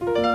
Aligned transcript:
Bye. 0.00 0.27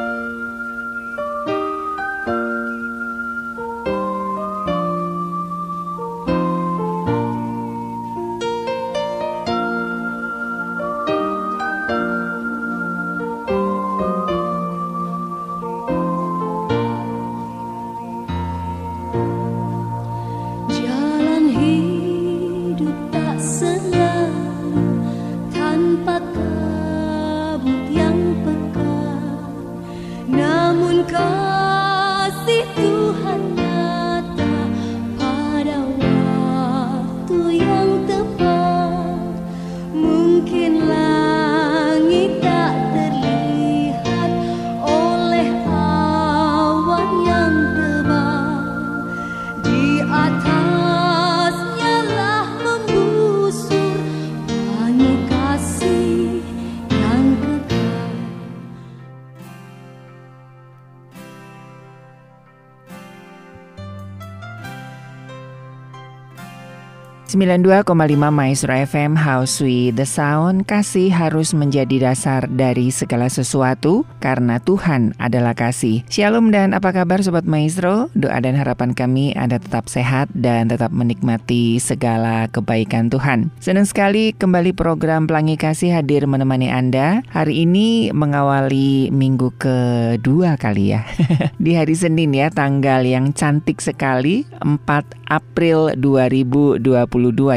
92,5 67.44 68.31
Maestro 68.31 68.72
FM 68.72 69.19
House 69.19 69.59
with 69.59 69.99
the 69.99 70.08
Sound. 70.08 70.63
Kasih 70.63 71.11
harus 71.11 71.52
menjadi 71.52 72.11
dasar 72.11 72.47
dari 72.47 72.88
segala 72.88 73.27
sesuatu 73.27 74.08
Karena 74.23 74.55
Tuhan 74.63 75.11
adalah 75.19 75.52
kasih 75.52 76.07
Shalom 76.07 76.55
dan 76.55 76.71
apa 76.71 76.95
kabar 76.95 77.19
Sobat 77.19 77.43
Maestro? 77.43 78.07
Doa 78.16 78.39
dan 78.39 78.55
harapan 78.55 78.95
kami 78.95 79.35
Anda 79.35 79.59
tetap 79.59 79.91
sehat 79.91 80.31
dan 80.31 80.71
tetap 80.71 80.95
menikmati 80.95 81.75
segala 81.83 82.47
kebaikan 82.47 83.11
Tuhan 83.11 83.52
Senang 83.59 83.83
sekali 83.83 84.31
kembali 84.31 84.71
program 84.71 85.27
Pelangi 85.27 85.59
Kasih 85.59 85.99
hadir 85.99 86.23
menemani 86.23 86.71
Anda 86.71 87.19
Hari 87.35 87.67
ini 87.67 88.15
mengawali 88.15 89.11
minggu 89.11 89.59
kedua 89.59 90.55
kali 90.55 90.95
ya 90.95 91.03
Di 91.63 91.75
hari 91.75 91.99
Senin 91.99 92.31
ya 92.31 92.47
tanggal 92.47 93.03
yang 93.03 93.35
cantik 93.35 93.83
sekali 93.83 94.47
4 94.63 95.23
April 95.33 95.97
2020 95.97 96.77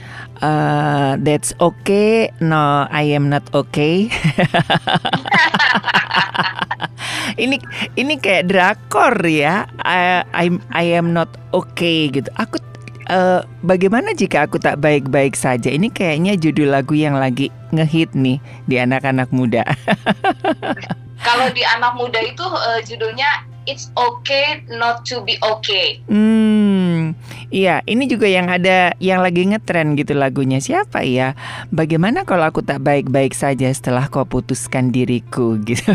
Uh, 0.43 1.15
that's 1.23 1.55
okay. 1.63 2.35
No, 2.43 2.91
I 2.91 3.15
am 3.15 3.31
not 3.31 3.47
okay. 3.55 4.11
ini 7.43 7.63
ini 7.95 8.19
kayak 8.19 8.51
drakor 8.51 9.15
ya. 9.23 9.71
I 9.87 10.27
I, 10.35 10.47
I 10.75 10.85
am 10.99 11.15
not 11.15 11.31
okay 11.55 12.11
gitu. 12.11 12.27
Aku 12.35 12.59
uh, 13.07 13.47
bagaimana 13.63 14.19
jika 14.19 14.51
aku 14.51 14.59
tak 14.59 14.83
baik-baik 14.83 15.39
saja? 15.39 15.71
Ini 15.71 15.95
kayaknya 15.95 16.35
judul 16.35 16.75
lagu 16.75 16.99
yang 16.99 17.15
lagi 17.15 17.55
ngehit 17.71 18.11
nih 18.19 18.43
di 18.67 18.83
anak-anak 18.83 19.31
muda. 19.31 19.63
Kalau 21.27 21.55
di 21.55 21.63
anak 21.63 21.95
muda 21.95 22.19
itu 22.19 22.43
uh, 22.43 22.83
judulnya 22.83 23.47
it's 23.71 23.95
okay 23.95 24.67
not 24.67 25.07
to 25.07 25.23
be 25.23 25.39
okay. 25.39 26.03
Hmm, 26.11 26.82
iya, 27.51 27.81
ini 27.87 28.09
juga 28.09 28.27
yang 28.29 28.49
ada 28.49 28.95
yang 29.03 29.21
lagi 29.21 29.47
ngetren 29.49 29.95
gitu 29.99 30.15
lagunya 30.17 30.59
siapa 30.59 31.03
ya? 31.05 31.35
Bagaimana 31.75 32.25
kalau 32.27 32.49
aku 32.49 32.63
tak 32.63 32.83
baik-baik 32.85 33.35
saja 33.35 33.69
setelah 33.71 34.09
kau 34.09 34.27
putuskan 34.27 34.91
diriku 34.95 35.57
gitu. 35.69 35.93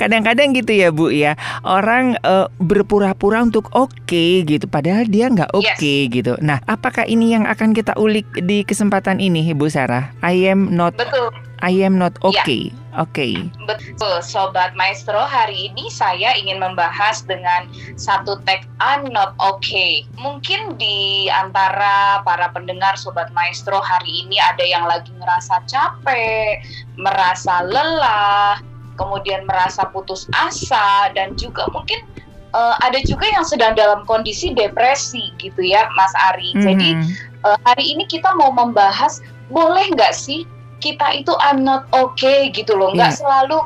Kadang-kadang 0.00 0.50
gitu 0.58 0.74
ya 0.74 0.90
Bu 0.90 1.14
ya 1.14 1.38
Orang 1.62 2.18
uh, 2.26 2.50
berpura-pura 2.58 3.46
untuk 3.46 3.70
oke 3.70 3.94
okay, 4.02 4.42
gitu 4.42 4.66
Padahal 4.66 5.06
dia 5.06 5.30
nggak 5.30 5.54
oke 5.54 5.62
okay, 5.78 6.10
yes. 6.10 6.12
gitu 6.12 6.32
Nah 6.42 6.58
apakah 6.66 7.06
ini 7.06 7.30
yang 7.30 7.46
akan 7.46 7.70
kita 7.70 7.94
ulik 7.94 8.26
di 8.42 8.66
kesempatan 8.66 9.22
ini 9.22 9.46
Ibu 9.54 9.70
Sarah? 9.70 10.10
I 10.18 10.50
am 10.50 10.74
not 10.74 10.98
Betul 10.98 11.30
I 11.62 11.78
am 11.86 11.94
not 11.94 12.18
ya. 12.26 12.42
okay. 12.42 12.74
Ya. 12.74 12.81
Oke. 13.00 13.48
Okay. 13.48 13.64
Betul, 13.64 14.20
Sobat 14.20 14.76
Maestro. 14.76 15.16
Hari 15.16 15.72
ini 15.72 15.88
saya 15.88 16.36
ingin 16.36 16.60
membahas 16.60 17.24
dengan 17.24 17.64
satu 17.96 18.36
tag 18.44 18.68
I'm 18.84 19.08
not 19.08 19.32
okay. 19.40 20.04
Mungkin 20.20 20.76
di 20.76 21.32
antara 21.32 22.20
para 22.20 22.52
pendengar 22.52 23.00
Sobat 23.00 23.32
Maestro 23.32 23.80
hari 23.80 24.28
ini 24.28 24.36
ada 24.36 24.60
yang 24.60 24.84
lagi 24.84 25.08
ngerasa 25.16 25.64
capek, 25.64 26.60
merasa 27.00 27.64
lelah, 27.64 28.60
kemudian 29.00 29.48
merasa 29.48 29.88
putus 29.88 30.28
asa, 30.36 31.08
dan 31.16 31.32
juga 31.40 31.64
mungkin 31.72 32.04
uh, 32.52 32.76
ada 32.84 33.00
juga 33.08 33.24
yang 33.24 33.48
sedang 33.48 33.72
dalam 33.72 34.04
kondisi 34.04 34.52
depresi 34.52 35.32
gitu 35.40 35.64
ya, 35.64 35.88
Mas 35.96 36.12
Ari. 36.28 36.52
Mm 36.52 36.56
-hmm. 36.60 36.64
Jadi 36.68 36.88
uh, 37.48 37.56
hari 37.64 37.96
ini 37.96 38.04
kita 38.04 38.36
mau 38.36 38.52
membahas 38.52 39.24
boleh 39.48 39.88
nggak 39.96 40.12
sih 40.12 40.44
kita 40.82 41.14
itu 41.14 41.30
I'm 41.38 41.62
not 41.62 41.86
okay 41.94 42.50
gitu 42.50 42.74
loh, 42.74 42.90
nggak 42.90 43.14
yeah. 43.14 43.20
selalu 43.22 43.58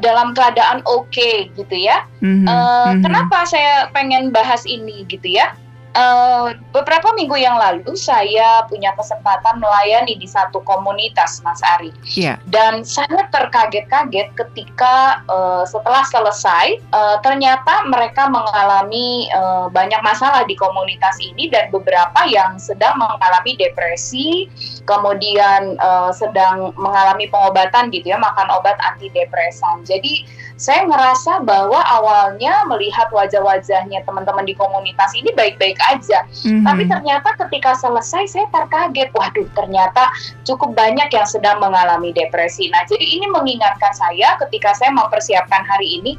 dalam 0.00 0.32
keadaan 0.32 0.80
oke 0.88 1.06
okay, 1.12 1.52
gitu 1.54 1.76
ya. 1.76 2.08
Mm-hmm. 2.24 2.48
Uh, 2.48 2.56
mm-hmm. 2.56 3.00
Kenapa 3.04 3.44
saya 3.44 3.92
pengen 3.92 4.32
bahas 4.32 4.64
ini 4.64 5.04
gitu 5.06 5.36
ya? 5.36 5.52
Uh, 5.94 6.58
beberapa 6.74 7.14
minggu 7.14 7.38
yang 7.38 7.54
lalu 7.54 7.94
saya 7.94 8.66
punya 8.66 8.90
kesempatan 8.98 9.62
melayani 9.62 10.18
di 10.18 10.26
satu 10.26 10.58
komunitas 10.66 11.38
Mas 11.46 11.62
Ari 11.62 11.94
yeah. 12.18 12.34
dan 12.50 12.82
saya 12.82 13.30
terkaget-kaget 13.30 14.34
ketika 14.34 15.22
uh, 15.30 15.62
setelah 15.62 16.02
selesai 16.10 16.82
uh, 16.90 17.22
ternyata 17.22 17.86
mereka 17.86 18.26
mengalami 18.26 19.30
uh, 19.38 19.70
banyak 19.70 20.02
masalah 20.02 20.42
di 20.42 20.58
komunitas 20.58 21.14
ini 21.22 21.46
dan 21.46 21.70
beberapa 21.70 22.26
yang 22.26 22.58
sedang 22.58 22.98
mengalami 22.98 23.54
depresi 23.54 24.50
kemudian 24.90 25.78
uh, 25.78 26.10
sedang 26.10 26.74
mengalami 26.74 27.30
pengobatan 27.30 27.94
gitu 27.94 28.10
ya 28.10 28.18
makan 28.18 28.50
obat 28.50 28.74
antidepresan 28.82 29.86
jadi 29.86 30.26
saya 30.54 30.86
ngerasa 30.86 31.42
bahwa 31.42 31.82
awalnya 31.82 32.62
melihat 32.70 33.10
wajah-wajahnya 33.10 34.06
teman-teman 34.06 34.46
di 34.46 34.54
komunitas 34.54 35.10
ini 35.18 35.34
baik-baik 35.34 35.74
aja. 35.82 36.22
Mm-hmm. 36.30 36.62
Tapi 36.62 36.82
ternyata 36.86 37.28
ketika 37.46 37.74
selesai 37.74 38.30
saya 38.30 38.46
terkaget, 38.54 39.10
waduh 39.18 39.46
ternyata 39.58 40.14
cukup 40.46 40.78
banyak 40.78 41.10
yang 41.10 41.26
sedang 41.26 41.58
mengalami 41.58 42.14
depresi. 42.14 42.70
Nah, 42.70 42.86
jadi 42.86 43.02
ini 43.02 43.26
mengingatkan 43.34 43.90
saya 43.98 44.38
ketika 44.46 44.78
saya 44.78 44.94
mempersiapkan 44.94 45.66
hari 45.66 45.98
ini 45.98 46.12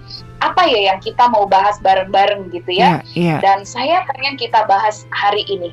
apa 0.43 0.67
ya 0.67 0.91
yang 0.91 0.99
kita 0.99 1.31
mau 1.31 1.47
bahas 1.47 1.79
bareng-bareng 1.79 2.51
gitu 2.51 2.75
ya. 2.75 2.99
Yeah, 3.15 3.39
yeah. 3.39 3.39
Dan 3.39 3.63
saya 3.63 4.03
pengen 4.11 4.35
kita 4.35 4.67
bahas 4.67 5.07
hari 5.15 5.47
ini. 5.47 5.71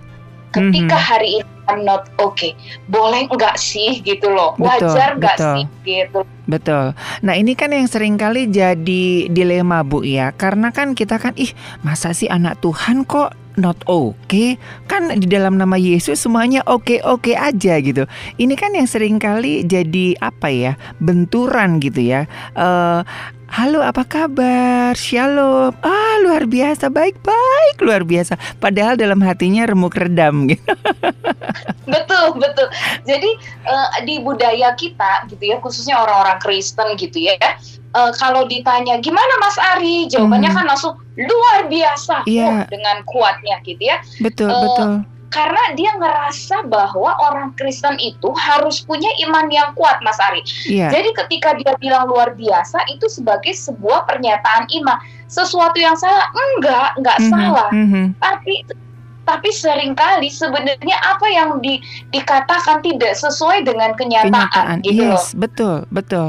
Ketika 0.52 0.94
mm-hmm. 0.94 1.10
hari 1.10 1.28
ini 1.40 1.50
I'm 1.70 1.82
not 1.86 2.12
okay. 2.20 2.52
Boleh 2.90 3.26
enggak 3.30 3.56
sih 3.56 4.04
gitu 4.04 4.28
loh? 4.28 4.52
Betul, 4.60 4.92
Wajar 4.92 5.16
enggak 5.16 5.36
sih 5.40 5.64
gitu? 5.86 6.20
Betul. 6.44 6.92
Nah 7.24 7.34
ini 7.38 7.56
kan 7.56 7.72
yang 7.72 7.88
sering 7.88 8.20
kali 8.20 8.50
jadi 8.50 9.30
dilema 9.30 9.80
Bu 9.86 10.04
ya, 10.04 10.34
karena 10.34 10.74
kan 10.74 10.92
kita 10.92 11.16
kan 11.16 11.32
ih 11.38 11.54
masa 11.80 12.12
sih 12.12 12.28
anak 12.28 12.60
Tuhan 12.60 13.06
kok 13.06 13.32
not 13.56 13.76
okay 13.84 14.56
kan 14.88 15.12
di 15.12 15.28
dalam 15.28 15.60
nama 15.60 15.76
Yesus 15.76 16.24
semuanya 16.24 16.64
oke 16.64 16.88
okay 16.88 16.98
oke 17.04 17.32
-okay 17.32 17.36
aja 17.36 17.74
gitu 17.84 18.08
ini 18.40 18.54
kan 18.56 18.72
yang 18.72 18.88
sering 18.88 19.20
kali 19.20 19.64
jadi 19.68 20.16
apa 20.24 20.48
ya 20.48 20.72
benturan 21.02 21.76
gitu 21.82 22.00
ya 22.00 22.24
uh, 22.56 23.04
Halo, 23.52 23.84
apa 23.84 24.08
kabar? 24.08 24.96
Shalom. 24.96 25.76
Ah, 25.84 26.16
luar 26.24 26.48
biasa, 26.48 26.88
baik-baik, 26.88 27.84
luar 27.84 28.00
biasa. 28.00 28.40
Padahal 28.56 28.96
dalam 28.96 29.20
hatinya 29.20 29.68
remuk 29.68 29.92
redam 29.92 30.48
gitu. 30.48 30.72
betul, 31.92 32.40
betul. 32.40 32.72
Jadi 33.04 33.28
uh, 33.68 33.92
di 34.08 34.24
budaya 34.24 34.72
kita 34.72 35.28
gitu 35.28 35.52
ya, 35.52 35.60
khususnya 35.60 36.00
orang-orang 36.00 36.40
Kristen 36.40 36.96
gitu 36.96 37.28
ya, 37.28 37.36
uh, 37.92 38.08
kalau 38.16 38.48
ditanya 38.48 38.96
gimana 39.04 39.34
Mas 39.44 39.60
Ari, 39.76 40.08
jawabannya 40.08 40.48
hmm. 40.48 40.56
kan 40.56 40.64
langsung 40.72 40.96
luar 41.20 41.68
biasa 41.68 42.24
yeah. 42.24 42.64
oh, 42.64 42.72
dengan 42.72 43.04
kuatnya 43.04 43.60
gitu 43.68 43.84
ya. 43.84 44.00
Betul, 44.24 44.48
uh, 44.48 44.64
betul 44.64 44.90
karena 45.32 45.62
dia 45.72 45.90
ngerasa 45.96 46.68
bahwa 46.68 47.16
orang 47.32 47.56
Kristen 47.56 47.96
itu 47.96 48.28
harus 48.36 48.84
punya 48.84 49.08
iman 49.26 49.48
yang 49.48 49.72
kuat, 49.72 49.98
Mas 50.04 50.20
Ari. 50.20 50.44
Yeah. 50.68 50.92
Jadi 50.92 51.16
ketika 51.16 51.56
dia 51.56 51.72
bilang 51.80 52.12
luar 52.12 52.36
biasa 52.36 52.84
itu 52.92 53.08
sebagai 53.08 53.56
sebuah 53.56 54.04
pernyataan 54.04 54.68
iman, 54.68 55.00
sesuatu 55.32 55.80
yang 55.80 55.96
salah 55.96 56.28
enggak, 56.30 56.88
enggak 57.00 57.16
mm 57.18 57.24
-hmm, 57.24 57.32
salah. 57.32 57.68
Mm 57.72 57.86
-hmm. 57.88 58.06
Tapi 58.20 58.54
tapi 59.22 59.48
sering 59.54 59.94
kali 59.94 60.28
sebenarnya 60.28 60.98
apa 60.98 61.26
yang 61.30 61.62
di, 61.62 61.78
dikatakan 62.10 62.82
tidak 62.82 63.14
sesuai 63.14 63.62
dengan 63.62 63.94
kenyataan, 63.94 64.34
kenyataan. 64.34 64.76
gitu 64.82 65.02
yes, 65.06 65.32
loh. 65.32 65.46
betul, 65.46 65.76
betul. 65.88 66.28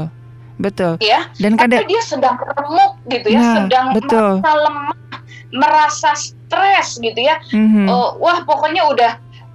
Betul. 0.54 1.02
Ya. 1.02 1.26
Dan 1.42 1.58
kadang 1.58 1.82
dia 1.90 1.98
sedang 2.06 2.38
remuk 2.38 2.94
gitu 3.10 3.26
ya, 3.26 3.42
nah, 3.42 3.54
sedang 3.58 3.86
betul. 3.90 4.38
lemah, 4.38 4.94
merasa 5.54 6.12
stres 6.18 6.98
gitu 6.98 7.16
ya. 7.16 7.38
Mm-hmm. 7.54 7.86
Uh, 7.86 8.18
wah 8.18 8.42
pokoknya 8.42 8.84
udah 8.90 9.12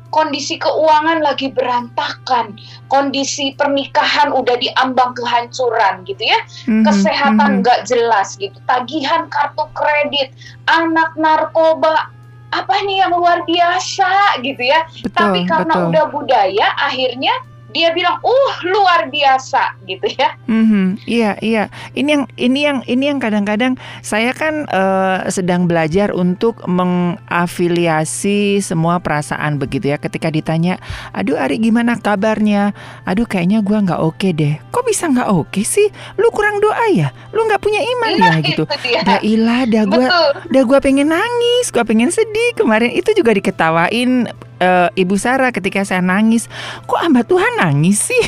kondisi 0.10 0.58
keuangan 0.58 1.22
lagi 1.22 1.54
berantakan, 1.54 2.58
kondisi 2.90 3.54
pernikahan 3.54 4.34
udah 4.34 4.58
diambang 4.58 5.14
kehancuran 5.14 6.02
gitu 6.10 6.24
ya, 6.26 6.40
mm-hmm. 6.66 6.82
kesehatan 6.82 7.52
mhm. 7.52 7.60
nggak 7.62 7.80
mm-hmm. 7.86 7.94
jelas 7.94 8.34
gitu, 8.42 8.58
tagihan 8.66 9.30
kartu 9.30 9.70
kredit, 9.78 10.34
anak 10.66 11.14
narkoba, 11.14 12.10
apa 12.50 12.74
nih 12.90 13.06
yang 13.06 13.14
luar 13.14 13.46
biasa 13.46 14.42
gitu 14.42 14.64
ya. 14.66 14.82
Betul, 15.06 15.14
Tapi 15.14 15.40
karena 15.46 15.74
betul. 15.78 15.88
udah 15.94 16.06
budaya, 16.10 16.68
akhirnya 16.82 17.34
dia 17.70 17.94
bilang, 17.94 18.18
uh 18.26 18.54
luar 18.66 19.08
biasa 19.14 19.78
gitu 19.86 20.10
ya. 20.18 20.34
Mm-hmm. 20.50 20.86
Iya 21.06 21.32
iya. 21.42 21.64
Ini 21.94 22.10
yang 22.10 22.24
ini 22.36 22.60
yang 22.66 22.80
ini 22.90 23.04
yang 23.14 23.20
kadang-kadang 23.22 23.78
saya 24.02 24.34
kan 24.34 24.66
uh, 24.74 25.30
sedang 25.30 25.70
belajar 25.70 26.10
untuk 26.14 26.66
mengafiliasi 26.66 28.58
semua 28.60 28.98
perasaan 28.98 29.62
begitu 29.62 29.94
ya. 29.94 30.02
Ketika 30.02 30.34
ditanya, 30.34 30.82
aduh 31.14 31.38
Ari 31.38 31.62
gimana 31.62 32.02
kabarnya? 32.02 32.74
Aduh 33.06 33.30
kayaknya 33.30 33.62
gua 33.62 33.86
nggak 33.86 34.02
oke 34.02 34.18
okay 34.18 34.32
deh. 34.34 34.56
Kok 34.74 34.86
bisa 34.90 35.06
nggak 35.10 35.30
oke 35.30 35.54
okay 35.54 35.66
sih? 35.66 35.88
Lu 36.18 36.34
kurang 36.34 36.58
doa 36.58 36.90
ya? 36.90 37.14
Lu 37.32 37.46
nggak 37.46 37.62
punya 37.62 37.82
iman 37.86 38.12
nah, 38.18 38.34
ya 38.42 38.50
gitu. 38.50 38.64
Dah 39.06 39.22
ilah, 39.22 39.70
dah 39.70 39.84
gua, 39.86 40.08
dah 40.50 40.64
gua 40.66 40.80
pengen 40.82 41.14
nangis, 41.14 41.70
gua 41.70 41.86
pengen 41.86 42.10
sedih. 42.10 42.58
Kemarin 42.58 42.90
itu 42.90 43.14
juga 43.14 43.38
diketawain 43.38 44.26
uh, 44.60 44.90
Ibu 44.94 45.16
Sarah 45.16 45.56
ketika 45.56 45.82
saya 45.88 46.04
nangis, 46.04 46.52
kok 46.86 47.00
hamba 47.00 47.26
Tuhan 47.26 47.60
nangis 47.60 48.12
sih? 48.12 48.20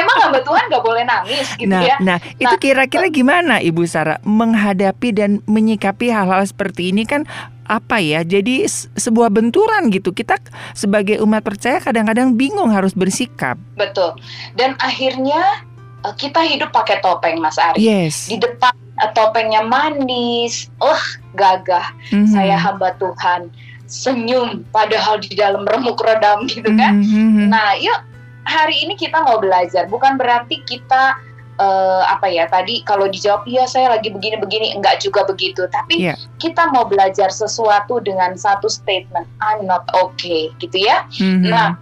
Emang 0.00 0.16
hamba 0.28 0.40
Tuhan 0.42 0.64
nggak 0.68 0.84
boleh 0.84 1.04
nangis 1.04 1.48
gitu 1.56 1.70
nah, 1.70 1.84
ya? 1.84 1.96
Nah, 2.00 2.18
nah 2.18 2.36
itu 2.40 2.56
kira-kira 2.60 3.08
gimana 3.12 3.60
Ibu 3.60 3.84
Sarah 3.86 4.18
menghadapi 4.24 5.08
dan 5.14 5.30
menyikapi 5.46 6.10
hal-hal 6.10 6.42
seperti 6.44 6.90
ini 6.90 7.06
kan 7.06 7.24
apa 7.70 8.02
ya? 8.02 8.26
Jadi 8.26 8.66
sebuah 8.98 9.30
benturan 9.30 9.94
gitu. 9.94 10.10
Kita 10.10 10.34
sebagai 10.74 11.22
umat 11.22 11.46
percaya 11.46 11.78
kadang-kadang 11.78 12.34
bingung 12.34 12.74
harus 12.74 12.96
bersikap. 12.96 13.54
Betul. 13.78 14.18
Dan 14.58 14.74
akhirnya 14.82 15.69
eh, 16.04 16.14
kita 16.16 16.40
hidup 16.44 16.70
pakai 16.72 17.00
topeng 17.04 17.40
Mas 17.40 17.58
Ari. 17.60 17.80
Yes. 17.80 18.28
Di 18.30 18.40
depan 18.40 18.72
topengnya 19.16 19.64
manis, 19.64 20.68
oh 20.84 21.00
gagah, 21.32 21.88
mm-hmm. 22.12 22.28
saya 22.28 22.56
hamba 22.60 22.92
Tuhan, 23.00 23.48
senyum, 23.88 24.60
padahal 24.68 25.24
di 25.24 25.32
dalam 25.32 25.64
remuk 25.64 26.04
redam 26.04 26.44
gitu 26.52 26.68
kan. 26.76 27.00
Mm-hmm. 27.00 27.48
Nah, 27.48 27.80
yuk 27.80 27.96
hari 28.44 28.76
ini 28.84 29.00
kita 29.00 29.24
mau 29.24 29.40
belajar, 29.40 29.88
bukan 29.88 30.20
berarti 30.20 30.60
kita 30.68 31.16
uh, 31.60 32.02
apa 32.08 32.26
ya 32.32 32.48
tadi 32.48 32.80
kalau 32.88 33.06
dijawab 33.06 33.44
iya 33.44 33.68
saya 33.68 33.92
lagi 33.92 34.08
begini-begini 34.08 34.72
enggak 34.74 35.04
juga 35.04 35.28
begitu 35.28 35.68
tapi 35.68 36.08
yeah. 36.08 36.16
kita 36.40 36.72
mau 36.72 36.88
belajar 36.88 37.28
sesuatu 37.28 38.00
dengan 38.00 38.34
satu 38.34 38.66
statement 38.66 39.28
I'm 39.44 39.68
not 39.68 39.84
okay 39.92 40.50
gitu 40.58 40.80
ya 40.80 41.04
mm-hmm. 41.12 41.52
nah 41.52 41.76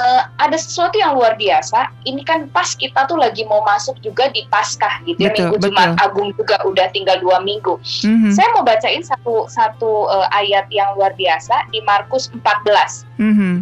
uh, 0.00 0.22
ada 0.40 0.56
sesuatu 0.56 0.96
yang 0.96 1.14
luar 1.14 1.36
biasa. 1.36 1.92
Ini 2.08 2.24
kan 2.24 2.48
pas 2.50 2.72
kita 2.72 3.04
tuh 3.06 3.20
lagi 3.20 3.44
mau 3.44 3.60
masuk 3.62 4.00
juga 4.00 4.32
di 4.32 4.48
Paskah 4.48 5.04
gitu 5.04 5.20
ya 5.20 5.30
minggu 5.30 5.60
betul. 5.60 5.70
Jumat 5.70 6.00
Agung 6.00 6.32
juga 6.34 6.56
udah 6.64 6.88
tinggal 6.90 7.20
dua 7.20 7.44
minggu. 7.44 7.76
Mm-hmm. 7.78 8.32
Saya 8.32 8.48
mau 8.56 8.64
bacain 8.64 9.04
satu 9.04 9.46
satu 9.46 10.08
uh, 10.08 10.26
ayat 10.32 10.66
yang 10.72 10.96
luar 10.96 11.12
biasa 11.14 11.68
di 11.70 11.84
Markus 11.84 12.32
14. 12.32 13.20
Mm-hmm. 13.20 13.54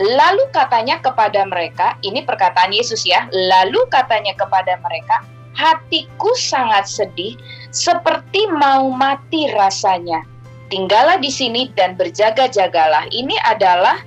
Lalu 0.00 0.44
katanya 0.56 0.96
kepada 1.04 1.44
mereka, 1.44 1.92
ini 2.00 2.24
perkataan 2.24 2.72
Yesus 2.72 3.04
ya. 3.04 3.28
Lalu 3.28 3.84
katanya 3.92 4.32
kepada 4.32 4.80
mereka, 4.80 5.20
hatiku 5.52 6.32
sangat 6.40 6.88
sedih, 6.88 7.36
seperti 7.68 8.48
mau 8.48 8.88
mati 8.88 9.52
rasanya. 9.52 10.24
Tinggallah 10.72 11.20
di 11.20 11.28
sini 11.28 11.68
dan 11.76 12.00
berjaga-jagalah. 12.00 13.12
Ini 13.12 13.36
adalah 13.44 14.00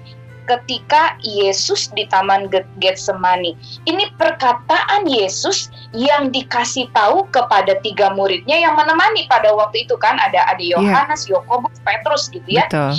ketika 0.45 1.16
Yesus 1.24 1.88
di 1.95 2.04
Taman 2.07 2.51
Getsemani. 2.80 3.56
Ini 3.88 4.12
perkataan 4.19 5.07
Yesus 5.07 5.72
yang 5.95 6.30
dikasih 6.36 6.92
tahu 6.92 7.28
kepada 7.31 7.80
tiga 7.81 8.12
muridnya 8.12 8.60
yang 8.60 8.75
menemani 8.75 9.28
pada 9.31 9.51
waktu 9.56 9.88
itu 9.88 9.95
kan 10.00 10.19
ada 10.19 10.44
ada 10.48 10.60
iya. 10.60 10.80
Yohanes, 10.80 11.28
yeah. 11.28 11.40
Yakobus, 11.40 11.78
Petrus 11.84 12.24
gitu 12.31 12.50
ya. 12.50 12.66
Betul. 12.68 12.92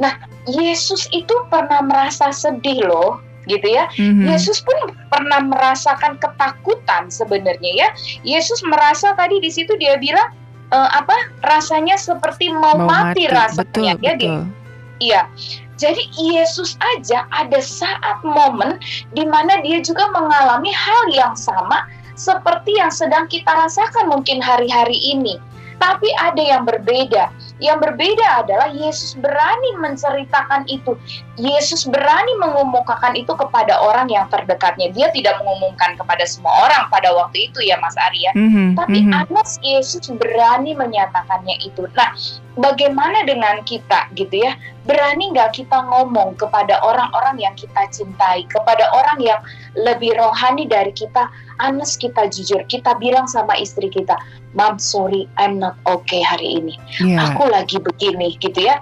Nah, 0.00 0.12
Yesus 0.48 1.04
itu 1.12 1.34
pernah 1.52 1.84
merasa 1.84 2.32
sedih 2.32 2.88
loh 2.88 3.20
gitu 3.48 3.68
ya. 3.68 3.88
Mm-hmm. 3.96 4.26
Yesus 4.32 4.60
pun 4.64 4.96
pernah 5.08 5.40
merasakan 5.44 6.16
ketakutan 6.20 7.08
sebenarnya 7.08 7.70
ya. 7.76 7.88
Yesus 8.24 8.60
merasa 8.64 9.12
tadi 9.16 9.40
di 9.40 9.50
situ 9.52 9.76
dia 9.76 9.96
bilang 9.96 10.32
e, 10.72 10.78
apa 10.78 11.16
rasanya 11.44 11.96
seperti 11.96 12.52
mau, 12.52 12.76
mau 12.76 12.88
mati, 12.88 13.24
mati 13.28 13.32
rasanya 13.32 13.94
betul, 13.96 14.06
ya 14.06 14.14
betul. 14.16 14.40
Iya. 15.00 15.22
Jadi 15.80 16.12
Yesus 16.12 16.76
aja 16.92 17.24
ada 17.32 17.56
saat 17.64 18.20
momen 18.20 18.76
di 19.16 19.24
mana 19.24 19.64
dia 19.64 19.80
juga 19.80 20.12
mengalami 20.12 20.68
hal 20.76 21.08
yang 21.08 21.32
sama 21.32 21.88
seperti 22.20 22.76
yang 22.76 22.92
sedang 22.92 23.24
kita 23.32 23.48
rasakan 23.48 24.12
mungkin 24.12 24.44
hari-hari 24.44 25.00
ini. 25.00 25.40
Tapi 25.80 26.12
ada 26.20 26.44
yang 26.44 26.68
berbeda. 26.68 27.32
Yang 27.60 27.78
berbeda 27.86 28.44
adalah 28.44 28.68
Yesus 28.72 29.14
berani 29.20 29.76
menceritakan 29.76 30.64
itu. 30.66 30.96
Yesus 31.36 31.84
berani 31.84 32.32
mengumumkan 32.40 33.12
itu 33.16 33.32
kepada 33.36 33.76
orang 33.80 34.08
yang 34.08 34.28
terdekatnya. 34.32 34.92
Dia 34.96 35.12
tidak 35.12 35.40
mengumumkan 35.44 35.96
kepada 36.00 36.24
semua 36.24 36.68
orang 36.68 36.88
pada 36.88 37.12
waktu 37.12 37.52
itu 37.52 37.60
ya 37.64 37.76
Mas 37.80 37.96
Arya. 38.00 38.32
Mm-hmm, 38.32 38.68
Tapi 38.80 38.98
mm-hmm. 39.04 39.20
anak 39.28 39.46
Yesus 39.60 40.08
berani 40.16 40.72
menyatakannya 40.72 41.60
itu. 41.60 41.84
Nah, 41.92 42.16
bagaimana 42.56 43.24
dengan 43.28 43.60
kita 43.64 44.08
gitu 44.16 44.44
ya? 44.44 44.56
Berani 44.88 45.36
nggak 45.36 45.60
kita 45.60 45.84
ngomong 45.86 46.40
kepada 46.40 46.80
orang-orang 46.80 47.36
yang 47.38 47.54
kita 47.54 47.84
cintai, 47.92 48.48
kepada 48.48 48.88
orang 48.90 49.20
yang 49.20 49.40
lebih 49.76 50.16
rohani 50.16 50.64
dari 50.64 50.90
kita? 50.96 51.28
Anas 51.60 52.00
kita 52.00 52.24
jujur, 52.32 52.64
kita 52.72 52.96
bilang 52.96 53.28
sama 53.28 53.52
istri 53.60 53.92
kita, 53.92 54.16
Mom 54.56 54.80
sorry, 54.80 55.28
I'm 55.36 55.60
not 55.60 55.76
okay 55.84 56.24
hari 56.24 56.58
ini. 56.64 56.74
Yeah. 57.04 57.28
Aku 57.30 57.49
lagi 57.50 57.76
begini 57.82 58.38
gitu 58.38 58.62
ya. 58.64 58.78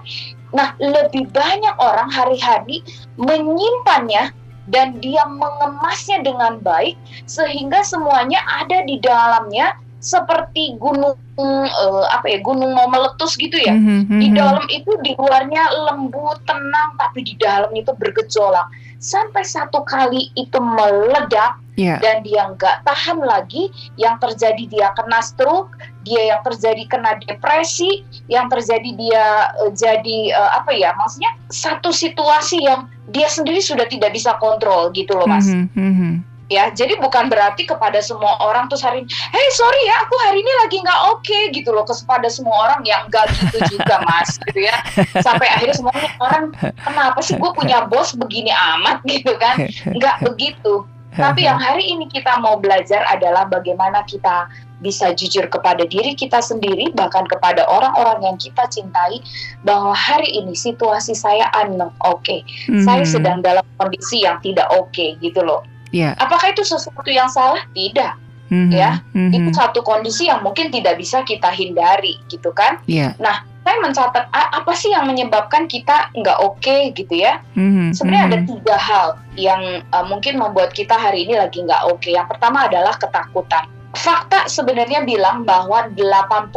Nah, 0.53 0.73
lebih 0.81 1.29
banyak 1.29 1.75
orang 1.77 2.09
hari-hari 2.09 2.81
menyimpannya 3.17 4.33
dan 4.69 4.97
dia 5.01 5.25
mengemasnya 5.25 6.21
dengan 6.21 6.61
baik 6.61 6.97
sehingga 7.25 7.81
semuanya 7.81 8.41
ada 8.61 8.85
di 8.85 9.01
dalamnya 9.01 9.73
seperti 9.99 10.79
gunung 10.79 11.19
uh, 11.35 12.05
apa 12.15 12.31
ya 12.31 12.39
gunung 12.39 12.71
mau 12.71 12.87
meletus 12.87 13.35
gitu 13.35 13.59
ya. 13.59 13.75
Mm 13.75 14.07
-hmm. 14.07 14.19
Di 14.23 14.27
dalam 14.31 14.65
itu 14.71 14.91
di 15.03 15.11
luarnya 15.19 15.63
lembut 15.91 16.39
tenang 16.47 16.95
tapi 16.95 17.27
di 17.27 17.35
dalam 17.35 17.69
itu 17.75 17.91
bergejolak 17.99 18.65
sampai 18.99 19.47
satu 19.47 19.81
kali 19.87 20.27
itu 20.35 20.59
meledak 20.59 21.55
yeah. 21.79 21.97
dan 22.03 22.19
dia 22.21 22.51
nggak 22.51 22.83
tahan 22.83 23.23
lagi 23.23 23.71
yang 23.95 24.19
terjadi 24.19 24.63
dia 24.67 24.87
kena 24.91 25.23
stroke 25.23 25.71
dia 26.03 26.35
yang 26.35 26.43
terjadi 26.43 26.83
kena 26.91 27.15
depresi 27.23 28.03
yang 28.27 28.51
terjadi 28.51 28.91
dia 28.99 29.25
uh, 29.63 29.71
jadi 29.71 30.35
uh, 30.35 30.59
apa 30.59 30.75
ya 30.75 30.91
maksudnya 30.99 31.31
satu 31.47 31.95
situasi 31.95 32.67
yang 32.67 32.91
dia 33.09 33.31
sendiri 33.31 33.63
sudah 33.63 33.87
tidak 33.87 34.11
bisa 34.11 34.35
kontrol 34.37 34.91
gitu 34.91 35.15
loh 35.15 35.25
mas 35.25 35.47
mm 35.47 35.71
-hmm. 35.71 36.13
Ya 36.49 36.73
jadi 36.73 36.97
bukan 36.97 37.29
berarti 37.29 37.69
kepada 37.69 38.01
semua 38.01 38.41
orang 38.41 38.65
tuh 38.67 38.77
hari 38.81 39.05
hey 39.05 39.47
sorry 39.53 39.81
ya 39.85 39.95
aku 40.01 40.15
hari 40.25 40.41
ini 40.41 40.53
lagi 40.65 40.77
nggak 40.81 41.01
oke 41.13 41.21
okay, 41.21 41.53
gitu 41.53 41.69
loh 41.69 41.85
kepada 41.85 42.25
semua 42.27 42.69
orang 42.69 42.81
yang 42.83 43.05
nggak 43.07 43.29
gitu 43.37 43.77
juga 43.77 44.01
mas 44.09 44.35
gitu 44.49 44.65
ya 44.65 44.75
sampai 45.21 45.45
akhirnya 45.45 45.77
semuanya 45.77 46.09
orang 46.17 46.49
kenapa 46.81 47.19
sih 47.21 47.37
gue 47.37 47.51
punya 47.53 47.85
bos 47.85 48.17
begini 48.17 48.49
amat 48.49 49.05
gitu 49.13 49.37
kan 49.37 49.61
nggak 49.85 50.25
begitu 50.25 50.83
Tapi 51.09 51.41
yang 51.41 51.57
hari 51.57 51.89
ini 51.89 52.05
kita 52.05 52.37
mau 52.37 52.61
belajar 52.61 53.01
adalah 53.09 53.49
bagaimana 53.49 54.05
kita 54.05 54.45
bisa 54.79 55.11
jujur 55.11 55.49
kepada 55.51 55.83
diri 55.83 56.15
kita 56.15 56.39
sendiri, 56.39 56.93
bahkan 56.95 57.27
kepada 57.27 57.67
orang-orang 57.67 58.23
yang 58.23 58.37
kita 58.39 58.63
cintai, 58.71 59.19
bahwa 59.67 59.91
hari 59.91 60.31
ini 60.31 60.55
situasi 60.55 61.11
saya 61.11 61.51
unknown, 61.59 61.91
oke, 62.07 62.23
okay. 62.23 62.45
mm-hmm. 62.69 62.87
saya 62.87 63.03
sedang 63.03 63.43
dalam 63.43 63.65
kondisi 63.75 64.23
yang 64.23 64.39
tidak 64.39 64.71
oke, 64.71 64.87
okay, 64.95 65.19
gitu 65.19 65.43
loh. 65.43 65.65
Yeah. 65.89 66.13
Apakah 66.21 66.53
itu 66.53 66.61
sesuatu 66.61 67.09
yang 67.09 67.29
salah? 67.29 67.65
Tidak, 67.73 68.13
mm-hmm. 68.53 68.71
ya. 68.73 69.01
Mm-hmm. 69.13 69.35
Itu 69.35 69.49
satu 69.57 69.79
kondisi 69.81 70.29
yang 70.29 70.45
mungkin 70.45 70.69
tidak 70.69 71.01
bisa 71.01 71.25
kita 71.25 71.49
hindari, 71.49 72.21
gitu 72.29 72.53
kan? 72.53 72.77
Yeah. 72.85 73.17
Nah, 73.17 73.41
saya 73.65 73.77
mencatat 73.81 74.29
apa 74.33 74.71
sih 74.73 74.93
yang 74.93 75.05
menyebabkan 75.05 75.69
kita 75.69 76.09
nggak 76.13 76.37
oke 76.41 76.61
okay, 76.61 76.93
gitu 76.93 77.21
ya. 77.21 77.41
Mm-hmm. 77.57 77.93
Sebenarnya 77.93 78.25
mm-hmm. 78.29 78.41
ada 78.45 78.49
tiga 78.53 78.75
hal 78.77 79.07
yang 79.37 79.61
uh, 79.93 80.05
mungkin 80.05 80.37
membuat 80.37 80.73
kita 80.77 80.93
hari 80.93 81.25
ini 81.25 81.37
lagi 81.37 81.61
nggak 81.61 81.89
oke. 81.89 82.01
Okay. 82.01 82.17
Yang 82.17 82.37
pertama 82.37 82.69
adalah 82.69 82.93
ketakutan 82.97 83.65
fakta 83.89 84.45
sebenarnya 84.45 85.01
bilang 85.01 85.49
bahwa 85.49 85.89
80% 85.97 86.53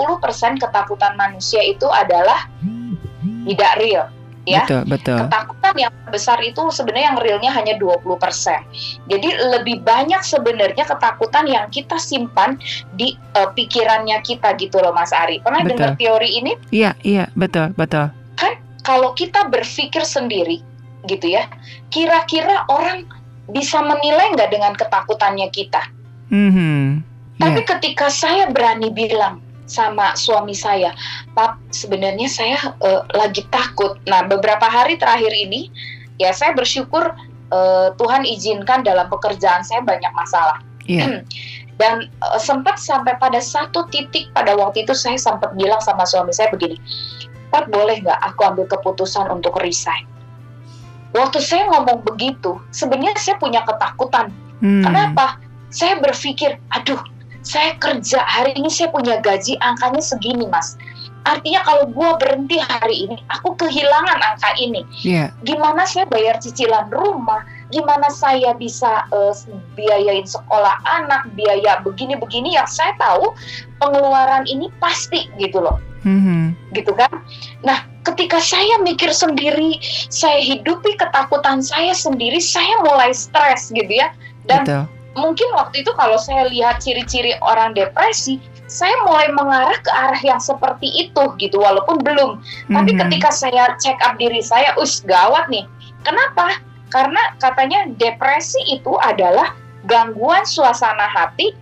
ketakutan 0.60 1.16
manusia 1.16 1.64
itu 1.64 1.88
adalah 1.88 2.44
tidak 3.48 3.72
real 3.80 4.06
ya. 4.48 4.64
Betul, 4.66 4.82
betul. 4.88 5.18
Ketakutan 5.26 5.74
yang 5.78 5.94
besar 6.10 6.38
itu 6.42 6.62
sebenarnya 6.70 7.06
yang 7.14 7.18
realnya 7.18 7.50
hanya 7.54 7.74
20%. 7.78 8.06
Jadi 9.08 9.28
lebih 9.54 9.82
banyak 9.86 10.22
sebenarnya 10.22 10.84
ketakutan 10.86 11.44
yang 11.46 11.66
kita 11.70 11.96
simpan 11.98 12.58
di 12.94 13.14
uh, 13.38 13.50
pikirannya 13.54 14.20
kita 14.22 14.54
gitu 14.58 14.82
loh 14.82 14.92
Mas 14.94 15.14
Ari. 15.14 15.40
Pernah 15.40 15.62
betul. 15.64 15.70
dengar 15.78 15.90
teori 15.96 16.30
ini? 16.42 16.52
Iya, 16.74 16.92
iya, 17.06 17.24
betul, 17.38 17.70
betul. 17.74 18.10
Kan 18.38 18.58
kalau 18.82 19.14
kita 19.14 19.46
berpikir 19.48 20.02
sendiri 20.02 20.60
gitu 21.06 21.26
ya, 21.34 21.46
kira-kira 21.90 22.66
orang 22.70 23.06
bisa 23.50 23.82
menilai 23.82 24.34
nggak 24.38 24.50
dengan 24.50 24.72
ketakutannya 24.78 25.50
kita? 25.50 25.82
Mm 26.30 26.50
-hmm. 26.50 26.82
Tapi 27.42 27.60
yeah. 27.64 27.68
ketika 27.74 28.06
saya 28.06 28.44
berani 28.48 28.94
bilang 28.94 29.42
sama 29.72 30.12
suami 30.12 30.52
saya, 30.52 30.92
Pap, 31.32 31.56
sebenarnya 31.72 32.28
saya 32.28 32.60
uh, 32.84 33.08
lagi 33.16 33.48
takut. 33.48 33.96
Nah, 34.04 34.28
beberapa 34.28 34.68
hari 34.68 35.00
terakhir 35.00 35.32
ini, 35.32 35.72
ya 36.20 36.36
saya 36.36 36.52
bersyukur 36.52 37.16
uh, 37.48 37.88
Tuhan 37.96 38.28
izinkan 38.28 38.84
dalam 38.84 39.08
pekerjaan 39.08 39.64
saya 39.64 39.80
banyak 39.80 40.12
masalah. 40.12 40.60
Yeah. 40.84 41.24
Dan 41.80 42.12
uh, 42.20 42.36
sempat 42.36 42.76
sampai 42.76 43.16
pada 43.16 43.40
satu 43.40 43.88
titik 43.88 44.28
pada 44.36 44.52
waktu 44.52 44.84
itu 44.84 44.92
saya 44.92 45.16
sempat 45.16 45.56
bilang 45.56 45.80
sama 45.80 46.04
suami 46.04 46.36
saya 46.36 46.52
begini, 46.52 46.76
Pap 47.48 47.72
boleh 47.72 48.04
nggak 48.04 48.20
aku 48.20 48.44
ambil 48.44 48.68
keputusan 48.68 49.32
untuk 49.32 49.56
resign? 49.64 50.04
Waktu 51.12 51.44
saya 51.44 51.68
ngomong 51.68 52.08
begitu, 52.08 52.56
sebenarnya 52.72 53.16
saya 53.20 53.36
punya 53.36 53.60
ketakutan. 53.68 54.32
Hmm. 54.64 54.80
Kenapa? 54.80 55.36
Saya 55.68 56.00
berpikir, 56.00 56.56
aduh, 56.72 57.00
saya 57.42 57.74
kerja 57.82 58.22
hari 58.22 58.54
ini 58.54 58.70
saya 58.70 58.88
punya 58.94 59.18
gaji 59.18 59.58
angkanya 59.58 60.02
segini 60.02 60.46
mas. 60.46 60.78
Artinya 61.22 61.62
kalau 61.62 61.86
gue 61.86 62.10
berhenti 62.18 62.58
hari 62.58 63.06
ini 63.06 63.16
aku 63.30 63.54
kehilangan 63.54 64.18
angka 64.18 64.50
ini. 64.58 64.82
Yeah. 65.06 65.30
gimana 65.46 65.86
saya 65.86 66.06
bayar 66.10 66.42
cicilan 66.42 66.90
rumah? 66.90 67.46
Gimana 67.70 68.10
saya 68.10 68.54
bisa 68.58 69.06
uh, 69.14 69.30
biayain 69.78 70.26
sekolah 70.26 70.82
anak 70.82 71.30
biaya 71.38 71.78
begini-begini? 71.86 72.58
Yang 72.58 72.74
saya 72.82 72.92
tahu 72.98 73.30
pengeluaran 73.78 74.50
ini 74.50 74.66
pasti 74.82 75.30
gitu 75.38 75.62
loh. 75.62 75.78
Mm-hmm. 76.02 76.74
gitu 76.74 76.90
kan? 76.98 77.14
Nah 77.62 77.86
ketika 78.02 78.42
saya 78.42 78.82
mikir 78.82 79.14
sendiri 79.14 79.78
saya 80.10 80.42
hidupi 80.42 80.98
ketakutan 80.98 81.62
saya 81.62 81.94
sendiri 81.94 82.42
saya 82.42 82.82
mulai 82.82 83.14
stres 83.14 83.70
gitu 83.70 84.02
ya. 84.02 84.10
Dan 84.42 84.66
Betul 84.66 85.01
mungkin 85.18 85.48
waktu 85.52 85.84
itu 85.84 85.92
kalau 85.96 86.16
saya 86.16 86.48
lihat 86.48 86.80
ciri-ciri 86.80 87.36
orang 87.44 87.76
depresi 87.76 88.40
saya 88.72 88.96
mulai 89.04 89.28
mengarah 89.36 89.76
ke 89.84 89.90
arah 89.92 90.22
yang 90.24 90.40
seperti 90.40 90.88
itu 90.88 91.24
gitu 91.36 91.60
walaupun 91.60 92.00
belum. 92.00 92.40
Mm-hmm. 92.40 92.72
tapi 92.72 92.90
ketika 92.96 93.28
saya 93.28 93.76
check 93.76 94.00
up 94.00 94.16
diri 94.16 94.40
saya 94.40 94.72
us 94.80 95.04
gawat 95.04 95.52
nih. 95.52 95.68
Kenapa? 96.08 96.56
Karena 96.88 97.36
katanya 97.36 97.88
depresi 98.00 98.58
itu 98.72 98.96
adalah 99.04 99.52
gangguan 99.84 100.44
suasana 100.48 101.04
hati 101.04 101.52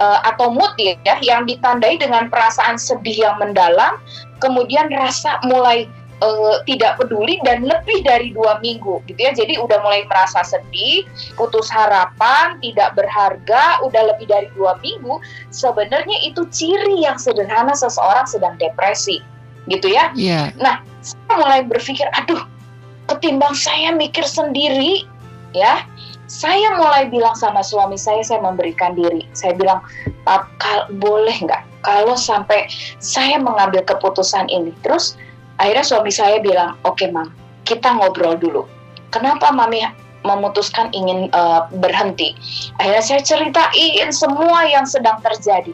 uh, 0.00 0.24
atau 0.24 0.50
mood 0.50 0.72
ya 0.80 0.96
yang 1.20 1.44
ditandai 1.44 1.98
dengan 1.98 2.32
perasaan 2.32 2.78
sedih 2.78 3.28
yang 3.28 3.36
mendalam 3.38 3.98
kemudian 4.38 4.90
rasa 4.92 5.40
mulai 5.46 5.88
uh, 6.22 6.62
tidak 6.68 7.00
peduli 7.00 7.40
dan 7.42 7.66
lebih 7.66 8.04
dari 8.04 8.30
dua 8.30 8.60
minggu 8.60 9.02
gitu 9.08 9.18
ya. 9.18 9.32
Jadi 9.34 9.58
udah 9.58 9.80
mulai 9.82 10.06
merasa 10.06 10.44
sedih 10.44 11.08
putus 11.34 11.66
harapan 11.72 12.58
tidak 12.62 12.94
berharga 12.94 13.80
udah 13.82 14.14
lebih 14.14 14.30
dari 14.30 14.48
dua 14.54 14.78
minggu 14.84 15.18
sebenarnya 15.50 16.22
itu 16.22 16.46
ciri 16.52 17.02
yang 17.02 17.18
sederhana 17.18 17.74
seseorang 17.74 18.28
sedang 18.28 18.54
depresi 18.60 19.18
gitu 19.66 19.88
ya. 19.88 20.12
Yeah. 20.12 20.52
nah 20.60 20.84
saya 21.00 21.34
mulai 21.40 21.60
berpikir 21.64 22.04
aduh 22.12 22.44
ketimbang 23.08 23.56
saya 23.56 23.96
mikir 23.96 24.24
sendiri 24.28 25.08
ya 25.56 25.84
saya 26.24 26.76
mulai 26.80 27.06
bilang 27.12 27.36
sama 27.36 27.60
suami 27.60 28.00
saya 28.00 28.24
saya 28.24 28.40
memberikan 28.40 28.96
diri. 28.96 29.28
Saya 29.36 29.52
bilang 29.54 29.84
Pap, 30.24 30.48
boleh 30.96 31.36
nggak? 31.36 31.62
Kalau 31.84 32.16
sampai 32.16 32.64
saya 32.96 33.36
mengambil 33.36 33.84
keputusan 33.84 34.48
ini. 34.48 34.72
Terus 34.80 35.20
akhirnya 35.58 35.84
suami 35.84 36.10
saya 36.10 36.38
bilang 36.40 36.78
oke 36.82 36.98
okay, 36.98 37.08
mam 37.10 37.30
kita 37.64 37.94
ngobrol 37.94 38.36
dulu 38.38 38.62
kenapa 39.14 39.50
mami 39.54 39.84
memutuskan 40.24 40.88
ingin 40.96 41.28
uh, 41.36 41.68
berhenti 41.78 42.32
akhirnya 42.80 43.02
saya 43.04 43.20
ceritain 43.20 44.08
semua 44.10 44.64
yang 44.66 44.88
sedang 44.88 45.20
terjadi 45.20 45.72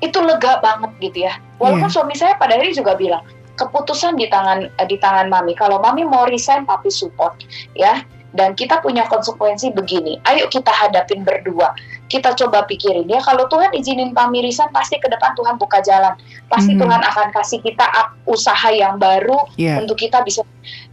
itu 0.00 0.18
lega 0.20 0.58
banget 0.64 0.90
gitu 1.00 1.28
ya 1.28 1.36
walaupun 1.60 1.88
yeah. 1.88 1.94
suami 1.94 2.14
saya 2.16 2.34
pada 2.40 2.56
hari 2.56 2.72
juga 2.72 2.96
bilang 2.96 3.20
keputusan 3.60 4.16
di 4.16 4.24
tangan 4.32 4.72
di 4.88 4.96
tangan 4.96 5.28
mami 5.28 5.52
kalau 5.52 5.76
mami 5.76 6.08
mau 6.08 6.24
resign 6.24 6.64
papi 6.64 6.88
support 6.88 7.36
ya 7.76 8.00
dan 8.34 8.54
kita 8.54 8.78
punya 8.78 9.06
konsekuensi 9.10 9.74
begini. 9.74 10.22
Ayo 10.26 10.46
kita 10.46 10.70
hadapin 10.70 11.26
berdua. 11.26 11.74
Kita 12.10 12.34
coba 12.34 12.66
pikirin 12.66 13.06
ya 13.06 13.22
kalau 13.22 13.46
Tuhan 13.46 13.70
izinin 13.70 14.10
pamirisan 14.10 14.74
pasti 14.74 14.98
ke 14.98 15.06
depan 15.06 15.30
Tuhan 15.38 15.54
buka 15.62 15.78
jalan. 15.86 16.18
Pasti 16.50 16.74
mm-hmm. 16.74 16.82
Tuhan 16.82 17.00
akan 17.06 17.28
kasih 17.30 17.62
kita 17.62 17.86
usaha 18.26 18.68
yang 18.74 18.98
baru 18.98 19.46
yeah. 19.54 19.78
untuk 19.78 19.94
kita 19.94 20.18
bisa 20.26 20.42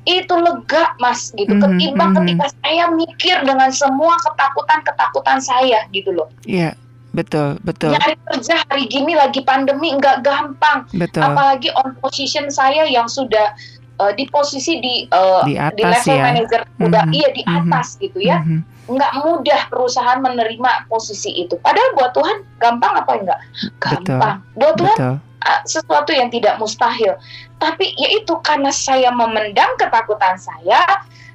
itu 0.05 0.33
lega 0.37 0.93
Mas 1.01 1.33
gitu. 1.33 1.57
Mm-hmm. 1.57 1.73
Ketimbang 1.73 2.09
mm-hmm. 2.13 2.37
ketika 2.37 2.45
saya 2.61 2.85
mikir 2.93 3.37
dengan 3.41 3.69
semua 3.73 4.13
ketakutan-ketakutan 4.21 5.41
saya 5.41 5.89
gitu 5.89 6.13
loh. 6.13 6.29
Iya. 6.45 6.71
Yeah. 6.71 6.73
Betul, 7.17 7.57
betul. 7.65 7.97
Nyari 7.97 8.13
kerja 8.29 8.61
hari 8.69 8.85
gini 8.85 9.17
lagi 9.17 9.41
pandemi 9.41 9.89
nggak 9.97 10.21
gampang. 10.21 10.85
Betul. 10.93 11.25
Apalagi 11.25 11.73
on 11.73 11.97
position 11.97 12.45
saya 12.53 12.85
yang 12.85 13.09
sudah 13.09 13.57
uh, 13.97 14.13
di 14.13 14.29
posisi 14.29 14.77
di 14.77 15.09
uh, 15.09 15.41
di, 15.45 15.57
atas, 15.57 15.73
di 15.73 15.83
level 15.83 16.13
ya. 16.13 16.23
manager 16.23 16.61
udah 16.77 17.03
mm 17.05 17.11
-hmm. 17.11 17.17
iya 17.17 17.27
di 17.33 17.41
mhm. 17.41 17.53
atas 17.57 17.87
mm 17.87 17.93
-hmm. 17.93 18.03
gitu 18.05 18.19
ya. 18.21 18.37
Mm 18.41 18.45
-hmm. 18.45 18.61
Nggak 18.87 19.13
mudah 19.23 19.61
perusahaan 19.67 20.19
menerima 20.23 20.87
posisi 20.87 21.43
itu. 21.43 21.59
Padahal 21.59 21.91
buat 21.95 22.11
Tuhan 22.15 22.37
gampang 22.63 22.93
apa 23.03 23.11
enggak? 23.19 23.39
Gampang. 23.83 24.39
Betul. 24.55 24.57
Buat 24.57 24.75
Tuhan 24.79 24.97
Betul. 24.97 25.15
Sesuatu 25.63 26.11
yang 26.11 26.27
tidak 26.27 26.59
mustahil. 26.59 27.15
Tapi 27.59 27.95
yaitu 27.95 28.35
karena 28.43 28.71
saya 28.71 29.11
memendam 29.15 29.69
ketakutan 29.79 30.35
saya, 30.35 30.83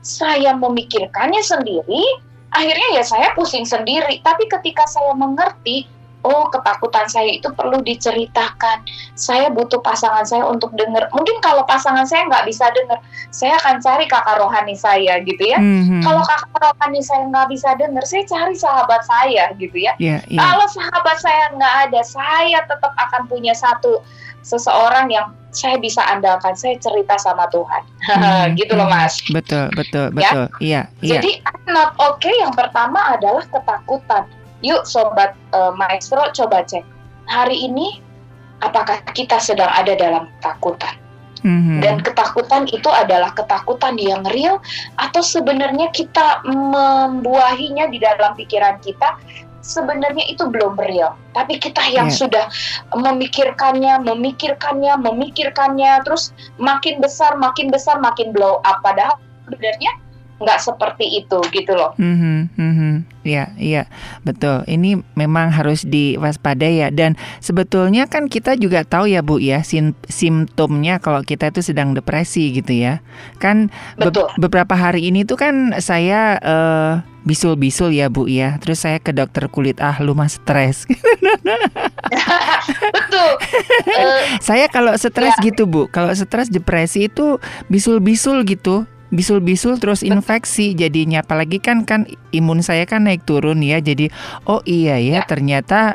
saya 0.05 0.53
memikirkannya 0.53 1.41
sendiri, 1.41 2.03
akhirnya 2.53 3.01
ya 3.01 3.05
saya 3.05 3.33
pusing 3.33 3.65
sendiri. 3.65 4.21
Tapi 4.21 4.45
ketika 4.53 4.85
saya 4.85 5.17
mengerti 5.17 5.89
oh 6.23 6.47
ketakutan 6.51 7.07
saya 7.11 7.31
itu 7.39 7.51
perlu 7.53 7.83
diceritakan. 7.83 8.83
Saya 9.19 9.51
butuh 9.51 9.83
pasangan 9.83 10.23
saya 10.23 10.47
untuk 10.47 10.71
dengar. 10.79 11.11
Mungkin 11.11 11.43
kalau 11.43 11.67
pasangan 11.67 12.07
saya 12.07 12.27
nggak 12.31 12.47
bisa 12.47 12.71
dengar, 12.73 12.99
saya 13.35 13.59
akan 13.59 13.83
cari 13.83 14.05
kakak 14.07 14.39
rohani 14.39 14.75
saya 14.79 15.19
gitu 15.23 15.43
ya. 15.43 15.59
Mm-hmm. 15.59 16.03
Kalau 16.03 16.23
kakak 16.23 16.59
rohani 16.59 17.01
saya 17.03 17.23
nggak 17.29 17.49
bisa 17.51 17.69
dengar, 17.77 18.05
saya 18.07 18.23
cari 18.27 18.55
sahabat 18.55 19.03
saya 19.05 19.45
gitu 19.59 19.77
ya. 19.77 19.93
Yeah, 19.99 20.23
yeah. 20.31 20.41
Kalau 20.41 20.67
sahabat 20.71 21.17
saya 21.19 21.45
nggak 21.59 21.75
ada, 21.91 22.01
saya 22.07 22.59
tetap 22.67 22.93
akan 22.95 23.27
punya 23.27 23.53
satu 23.53 24.03
seseorang 24.43 25.11
yang 25.11 25.31
saya 25.53 25.77
bisa 25.79 26.03
andalkan. 26.07 26.55
Saya 26.55 26.79
cerita 26.79 27.19
sama 27.19 27.51
Tuhan, 27.51 27.83
mm-hmm. 27.83 28.47
gitu 28.63 28.73
loh 28.79 28.87
mas. 28.87 29.19
Betul, 29.31 29.69
betul, 29.75 30.15
ya? 30.15 30.31
betul. 30.31 30.47
Iya. 30.63 30.83
Ya, 31.03 31.19
Jadi 31.19 31.43
not 31.69 31.95
okay 31.99 32.33
yang 32.39 32.55
pertama 32.55 33.15
adalah 33.15 33.43
ketakutan 33.51 34.27
Yuk 34.63 34.87
sobat 34.87 35.35
uh, 35.55 35.75
maestro 35.75 36.23
coba 36.35 36.63
cek 36.63 36.87
hari 37.27 37.67
ini 37.67 38.03
apakah 38.63 39.03
kita 39.13 39.43
sedang 39.43 39.71
ada 39.71 39.95
dalam 39.99 40.31
ketakutan. 40.39 40.95
Mm-hmm. 41.43 41.79
Dan 41.83 41.97
ketakutan 42.07 42.71
itu 42.71 42.87
adalah 42.87 43.35
ketakutan 43.35 43.99
yang 43.99 44.23
real 44.31 44.63
atau 44.95 45.19
sebenarnya 45.19 45.91
kita 45.91 46.39
membuahinya 46.47 47.91
di 47.91 47.99
dalam 47.99 48.39
pikiran 48.39 48.79
kita 48.79 49.19
sebenarnya 49.63 50.23
itu 50.31 50.47
belum 50.47 50.79
real. 50.79 51.19
Tapi 51.35 51.59
kita 51.59 51.83
yang 51.91 52.11
yeah. 52.15 52.19
sudah 52.23 52.45
memikirkannya, 52.95 54.07
memikirkannya, 54.07 54.95
memikirkannya 55.03 56.07
terus 56.07 56.31
makin 56.63 57.03
besar, 57.03 57.35
makin 57.35 57.75
besar, 57.75 57.99
makin 57.99 58.31
blow 58.31 58.63
up 58.63 58.79
padahal 58.87 59.19
sebenarnya 59.47 59.99
nggak 60.43 60.59
seperti 60.59 61.23
itu 61.23 61.39
gitu 61.55 61.73
loh. 61.73 61.95
Mm-hmm, 61.97 62.39
mm-hmm. 62.59 62.95
Ya, 63.23 63.55
iya, 63.55 63.87
betul. 64.27 64.67
Ini 64.67 64.99
memang 65.15 65.55
harus 65.55 65.87
diwaspadai 65.87 66.83
ya. 66.83 66.89
Dan 66.91 67.15
sebetulnya 67.39 68.11
kan 68.11 68.27
kita 68.27 68.59
juga 68.59 68.83
tahu 68.83 69.07
ya 69.07 69.23
Bu 69.23 69.39
ya 69.39 69.63
sim 69.63 69.95
simptomnya 70.11 70.99
kalau 70.99 71.23
kita 71.23 71.55
itu 71.55 71.63
sedang 71.63 71.95
depresi 71.95 72.51
gitu 72.51 72.75
ya. 72.75 72.99
Kan 73.39 73.71
be 73.95 74.11
beberapa 74.43 74.75
hari 74.75 75.07
ini 75.07 75.23
tuh 75.23 75.39
kan 75.39 75.79
saya 75.79 76.35
uh, 76.43 76.93
bisul-bisul 77.23 77.95
ya 77.95 78.11
Bu 78.11 78.27
ya. 78.27 78.59
Terus 78.59 78.83
saya 78.83 78.99
ke 78.99 79.15
dokter 79.15 79.47
kulit 79.47 79.79
ah 79.79 80.03
lu 80.03 80.19
mah 80.19 80.27
stres. 80.27 80.91
Betul. 82.97 83.31
Uh, 83.87 84.23
saya 84.43 84.67
kalau 84.67 84.99
stres 84.99 85.39
ya. 85.39 85.47
gitu 85.47 85.71
Bu, 85.71 85.87
kalau 85.89 86.11
stres 86.11 86.51
depresi 86.51 87.07
itu 87.07 87.39
bisul-bisul 87.71 88.43
gitu 88.51 88.85
bisul-bisul 89.13 89.79
terus 89.79 90.01
infeksi 90.03 90.73
jadinya. 90.73 91.21
Apalagi 91.23 91.61
kan 91.61 91.85
kan 91.85 92.09
imun 92.33 92.65
saya 92.65 92.89
kan 92.89 93.05
naik 93.07 93.23
turun 93.29 93.61
ya 93.61 93.79
jadi 93.79 94.09
oh 94.49 94.65
iya 94.65 94.99
ya, 94.99 95.21
ya. 95.21 95.29
ternyata 95.29 95.95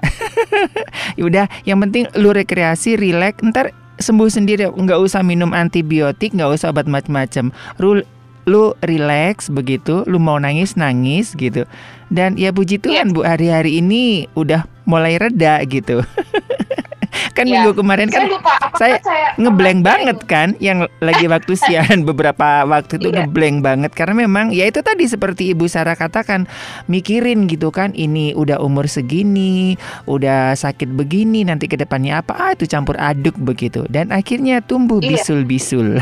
ya 1.18 1.24
udah 1.28 1.46
yang 1.66 1.82
penting 1.84 2.06
lu 2.16 2.32
rekreasi 2.32 2.96
relax 2.96 3.42
ntar 3.42 3.74
sembuh 3.98 4.30
sendiri. 4.30 4.70
Nggak 4.70 5.02
usah 5.02 5.26
minum 5.26 5.52
antibiotik 5.52 6.32
nggak 6.38 6.62
usah 6.62 6.70
obat 6.72 6.86
macam-macam 6.86 7.50
lu 7.82 8.06
lu 8.48 8.72
relax 8.80 9.52
begitu 9.52 10.08
lu 10.08 10.22
mau 10.22 10.40
nangis 10.40 10.80
nangis 10.80 11.36
gitu. 11.36 11.68
Dan 12.08 12.40
ya 12.40 12.56
puji 12.56 12.80
Tuhan 12.80 13.12
ya. 13.12 13.14
bu 13.14 13.28
hari-hari 13.28 13.84
ini 13.84 14.32
udah 14.40 14.64
mulai 14.88 15.20
reda 15.20 15.60
gitu 15.68 16.00
kan 17.34 17.46
ya. 17.46 17.62
minggu 17.62 17.72
kemarin 17.78 18.08
kan 18.10 18.26
saya, 18.26 18.32
lupa, 18.32 18.54
saya, 18.78 18.96
saya 19.02 19.28
ngeblank 19.38 19.80
banget 19.86 20.18
kan 20.26 20.48
yang 20.58 20.86
lagi 21.00 21.26
waktu 21.30 21.54
siaran 21.68 22.04
beberapa 22.04 22.66
waktu 22.66 23.00
itu 23.02 23.10
iya. 23.14 23.24
ngeblank 23.24 23.58
banget 23.62 23.92
karena 23.94 24.26
memang 24.28 24.52
ya 24.54 24.66
itu 24.70 24.82
tadi 24.82 25.06
seperti 25.06 25.54
Ibu 25.54 25.66
Sarah 25.70 25.96
katakan 25.96 26.50
mikirin 26.90 27.46
gitu 27.50 27.70
kan 27.70 27.94
ini 27.94 28.34
udah 28.34 28.62
umur 28.62 28.90
segini, 28.90 29.76
udah 30.10 30.54
sakit 30.58 30.94
begini 30.94 31.46
nanti 31.46 31.70
ke 31.70 31.78
depannya 31.78 32.22
apa 32.22 32.34
ah 32.38 32.52
itu 32.54 32.66
campur 32.66 32.98
aduk 32.98 33.36
begitu 33.38 33.86
dan 33.90 34.10
akhirnya 34.10 34.62
tumbuh 34.64 35.00
iya. 35.02 35.16
bisul-bisul. 35.16 35.98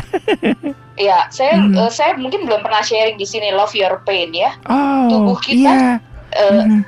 Iya, 0.96 1.28
saya 1.28 1.60
mm. 1.60 1.76
uh, 1.76 1.92
saya 1.92 2.16
mungkin 2.16 2.48
belum 2.48 2.64
pernah 2.64 2.80
sharing 2.80 3.20
di 3.20 3.28
sini 3.28 3.52
love 3.52 3.76
your 3.76 4.00
pain 4.08 4.32
ya. 4.32 4.56
Oh, 4.64 5.12
tubuh 5.12 5.36
kita 5.44 5.60
iya. 5.60 6.00
Uh, 6.32 6.64
mm. 6.64 6.80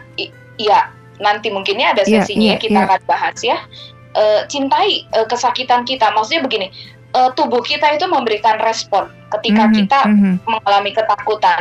iya 0.57 0.89
nanti 1.23 1.51
mungkinnya 1.51 1.95
ada 1.95 2.03
sesinya 2.07 2.25
yeah, 2.25 2.57
yeah, 2.57 2.59
kita 2.59 2.79
yeah. 2.79 2.87
akan 2.89 3.01
bahas 3.05 3.39
ya 3.43 3.59
uh, 4.19 4.41
cintai 4.51 5.07
uh, 5.15 5.27
kesakitan 5.31 5.87
kita. 5.87 6.11
Maksudnya 6.11 6.43
begini, 6.43 6.75
uh, 7.15 7.31
tubuh 7.39 7.63
kita 7.63 7.95
itu 7.95 8.11
memberikan 8.11 8.59
respon 8.59 9.09
ketika 9.39 9.69
mm 9.69 9.71
-hmm. 9.71 9.79
kita 9.85 10.01
mm 10.09 10.17
-hmm. 10.19 10.35
mengalami 10.49 10.91
ketakutan, 10.91 11.61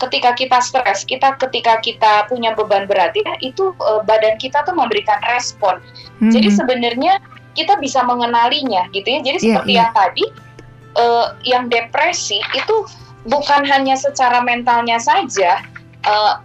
ketika 0.00 0.30
kita 0.32 0.58
stres, 0.64 1.04
kita 1.04 1.36
ketika 1.36 1.82
kita 1.84 2.12
punya 2.30 2.54
beban 2.56 2.86
berat 2.88 3.12
ya 3.12 3.34
itu 3.44 3.74
uh, 3.82 4.00
badan 4.06 4.40
kita 4.40 4.64
tuh 4.64 4.74
memberikan 4.74 5.20
respon. 5.28 5.78
Mm 5.78 6.30
-hmm. 6.30 6.32
Jadi 6.32 6.48
sebenarnya 6.54 7.14
kita 7.52 7.74
bisa 7.82 8.06
mengenalinya 8.06 8.86
gitu 8.94 9.06
ya. 9.06 9.20
Jadi 9.20 9.38
yeah, 9.42 9.44
seperti 9.44 9.72
yeah. 9.74 9.80
yang 9.82 9.92
tadi 9.92 10.24
uh, 10.94 11.26
yang 11.42 11.64
depresi 11.66 12.38
itu 12.54 12.76
bukan 13.26 13.66
hanya 13.66 13.98
secara 13.98 14.40
mentalnya 14.40 15.02
saja 15.02 15.58
uh, 16.06 16.38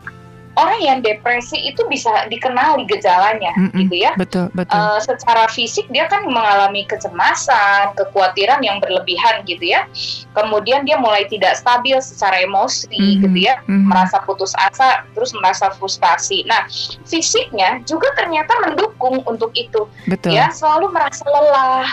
orang 0.53 0.79
yang 0.81 0.99
depresi 1.01 1.57
itu 1.57 1.81
bisa 1.89 2.29
dikenali 2.29 2.85
gejalanya 2.85 3.53
mm 3.57 3.69
-mm, 3.73 3.79
gitu 3.85 3.95
ya. 4.05 4.11
Betul, 4.13 4.53
betul. 4.53 4.77
Uh, 4.77 4.99
secara 5.01 5.49
fisik 5.49 5.89
dia 5.89 6.05
kan 6.05 6.29
mengalami 6.29 6.85
kecemasan, 6.85 7.97
kekhawatiran 7.97 8.61
yang 8.61 8.77
berlebihan 8.77 9.41
gitu 9.49 9.73
ya. 9.73 9.89
Kemudian 10.37 10.85
dia 10.85 11.01
mulai 11.01 11.25
tidak 11.25 11.57
stabil 11.57 11.97
secara 12.01 12.45
emosi 12.45 12.89
mm 12.89 13.01
-hmm, 13.01 13.21
gitu 13.25 13.37
ya, 13.49 13.55
mm 13.65 13.69
-hmm. 13.69 13.85
merasa 13.89 14.21
putus 14.21 14.53
asa, 14.61 15.05
terus 15.17 15.33
merasa 15.33 15.73
frustasi. 15.73 16.45
Nah, 16.45 16.69
fisiknya 17.05 17.81
juga 17.89 18.13
ternyata 18.13 18.53
mendukung 18.61 19.25
untuk 19.25 19.49
itu. 19.57 19.89
Betul. 20.05 20.37
Ya, 20.37 20.53
selalu 20.53 20.93
merasa 20.93 21.25
lelah, 21.25 21.89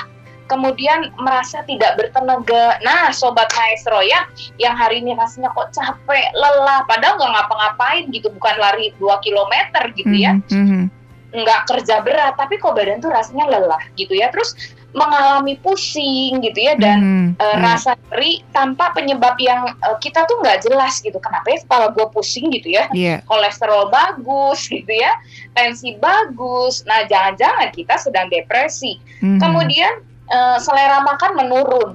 kemudian 0.50 1.14
merasa 1.14 1.62
tidak 1.70 1.94
bertenaga. 1.94 2.82
Nah, 2.82 3.14
sobat 3.14 3.46
maestro 3.54 4.02
ya, 4.02 4.26
yang 4.58 4.74
hari 4.74 4.98
ini 4.98 5.14
rasanya 5.14 5.54
kok 5.54 5.70
capek, 5.70 6.26
lelah, 6.34 6.82
padahal 6.90 7.22
nggak 7.22 7.32
ngapa-ngapain 7.38 8.10
gitu, 8.10 8.26
bukan 8.34 8.58
lari 8.58 8.90
2 8.98 9.06
km 9.22 9.54
gitu 9.94 10.14
ya, 10.18 10.34
mm 10.34 10.50
-hmm. 10.50 10.82
nggak 11.30 11.60
kerja 11.70 12.02
berat, 12.02 12.34
tapi 12.34 12.58
kok 12.58 12.74
badan 12.74 12.98
tuh 12.98 13.14
rasanya 13.14 13.46
lelah 13.46 13.78
gitu 13.94 14.18
ya. 14.18 14.26
Terus 14.34 14.58
mengalami 14.90 15.54
pusing 15.62 16.42
gitu 16.42 16.58
ya 16.66 16.74
dan 16.74 16.98
mm 16.98 17.06
-hmm. 17.06 17.28
uh, 17.38 17.56
rasa 17.62 17.94
nyeri 18.10 18.42
tanpa 18.50 18.90
penyebab 18.90 19.38
yang 19.38 19.78
uh, 19.86 19.94
kita 20.02 20.26
tuh 20.26 20.42
nggak 20.42 20.66
jelas 20.66 20.98
gitu. 20.98 21.14
Kenapa 21.22 21.46
ya 21.46 21.62
kepala 21.62 21.94
gue 21.94 22.06
pusing 22.10 22.50
gitu 22.50 22.74
ya? 22.74 22.90
Yeah. 22.90 23.22
Kolesterol 23.30 23.86
bagus 23.94 24.66
gitu 24.66 24.90
ya, 24.90 25.14
tensi 25.54 25.94
bagus. 26.02 26.82
Nah, 26.90 27.06
jangan-jangan 27.06 27.70
kita 27.70 28.02
sedang 28.02 28.26
depresi. 28.34 28.98
Mm 29.22 29.38
-hmm. 29.38 29.38
Kemudian 29.38 30.09
uh, 30.30 30.56
selera 30.62 31.02
makan 31.04 31.32
menurun. 31.36 31.90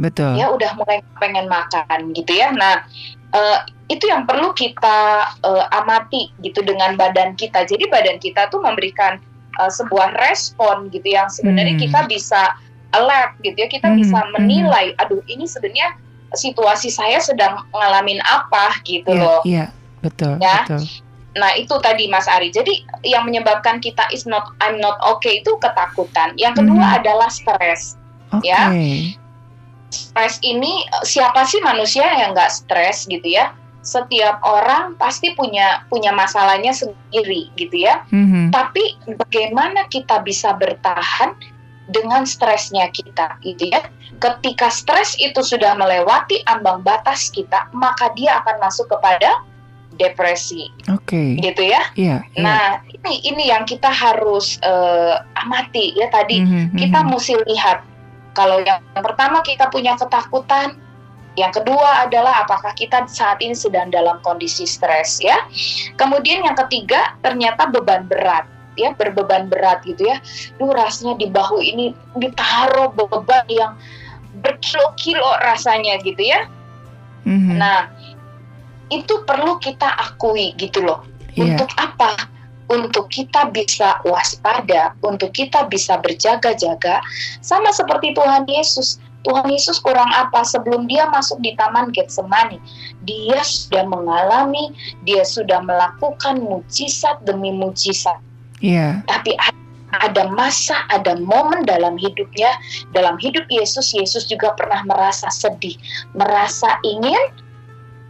Betul. 0.00 0.32
Ya 0.38 0.48
udah 0.48 0.72
mulai 0.80 1.04
pengen 1.20 1.46
makan 1.50 2.16
gitu 2.16 2.32
ya. 2.32 2.48
Nah, 2.56 2.88
uh, 3.36 3.58
itu 3.92 4.08
yang 4.08 4.24
perlu 4.24 4.54
kita 4.56 5.28
uh, 5.44 5.64
amati 5.76 6.32
gitu 6.40 6.64
dengan 6.64 6.96
badan 6.96 7.36
kita. 7.36 7.68
Jadi 7.68 7.90
badan 7.90 8.16
kita 8.16 8.48
tuh 8.48 8.64
memberikan 8.64 9.20
uh, 9.60 9.68
sebuah 9.68 10.16
respon 10.16 10.88
gitu 10.94 11.04
yang 11.10 11.28
sebenarnya 11.28 11.76
hmm. 11.76 11.84
kita 11.84 12.00
bisa 12.08 12.42
alert 12.96 13.36
gitu 13.44 13.60
ya. 13.60 13.68
Kita 13.68 13.92
hmm. 13.92 13.98
bisa 14.00 14.18
hmm. 14.24 14.30
menilai, 14.40 14.86
aduh 14.96 15.20
ini 15.28 15.44
sebenarnya 15.44 15.98
situasi 16.32 16.88
saya 16.88 17.18
sedang 17.18 17.66
ngalamin 17.74 18.22
apa 18.22 18.78
gitu 18.86 19.10
yeah, 19.10 19.20
loh. 19.20 19.40
Iya, 19.42 19.66
betul, 20.00 20.38
ya. 20.38 20.64
betul. 20.64 20.82
Nah, 21.38 21.54
itu 21.54 21.78
tadi 21.78 22.10
Mas 22.10 22.26
Ari. 22.26 22.50
Jadi 22.50 22.82
yang 23.06 23.22
menyebabkan 23.26 23.78
kita 23.78 24.10
is 24.10 24.26
not 24.26 24.50
I'm 24.58 24.82
not 24.82 24.98
okay 24.98 25.38
itu 25.42 25.54
ketakutan. 25.62 26.34
Yang 26.34 26.64
kedua 26.64 26.84
hmm. 26.84 26.98
adalah 27.02 27.30
stres. 27.30 27.94
Okay. 28.34 28.50
Ya. 28.50 28.70
Stres 29.90 30.38
ini 30.42 30.86
siapa 31.02 31.46
sih 31.46 31.58
manusia 31.62 32.06
yang 32.06 32.34
nggak 32.34 32.50
stres 32.50 33.06
gitu 33.06 33.26
ya? 33.26 33.54
Setiap 33.80 34.42
orang 34.44 34.94
pasti 35.00 35.32
punya 35.34 35.82
punya 35.88 36.14
masalahnya 36.14 36.70
sendiri 36.70 37.50
gitu 37.58 37.86
ya. 37.86 38.04
Mm-hmm. 38.12 38.54
Tapi 38.54 38.84
bagaimana 39.18 39.88
kita 39.88 40.20
bisa 40.22 40.54
bertahan 40.54 41.34
dengan 41.90 42.22
stresnya 42.22 42.92
kita 42.92 43.40
gitu 43.42 43.72
ya? 43.72 43.82
Ketika 44.20 44.68
stres 44.68 45.16
itu 45.18 45.40
sudah 45.40 45.74
melewati 45.74 46.44
ambang 46.46 46.84
batas 46.84 47.32
kita, 47.32 47.66
maka 47.72 48.12
dia 48.14 48.38
akan 48.44 48.62
masuk 48.62 48.86
kepada 48.92 49.42
depresi. 50.00 50.72
Oke. 50.88 51.12
Okay. 51.12 51.28
Gitu 51.44 51.62
ya. 51.68 51.82
Iya. 51.92 52.24
Yeah, 52.32 52.40
nah, 52.40 52.80
ini 52.88 53.12
ini 53.28 53.44
yang 53.52 53.68
kita 53.68 53.92
harus 53.92 54.56
uh, 54.64 55.20
amati 55.36 55.92
ya 55.92 56.08
tadi. 56.08 56.40
Mm 56.40 56.48
-hmm, 56.48 56.64
kita 56.80 56.98
mm 57.04 57.06
-hmm. 57.06 57.20
mesti 57.20 57.34
lihat 57.44 57.78
kalau 58.32 58.64
yang 58.64 58.80
pertama 58.96 59.44
kita 59.44 59.68
punya 59.68 59.98
ketakutan, 60.00 60.80
yang 61.36 61.52
kedua 61.54 62.06
adalah 62.08 62.42
apakah 62.42 62.72
kita 62.74 63.06
saat 63.06 63.38
ini 63.44 63.54
sedang 63.54 63.92
dalam 63.92 64.18
kondisi 64.24 64.64
stres 64.64 65.20
ya. 65.22 65.36
Kemudian 66.00 66.42
yang 66.46 66.56
ketiga 66.66 67.14
ternyata 67.20 67.68
beban 67.70 68.08
berat 68.08 68.48
ya 68.78 68.94
berbeban 68.94 69.50
berat 69.50 69.82
gitu 69.86 70.08
ya. 70.08 70.18
Duh 70.56 70.72
rasanya 70.72 71.18
di 71.18 71.26
bahu 71.28 71.58
ini 71.60 71.92
ditaruh 72.18 72.94
beban 72.94 73.44
yang 73.50 73.76
berkilo-kilo 74.40 75.36
rasanya 75.42 75.98
gitu 76.00 76.22
ya. 76.22 76.46
Mm-hmm. 77.26 77.56
Nah 77.60 77.92
itu 78.90 79.14
perlu 79.24 79.56
kita 79.62 79.86
akui 79.96 80.52
gitu 80.58 80.82
loh. 80.82 81.06
Yeah. 81.34 81.54
Untuk 81.56 81.70
apa? 81.78 82.28
Untuk 82.70 83.10
kita 83.10 83.50
bisa 83.50 83.98
waspada, 84.06 84.94
untuk 85.02 85.34
kita 85.34 85.66
bisa 85.66 85.98
berjaga-jaga, 85.98 87.02
sama 87.42 87.74
seperti 87.74 88.14
Tuhan 88.14 88.46
Yesus. 88.46 89.02
Tuhan 89.20 89.52
Yesus 89.52 89.76
kurang 89.82 90.08
apa 90.16 90.46
sebelum 90.46 90.88
dia 90.88 91.04
masuk 91.10 91.42
di 91.44 91.52
taman 91.58 91.92
Getsemani? 91.92 92.56
Dia 93.04 93.42
sudah 93.44 93.84
mengalami, 93.84 94.72
dia 95.04 95.26
sudah 95.26 95.60
melakukan 95.60 96.40
mujizat 96.40 97.20
demi 97.28 97.52
mujizat. 97.52 98.16
Yeah. 98.64 99.04
Tapi 99.10 99.36
ada 99.98 100.30
masa, 100.30 100.86
ada 100.88 101.18
momen 101.18 101.66
dalam 101.66 101.98
hidupnya, 101.98 102.54
dalam 102.94 103.18
hidup 103.18 103.44
Yesus, 103.50 103.90
Yesus 103.90 104.30
juga 104.30 104.54
pernah 104.54 104.86
merasa 104.86 105.26
sedih, 105.28 105.74
merasa 106.14 106.78
ingin 106.86 107.18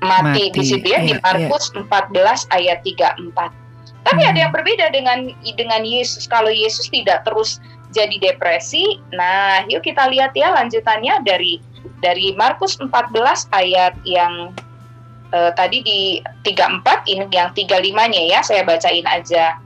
mati, 0.03 0.51
mati. 0.51 0.55
di 0.57 0.63
situ 0.65 0.87
ya, 0.87 1.01
di 1.05 1.15
Markus 1.21 1.73
iya. 1.73 1.85
14 1.87 2.57
ayat 2.57 2.79
34. 2.85 3.61
Tapi 4.01 4.23
hmm. 4.25 4.31
ada 4.33 4.39
yang 4.49 4.53
berbeda 4.53 4.87
dengan 4.93 5.19
dengan 5.57 5.83
Yesus. 5.85 6.25
Kalau 6.25 6.49
Yesus 6.49 6.89
tidak 6.89 7.29
terus 7.29 7.61
jadi 7.93 8.17
depresi, 8.23 9.03
nah 9.13 9.67
yuk 9.67 9.83
kita 9.85 10.09
lihat 10.09 10.33
ya 10.33 10.55
lanjutannya 10.55 11.21
dari 11.27 11.59
dari 12.01 12.33
Markus 12.39 12.81
14 12.81 13.51
ayat 13.53 13.93
yang 14.09 14.57
uh, 15.35 15.51
tadi 15.53 15.85
di 15.85 16.01
34 16.47 17.11
ini 17.11 17.25
yang 17.35 17.51
35-nya 17.53 18.23
ya, 18.31 18.41
saya 18.41 18.63
bacain 18.65 19.05
aja. 19.05 19.59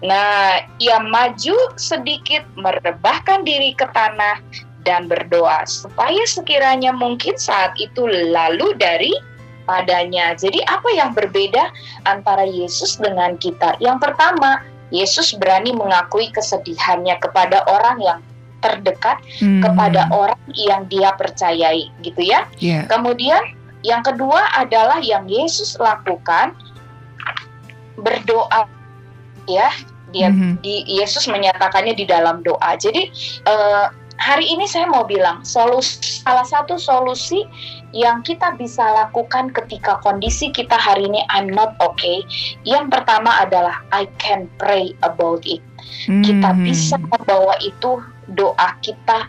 Nah, 0.00 0.64
ia 0.80 0.96
maju 0.96 1.56
sedikit 1.76 2.40
merebahkan 2.56 3.44
diri 3.44 3.76
ke 3.76 3.84
tanah 3.92 4.40
dan 4.88 5.12
berdoa 5.12 5.68
supaya 5.68 6.24
sekiranya 6.24 6.88
mungkin 6.88 7.36
saat 7.36 7.76
itu 7.76 8.08
lalu 8.08 8.72
dari 8.80 9.12
padanya. 9.70 10.34
Jadi 10.34 10.58
apa 10.66 10.90
yang 10.90 11.14
berbeda 11.14 11.70
antara 12.10 12.42
Yesus 12.42 12.98
dengan 12.98 13.38
kita? 13.38 13.78
Yang 13.78 14.10
pertama, 14.10 14.66
Yesus 14.90 15.38
berani 15.38 15.70
mengakui 15.70 16.34
kesedihannya 16.34 17.14
kepada 17.22 17.62
orang 17.70 18.02
yang 18.02 18.18
terdekat, 18.58 19.22
hmm. 19.38 19.62
kepada 19.62 20.10
orang 20.10 20.42
yang 20.58 20.90
dia 20.90 21.14
percayai, 21.14 21.86
gitu 22.02 22.26
ya. 22.26 22.50
Yeah. 22.58 22.90
Kemudian 22.90 23.54
yang 23.86 24.02
kedua 24.02 24.50
adalah 24.58 24.98
yang 24.98 25.30
Yesus 25.30 25.78
lakukan 25.78 26.58
berdoa, 27.94 28.66
ya. 29.46 29.70
Dia 30.10 30.26
mm-hmm. 30.26 30.58
di 30.66 30.82
Yesus 30.90 31.30
menyatakannya 31.30 31.94
di 31.94 32.02
dalam 32.02 32.42
doa. 32.42 32.74
Jadi 32.74 33.14
uh, 33.46 33.94
hari 34.18 34.42
ini 34.42 34.66
saya 34.66 34.90
mau 34.90 35.06
bilang 35.06 35.46
solusi 35.46 36.20
salah 36.26 36.42
satu 36.42 36.76
solusi 36.76 37.46
yang 37.90 38.22
kita 38.22 38.54
bisa 38.54 38.82
lakukan 38.82 39.50
ketika 39.50 39.98
kondisi 40.02 40.54
kita 40.54 40.78
hari 40.78 41.10
ini 41.10 41.22
I'm 41.30 41.50
not 41.50 41.74
okay. 41.82 42.22
Yang 42.62 42.94
pertama 42.94 43.42
adalah 43.42 43.82
I 43.90 44.06
can 44.22 44.46
pray 44.58 44.94
about 45.02 45.42
it. 45.46 45.62
Hmm. 46.06 46.22
Kita 46.22 46.54
bisa 46.62 46.96
membawa 46.98 47.58
itu 47.62 47.98
doa 48.30 48.70
kita 48.82 49.26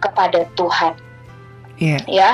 kepada 0.00 0.48
Tuhan. 0.56 0.96
Yeah. 1.78 2.02
Ya. 2.08 2.30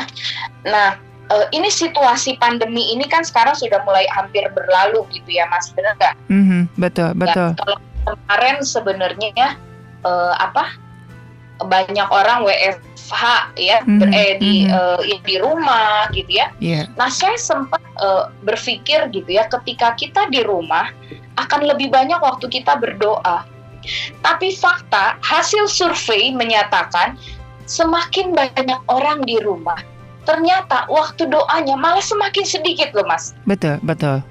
Nah, 0.64 0.96
uh, 1.28 1.46
ini 1.52 1.68
situasi 1.68 2.40
pandemi 2.40 2.94
ini 2.94 3.04
kan 3.10 3.26
sekarang 3.26 3.56
sudah 3.58 3.82
mulai 3.84 4.06
hampir 4.14 4.46
berlalu 4.52 5.04
gitu 5.12 5.36
ya, 5.36 5.44
Mas. 5.52 5.68
Benar 5.76 5.96
nggak? 6.00 6.14
Mm-hmm, 6.32 6.62
betul, 6.80 7.10
betul. 7.18 7.48
Ya, 7.52 7.58
kalau 7.60 7.78
kemarin 8.04 8.56
sebenarnya 8.64 9.48
uh, 10.06 10.34
apa? 10.38 10.80
banyak 11.54 12.08
orang 12.10 12.42
WFH 12.42 12.93
ya 13.58 13.84
mm 13.84 14.00
-hmm. 14.00 14.10
eh, 14.12 14.32
di 14.40 14.54
mm 14.64 14.72
-hmm. 14.72 15.00
uh, 15.00 15.20
di 15.24 15.36
rumah 15.40 16.08
gitu 16.12 16.30
ya. 16.30 16.48
Yeah. 16.58 16.88
Nah 16.96 17.12
saya 17.12 17.36
sempat 17.36 17.82
uh, 18.00 18.32
berpikir 18.42 19.12
gitu 19.12 19.28
ya 19.28 19.44
ketika 19.48 19.92
kita 19.94 20.28
di 20.32 20.40
rumah 20.40 20.88
akan 21.36 21.66
lebih 21.66 21.92
banyak 21.92 22.18
waktu 22.22 22.46
kita 22.48 22.78
berdoa. 22.78 23.44
Tapi 24.24 24.56
fakta 24.56 25.20
hasil 25.20 25.68
survei 25.68 26.32
menyatakan 26.32 27.20
semakin 27.68 28.32
banyak 28.32 28.80
orang 28.88 29.20
di 29.28 29.36
rumah 29.44 29.76
ternyata 30.24 30.88
waktu 30.88 31.28
doanya 31.28 31.76
malah 31.76 32.00
semakin 32.00 32.44
sedikit 32.48 32.96
loh 32.96 33.04
mas. 33.04 33.36
Betul 33.44 33.76
betul 33.84 34.24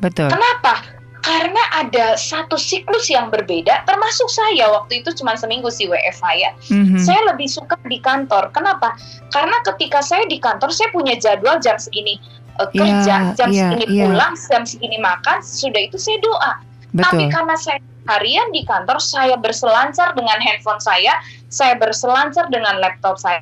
betul. 0.00 0.32
Kenapa? 0.32 1.01
Karena 1.22 1.62
ada 1.78 2.18
satu 2.18 2.58
siklus 2.58 3.06
yang 3.06 3.30
berbeda 3.30 3.86
termasuk 3.86 4.26
saya 4.26 4.66
waktu 4.74 5.00
itu 5.00 5.14
cuma 5.14 5.38
seminggu 5.38 5.70
sih 5.70 5.86
WFH 5.86 6.26
ya 6.34 6.50
mm-hmm. 6.66 6.98
saya 6.98 7.20
lebih 7.30 7.46
suka 7.46 7.78
di 7.86 8.02
kantor 8.02 8.50
kenapa 8.50 8.98
karena 9.30 9.54
ketika 9.62 10.02
saya 10.02 10.26
di 10.26 10.42
kantor 10.42 10.74
saya 10.74 10.90
punya 10.90 11.14
jadwal 11.14 11.62
jam 11.62 11.78
segini 11.78 12.18
uh, 12.58 12.66
kerja 12.74 13.38
jam 13.38 13.48
yeah, 13.54 13.70
segini 13.70 13.86
yeah. 13.86 14.10
pulang 14.10 14.34
jam 14.34 14.62
segini 14.66 14.98
makan 14.98 15.38
sudah 15.40 15.86
itu 15.86 15.94
saya 15.94 16.18
doa 16.18 16.52
Betul. 16.90 17.02
tapi 17.06 17.24
karena 17.30 17.54
saya 17.54 17.78
harian 18.10 18.50
di 18.50 18.66
kantor 18.66 18.98
saya 18.98 19.38
berselancar 19.38 20.18
dengan 20.18 20.42
handphone 20.42 20.82
saya 20.82 21.22
saya 21.54 21.78
berselancar 21.78 22.50
dengan 22.50 22.82
laptop 22.82 23.14
saya 23.14 23.38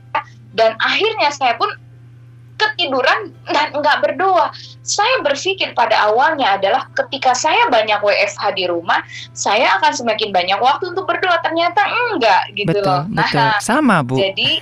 dan 0.52 0.76
akhirnya 0.84 1.32
saya 1.32 1.56
pun 1.56 1.72
ketiduran 2.60 3.32
dan 3.48 3.72
enggak 3.72 4.04
berdoa. 4.04 4.52
Saya 4.84 5.22
berpikir 5.24 5.72
pada 5.72 6.10
awalnya 6.10 6.60
adalah 6.60 6.88
ketika 6.92 7.32
saya 7.32 7.70
banyak 7.72 8.02
WFH 8.04 8.44
di 8.58 8.64
rumah, 8.68 9.00
saya 9.32 9.80
akan 9.80 9.92
semakin 9.96 10.28
banyak 10.34 10.58
waktu 10.60 10.92
untuk 10.92 11.08
berdoa. 11.08 11.40
Ternyata 11.40 11.80
enggak 12.12 12.42
gitu 12.52 12.68
betul, 12.68 12.84
loh. 12.84 13.02
Nah, 13.08 13.28
betul. 13.30 13.50
sama 13.64 13.96
Bu. 14.04 14.20
Jadi, 14.20 14.60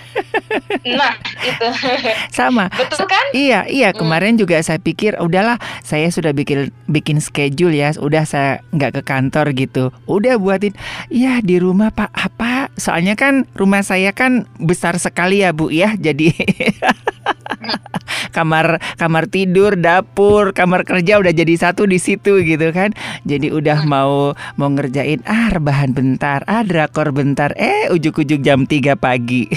nah 0.98 1.14
itu. 1.42 1.66
Sama. 2.38 2.70
Betul 2.70 3.08
kan? 3.08 3.24
Iya, 3.34 3.66
iya. 3.66 3.90
Hmm. 3.90 4.04
Kemarin 4.04 4.36
hmm. 4.36 4.40
juga 4.44 4.60
saya 4.62 4.78
pikir, 4.78 5.18
udahlah, 5.18 5.58
saya 5.82 6.06
sudah 6.12 6.30
bikin 6.30 6.70
bikin 6.86 7.18
schedule 7.18 7.74
ya. 7.74 7.90
Udah 7.98 8.22
saya 8.22 8.62
nggak 8.70 9.00
ke 9.00 9.02
kantor 9.02 9.50
gitu. 9.56 9.90
Udah 10.06 10.38
buatin, 10.38 10.76
ya 11.10 11.40
di 11.42 11.58
rumah 11.58 11.90
Pak 11.90 12.12
apa? 12.14 12.70
Soalnya 12.78 13.18
kan 13.18 13.48
rumah 13.56 13.82
saya 13.82 14.14
kan 14.14 14.46
besar 14.60 15.00
sekali 15.00 15.42
ya 15.42 15.50
Bu 15.50 15.72
ya. 15.72 15.96
Jadi 15.98 16.30
kamar 18.36 18.78
kamar 18.96 19.24
tidur, 19.30 19.74
dapur, 19.74 20.52
kamar 20.52 20.84
kerja 20.84 21.20
udah 21.20 21.32
jadi 21.32 21.54
satu 21.56 21.88
di 21.88 21.98
situ 22.00 22.40
gitu 22.42 22.72
kan. 22.72 22.92
Jadi 23.24 23.52
udah 23.52 23.84
hmm. 23.84 23.90
mau 23.90 24.32
mau 24.56 24.68
ngerjain 24.70 25.22
ah 25.26 25.50
rebahan 25.52 25.94
bentar, 25.94 26.42
ah 26.46 26.62
drakor 26.62 27.12
bentar, 27.14 27.52
eh 27.56 27.90
ujuk-ujuk 27.92 28.40
jam 28.42 28.64
3 28.64 28.96
pagi. 28.98 29.48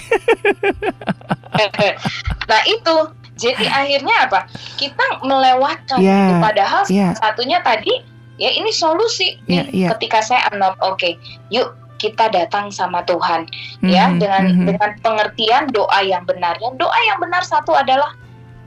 nah 2.50 2.62
itu 2.68 2.96
jadi 3.42 3.66
akhirnya 3.82 4.16
apa? 4.30 4.40
Kita 4.78 5.26
melewatkan 5.26 5.98
yeah, 5.98 6.30
itu 6.30 6.34
padahal 6.38 6.82
yeah. 6.88 7.12
satunya 7.18 7.60
tadi 7.66 8.06
ya 8.42 8.50
ini 8.58 8.74
solusi 8.74 9.38
yeah, 9.46 9.70
nih 9.70 9.86
yeah. 9.86 9.90
ketika 9.98 10.22
saya 10.22 10.50
not 10.58 10.78
oke. 10.82 11.02
Okay, 11.02 11.18
yuk 11.50 11.74
kita 12.02 12.34
datang 12.34 12.74
sama 12.74 13.06
Tuhan 13.06 13.46
mm-hmm, 13.46 13.86
ya 13.94 14.10
dengan 14.18 14.44
mm-hmm. 14.50 14.66
dengan 14.74 14.90
pengertian 15.06 15.70
doa 15.70 16.02
yang 16.02 16.26
benar. 16.26 16.58
Yang 16.58 16.82
doa 16.82 17.00
yang 17.06 17.22
benar 17.22 17.46
satu 17.46 17.78
adalah 17.78 18.18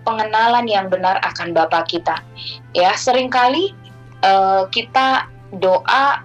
pengenalan 0.07 0.71
yang 0.71 0.87
benar 0.87 1.19
akan 1.27 1.51
Bapa 1.51 1.83
kita. 1.91 2.23
Ya, 2.71 2.95
sering 2.95 3.27
kali 3.35 3.75
uh, 4.23 4.71
kita 4.71 5.27
doa 5.59 6.23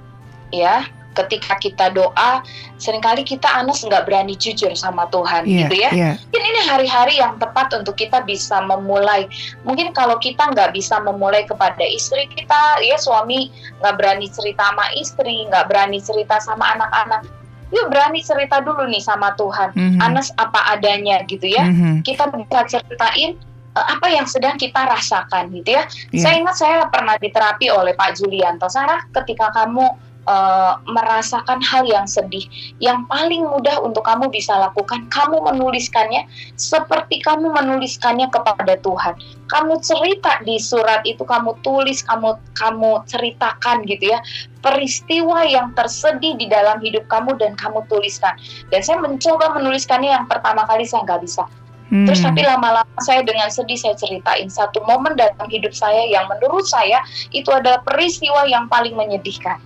ya 0.53 0.85
ketika 1.25 1.59
kita 1.59 1.91
doa 1.91 2.43
sering 2.79 3.03
kali 3.03 3.27
kita 3.27 3.45
Anas 3.45 3.83
nggak 3.83 4.07
berani 4.07 4.39
jujur 4.39 4.71
sama 4.73 5.05
Tuhan 5.11 5.43
yeah, 5.43 5.67
gitu 5.67 5.75
ya 5.75 5.89
yeah. 5.91 6.13
mungkin 6.15 6.43
ini 6.47 6.61
hari-hari 6.63 7.15
yang 7.19 7.35
tepat 7.37 7.75
untuk 7.75 7.99
kita 7.99 8.23
bisa 8.23 8.63
memulai 8.63 9.27
mungkin 9.67 9.91
kalau 9.91 10.15
kita 10.17 10.49
nggak 10.55 10.71
bisa 10.71 10.97
memulai 11.03 11.43
kepada 11.43 11.83
istri 11.83 12.29
kita 12.31 12.79
ya 12.85 12.95
suami 12.95 13.51
nggak 13.83 13.95
berani 13.99 14.31
cerita 14.31 14.71
sama 14.71 14.85
istri 14.95 15.47
nggak 15.51 15.65
berani 15.67 15.99
cerita 15.99 16.39
sama 16.39 16.65
anak-anak 16.79 17.27
yuk 17.69 17.87
berani 17.89 18.21
cerita 18.25 18.61
dulu 18.61 18.85
nih 18.89 19.01
sama 19.01 19.33
Tuhan 19.37 19.73
mm-hmm. 19.77 20.01
Anas 20.01 20.33
apa 20.41 20.73
adanya 20.73 21.21
gitu 21.29 21.45
ya 21.45 21.69
mm-hmm. 21.69 22.01
kita 22.01 22.29
bisa 22.33 22.65
ceritain 22.65 23.37
uh, 23.77 23.85
apa 23.93 24.07
yang 24.09 24.25
sedang 24.25 24.57
kita 24.57 24.89
rasakan 24.89 25.53
gitu 25.53 25.77
ya 25.77 25.85
yeah. 26.09 26.21
saya 26.21 26.35
ingat 26.41 26.55
saya 26.57 26.77
pernah 26.89 27.15
diterapi 27.21 27.69
oleh 27.69 27.93
Pak 27.93 28.17
Julianto 28.17 28.65
Sarah 28.67 29.05
ketika 29.13 29.53
kamu 29.53 29.85
uh, 30.27 30.81
merasakan 30.89 31.61
hal 31.63 31.85
yang 31.87 32.09
sedih, 32.09 32.43
yang 32.83 33.05
paling 33.07 33.45
mudah 33.45 33.79
untuk 33.79 34.03
kamu 34.03 34.27
bisa 34.27 34.55
lakukan, 34.57 35.07
kamu 35.13 35.39
menuliskannya 35.53 36.27
seperti 36.59 37.21
kamu 37.23 37.53
menuliskannya 37.53 38.27
kepada 38.33 38.75
Tuhan. 38.81 39.15
Kamu 39.49 39.81
cerita 39.81 40.41
di 40.45 40.61
surat 40.61 41.01
itu, 41.07 41.25
kamu 41.25 41.57
tulis, 41.65 42.03
kamu 42.05 42.37
kamu 42.57 43.01
ceritakan 43.09 43.85
gitu 43.87 44.13
ya 44.13 44.19
peristiwa 44.59 45.47
yang 45.47 45.71
tersedih 45.71 46.35
di 46.35 46.51
dalam 46.51 46.83
hidup 46.83 47.07
kamu 47.07 47.39
dan 47.39 47.55
kamu 47.55 47.79
tuliskan. 47.87 48.35
Dan 48.67 48.83
saya 48.83 48.99
mencoba 48.99 49.55
menuliskannya 49.55 50.11
yang 50.11 50.25
pertama 50.27 50.67
kali 50.67 50.83
saya 50.83 51.07
nggak 51.07 51.23
bisa. 51.23 51.47
Hmm. 51.89 52.05
Terus 52.05 52.21
tapi 52.21 52.45
lama-lama 52.45 52.99
saya 53.01 53.25
dengan 53.25 53.49
sedih 53.49 53.79
saya 53.79 53.97
ceritain 53.97 54.45
satu 54.45 54.77
momen 54.85 55.17
dalam 55.17 55.47
hidup 55.49 55.73
saya 55.73 56.05
yang 56.05 56.29
menurut 56.29 56.69
saya 56.69 57.01
itu 57.33 57.49
adalah 57.49 57.81
peristiwa 57.81 58.45
yang 58.45 58.69
paling 58.69 58.93
menyedihkan. 58.93 59.57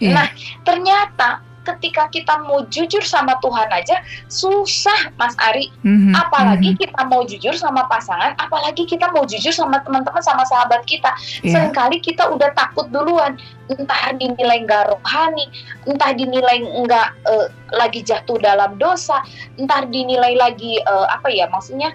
Yeah. 0.00 0.16
Nah, 0.16 0.26
ternyata 0.64 1.44
ketika 1.64 2.08
kita 2.08 2.34
mau 2.44 2.64
jujur 2.72 3.04
sama 3.04 3.36
Tuhan 3.44 3.68
aja 3.68 4.00
susah 4.32 5.12
Mas 5.20 5.36
Ari 5.36 5.68
mm-hmm. 5.84 6.14
apalagi 6.16 6.74
mm-hmm. 6.74 6.82
kita 6.88 7.00
mau 7.06 7.22
jujur 7.28 7.54
sama 7.54 7.84
pasangan 7.86 8.32
apalagi 8.40 8.88
kita 8.88 9.12
mau 9.12 9.28
jujur 9.28 9.52
sama 9.52 9.84
teman-teman 9.84 10.22
sama 10.24 10.42
sahabat 10.48 10.82
kita 10.88 11.12
yeah. 11.44 11.52
sering 11.52 11.72
kali 11.76 12.00
kita 12.00 12.24
udah 12.26 12.50
takut 12.56 12.88
duluan 12.88 13.36
entah 13.68 14.16
dinilai 14.16 14.64
nggak 14.64 14.88
rohani 14.90 15.46
entah 15.86 16.10
dinilai 16.16 16.64
nggak 16.64 17.08
uh, 17.28 17.46
lagi 17.76 18.00
jatuh 18.02 18.40
dalam 18.40 18.80
dosa 18.80 19.20
entah 19.60 19.84
dinilai 19.86 20.34
lagi 20.40 20.80
uh, 20.88 21.06
apa 21.12 21.28
ya 21.30 21.46
maksudnya 21.52 21.92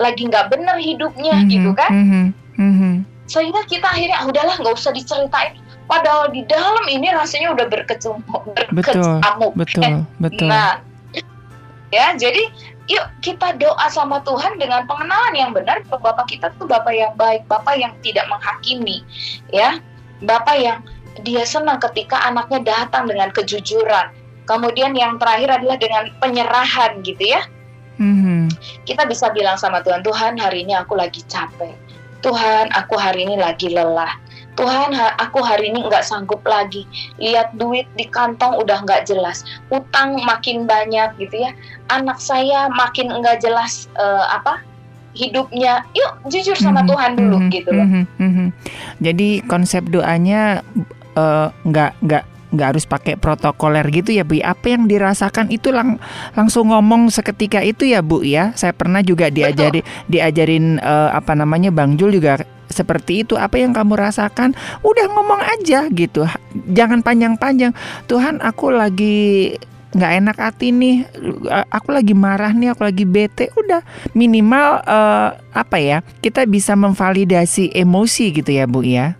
lagi 0.00 0.30
nggak 0.30 0.48
bener 0.48 0.78
hidupnya 0.78 1.34
mm-hmm. 1.34 1.52
gitu 1.52 1.70
kan 1.74 1.90
mm-hmm. 1.92 2.24
Mm-hmm. 2.56 2.94
sehingga 3.26 3.62
kita 3.68 3.84
akhirnya 3.90 4.16
ah, 4.22 4.28
udahlah 4.30 4.54
nggak 4.56 4.74
usah 4.78 4.94
diceritain 4.94 5.58
padahal 5.90 6.30
di 6.30 6.46
dalam 6.46 6.86
ini 6.86 7.10
rasanya 7.10 7.50
udah 7.58 7.66
berkecamuk 7.66 8.42
berkecamuk. 8.70 9.52
betul 9.58 9.82
betul, 9.82 10.06
betul. 10.22 10.46
nah 10.46 10.78
ya 11.90 12.14
jadi 12.14 12.46
yuk 12.90 13.06
kita 13.22 13.54
doa 13.58 13.86
sama 13.86 14.18
Tuhan 14.26 14.58
dengan 14.58 14.82
pengenalan 14.90 15.34
yang 15.38 15.50
benar 15.54 15.82
Bapak 15.86 16.26
kita 16.26 16.50
tuh 16.58 16.66
Bapak 16.66 16.90
yang 16.90 17.14
baik 17.14 17.46
Bapak 17.46 17.78
yang 17.78 17.94
tidak 18.02 18.26
menghakimi 18.26 19.06
ya. 19.54 19.78
Bapak 20.20 20.56
yang 20.58 20.78
dia 21.22 21.46
senang 21.46 21.80
ketika 21.80 22.20
anaknya 22.28 22.60
datang 22.60 23.08
dengan 23.08 23.32
kejujuran. 23.32 24.12
Kemudian 24.44 24.92
yang 24.98 25.16
terakhir 25.16 25.62
adalah 25.62 25.78
dengan 25.78 26.10
penyerahan 26.18 27.00
gitu 27.06 27.24
ya. 27.24 27.42
Mm-hmm. 28.00 28.48
kita 28.88 29.04
bisa 29.04 29.28
bilang 29.28 29.60
sama 29.60 29.84
Tuhan 29.84 30.00
Tuhan 30.00 30.40
hari 30.40 30.64
ini 30.64 30.72
aku 30.72 30.96
lagi 30.96 31.20
capek. 31.28 31.76
Tuhan 32.24 32.72
aku 32.72 32.96
hari 32.96 33.28
ini 33.28 33.36
lagi 33.36 33.68
lelah 33.68 34.16
Tuhan 34.60 34.92
aku 35.16 35.40
hari 35.40 35.72
ini 35.72 35.88
nggak 35.88 36.04
sanggup 36.04 36.44
lagi 36.44 36.84
lihat 37.16 37.56
duit 37.56 37.88
di 37.96 38.04
kantong 38.04 38.60
udah 38.60 38.84
nggak 38.84 39.08
jelas 39.08 39.40
utang 39.72 40.20
makin 40.20 40.68
banyak 40.68 41.16
gitu 41.16 41.48
ya 41.48 41.56
anak 41.88 42.20
saya 42.20 42.68
makin 42.68 43.08
nggak 43.08 43.40
jelas 43.40 43.88
uh, 43.96 44.28
apa 44.28 44.60
hidupnya 45.16 45.82
yuk 45.96 46.12
jujur 46.30 46.54
sama 46.54 46.84
Mhm, 46.84 46.88
Tuhan 46.92 47.10
dulu 47.18 47.38
mhm, 47.40 47.48
gitu 47.50 47.70
loh 47.74 47.86
mhm, 47.86 48.04
mhm. 48.18 48.46
Jadi 49.02 49.28
konsep 49.48 49.82
doanya 49.90 50.62
eh, 51.18 51.48
nggak 51.50 51.90
nggak 52.04 52.24
nggak 52.50 52.68
harus 52.74 52.82
pakai 52.86 53.14
protokoler 53.14 53.86
gitu 53.90 54.10
ya 54.10 54.26
Bu. 54.26 54.42
Apa 54.42 54.74
yang 54.74 54.90
dirasakan 54.90 55.54
itu 55.54 55.70
lang 55.70 56.02
langsung 56.34 56.74
ngomong 56.74 57.10
seketika 57.10 57.62
itu 57.62 57.86
ya 57.86 58.02
Bu 58.02 58.22
ya. 58.26 58.54
Saya 58.58 58.74
pernah 58.74 59.02
juga 59.02 59.30
diajari 59.30 59.82
diajarin 60.10 60.78
eh, 60.82 61.10
apa 61.10 61.34
namanya 61.34 61.70
Bang 61.70 61.98
Jul 61.98 62.14
juga 62.14 62.42
seperti 62.70 63.26
itu. 63.26 63.34
Apa 63.36 63.58
yang 63.58 63.74
kamu 63.74 63.98
rasakan, 63.98 64.54
udah 64.80 65.06
ngomong 65.10 65.42
aja 65.42 65.90
gitu. 65.90 66.24
Jangan 66.70 67.02
panjang-panjang. 67.04 67.74
Tuhan, 68.06 68.38
aku 68.40 68.70
lagi 68.72 69.54
nggak 69.90 70.12
enak 70.22 70.36
hati 70.38 70.70
nih. 70.70 70.96
Aku 71.74 71.90
lagi 71.90 72.14
marah 72.14 72.54
nih, 72.54 72.72
aku 72.72 72.86
lagi 72.86 73.02
bete. 73.02 73.50
Udah 73.58 73.82
minimal 74.14 74.80
eh, 74.86 75.28
apa 75.52 75.76
ya? 75.82 76.00
Kita 76.22 76.46
bisa 76.46 76.78
memvalidasi 76.78 77.74
emosi 77.74 78.24
gitu 78.32 78.50
ya, 78.54 78.64
Bu 78.70 78.86
ya. 78.86 79.18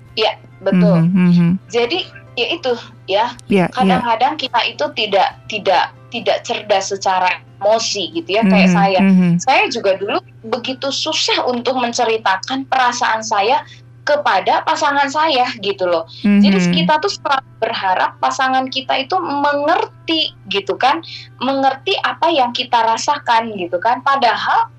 betul 0.60 1.08
Mhm, 1.08 1.28
mhm. 1.32 1.50
jadi 1.72 1.98
ya 2.36 2.46
itu 2.52 2.72
ya 3.08 3.24
Ya, 3.48 3.66
ya. 3.66 3.66
kadang-kadang 3.72 4.36
kita 4.36 4.60
itu 4.68 4.84
tidak 4.92 5.28
tidak 5.48 5.84
tidak 6.10 6.42
cerdas 6.44 6.90
secara 6.92 7.40
emosi 7.62 8.10
gitu 8.12 8.40
ya 8.40 8.42
kayak 8.44 8.70
Mhm, 8.70 8.76
saya 8.76 9.00
mhm. 9.00 9.30
saya 9.40 9.64
juga 9.70 9.96
dulu 9.96 10.18
begitu 10.50 10.88
susah 10.90 11.46
untuk 11.46 11.76
menceritakan 11.78 12.66
perasaan 12.66 13.22
saya 13.22 13.62
kepada 14.00 14.66
pasangan 14.66 15.06
saya 15.06 15.46
gitu 15.62 15.86
loh. 15.86 16.08
Jadi 16.24 16.58
Mhm. 16.58 16.72
kita 16.72 16.98
tuh 16.98 17.12
selalu 17.12 17.46
berharap 17.62 18.18
pasangan 18.18 18.66
kita 18.66 19.06
itu 19.06 19.14
mengerti 19.22 20.34
gitu 20.50 20.74
kan, 20.74 21.04
mengerti 21.38 21.94
apa 22.02 22.26
yang 22.32 22.50
kita 22.50 22.80
rasakan 22.80 23.54
gitu 23.54 23.78
kan. 23.78 24.02
Padahal 24.02 24.72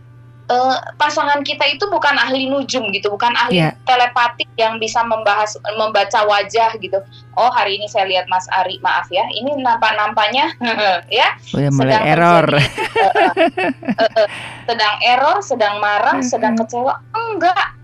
eh, 0.47 0.77
pasangan 0.95 1.41
kita 1.41 1.63
itu 1.67 1.85
bukan 1.87 2.15
ahli 2.15 2.47
nujum 2.47 2.89
gitu, 2.89 3.09
bukan 3.09 3.31
ahli 3.35 3.61
Iya. 3.61 3.77
telepatik 3.85 4.49
yang 4.55 4.77
bisa 4.77 5.03
membahas 5.03 5.53
membaca 5.75 6.25
wajah 6.25 6.73
gitu. 6.77 6.97
Oh 7.35 7.49
hari 7.49 7.77
ini 7.77 7.85
saya 7.85 8.07
lihat 8.07 8.25
Mas 8.27 8.49
Ari, 8.51 8.79
maaf 8.79 9.05
ya, 9.07 9.23
ini 9.31 9.53
nampak-nampaknya 9.57 10.51
ya 11.11 11.27
udah 11.51 11.71
mulai 11.71 11.93
sedang 11.93 12.05
error. 12.07 12.45
terjadi, 12.47 12.65
eh, 12.97 13.51
eh, 13.99 14.11
eh, 14.17 14.27
sedang 14.65 14.95
error, 15.01 15.37
sedang 15.41 15.75
marah, 15.77 16.17
Mhm. 16.19 16.25
sedang 16.25 16.53
kecewa. 16.55 16.93
Enggak. 17.13 17.77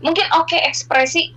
Mungkin 0.00 0.26
oke 0.36 0.56
ekspresi 0.60 1.32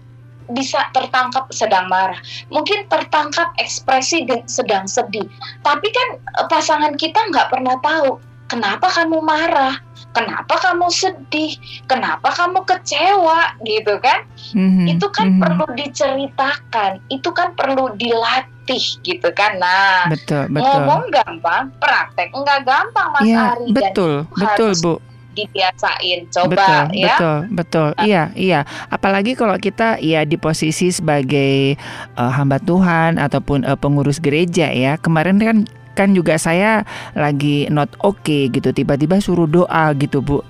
bisa 0.47 0.79
tertangkap 0.91 1.51
sedang 1.51 1.91
marah. 1.91 2.19
Mungkin 2.47 2.87
tertangkap 2.87 3.51
ekspresi 3.59 4.23
sedang 4.47 4.87
sedih. 4.87 5.27
Tapi 5.59 5.87
kan 5.91 6.07
eh, 6.15 6.47
pasangan 6.47 6.95
kita 6.95 7.19
nggak 7.27 7.51
pernah 7.51 7.75
tahu 7.79 8.15
kenapa 8.47 8.87
kamu 8.89 9.19
marah, 9.21 9.75
kenapa 10.11 10.55
kamu 10.57 10.87
sedih, 10.89 11.53
kenapa 11.85 12.33
kamu 12.33 12.63
kecewa 12.65 13.53
gitu 13.61 13.99
kan 14.01 14.23
Mhm, 14.55 14.97
itu 14.97 15.07
kan 15.11 15.27
mhm. 15.35 15.41
perlu 15.43 15.65
diceritakan, 15.75 17.03
itu 17.11 17.29
kan 17.35 17.51
perlu 17.53 17.91
dilatih 17.99 18.83
gitu 19.03 19.29
kan. 19.35 19.59
Nah, 19.59 20.07
betul, 20.07 20.47
betul. 20.47 20.63
ngomong 20.63 21.03
gampang, 21.11 21.69
praktek 21.77 22.31
enggak 22.31 22.63
gampang 22.63 23.07
Mas 23.11 23.27
Iya, 23.27 23.37
Ari 23.53 23.65
dan 23.69 23.75
betul, 23.75 24.13
betul, 24.33 24.71
harus 24.71 24.79
Bu. 24.81 24.95
dibiasain. 25.37 26.19
betul, 26.25 26.33
Coba 26.49 26.89
ya. 26.89 27.13
betul, 27.13 27.37
betul. 27.53 27.89
Iya, 28.01 28.23
iya. 28.33 28.59
Apalagi 28.89 29.37
kalau 29.37 29.53
kita 29.61 30.01
ya 30.01 30.25
di 30.25 30.33
posisi 30.33 30.89
sebagai 30.89 31.77
eh, 32.17 32.31
hamba 32.33 32.57
Tuhan 32.57 33.21
ataupun 33.21 33.61
eh, 33.61 33.77
pengurus 33.77 34.17
gereja 34.17 34.71
ya. 34.73 34.97
Kemarin 34.97 35.37
kan 35.37 35.57
kan 35.97 36.13
juga 36.13 36.37
saya 36.37 36.85
lagi 37.17 37.65
not 37.73 37.89
okay 38.05 38.53
gitu. 38.53 38.69
Tiba-tiba 38.69 39.17
suruh 39.17 39.49
doa 39.49 39.89
gitu, 39.97 40.21
Bu. 40.21 40.45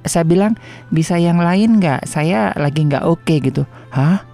Saya 0.00 0.24
bilang 0.24 0.56
bisa 0.88 1.20
yang 1.20 1.36
lain 1.36 1.76
nggak? 1.76 2.08
Saya 2.08 2.56
lagi 2.56 2.88
nggak 2.88 3.04
oke 3.04 3.34
gitu. 3.44 3.68
Hah? 3.92 4.24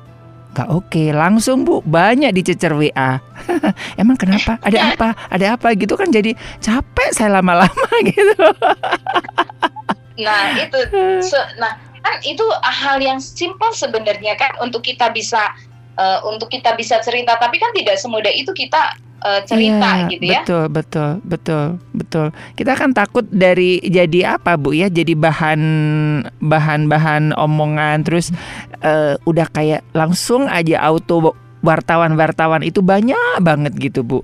Nggak 0.54 0.70
oke. 0.70 1.02
Langsung 1.10 1.66
Bu 1.66 1.82
banyak 1.82 2.30
dicecer 2.30 2.70
WA. 2.70 3.18
Emang 4.00 4.14
kenapa? 4.14 4.62
Ada 4.62 4.94
apa? 4.94 5.08
Ada 5.26 5.58
apa 5.58 5.74
gitu 5.74 5.98
kan 5.98 6.14
jadi 6.14 6.38
capek 6.62 7.10
saya 7.10 7.42
lama-lama 7.42 7.90
gitu. 8.14 8.46
Nah, 10.16 10.56
itu 10.56 10.78
se- 11.20 11.50
nah 11.60 11.76
kan 12.00 12.22
itu 12.22 12.46
hal 12.62 13.02
yang 13.02 13.18
simpel 13.18 13.74
sebenarnya 13.74 14.38
kan 14.38 14.54
untuk 14.62 14.86
kita 14.86 15.10
bisa 15.10 15.50
eh, 15.96 16.18
untuk 16.28 16.52
kita 16.52 16.76
bisa 16.76 17.00
cerita, 17.00 17.36
tapi 17.40 17.56
kan 17.58 17.72
tidak 17.72 17.96
semudah 17.96 18.32
itu 18.32 18.52
kita 18.52 18.96
eh, 19.24 19.40
cerita 19.48 19.88
Iya, 20.04 20.10
gitu 20.12 20.24
ya. 20.24 20.40
Betul, 20.44 20.64
betul, 20.68 21.10
betul, 21.24 21.66
betul. 21.96 22.26
Kita 22.54 22.72
kan 22.76 22.92
takut 22.92 23.24
dari 23.32 23.80
jadi 23.82 24.36
apa, 24.36 24.60
Bu 24.60 24.76
ya? 24.76 24.92
Jadi 24.92 25.16
bahan 25.16 25.60
bahan-bahan 26.38 27.32
omongan 27.34 28.04
terus 28.04 28.30
eh, 28.84 29.16
udah 29.24 29.46
kayak 29.50 29.82
langsung 29.96 30.46
aja 30.46 30.80
auto 30.84 31.32
wartawan-wartawan 31.66 32.62
itu 32.62 32.78
banyak 32.78 33.42
banget 33.42 33.74
gitu, 33.74 34.06
Bu. 34.06 34.22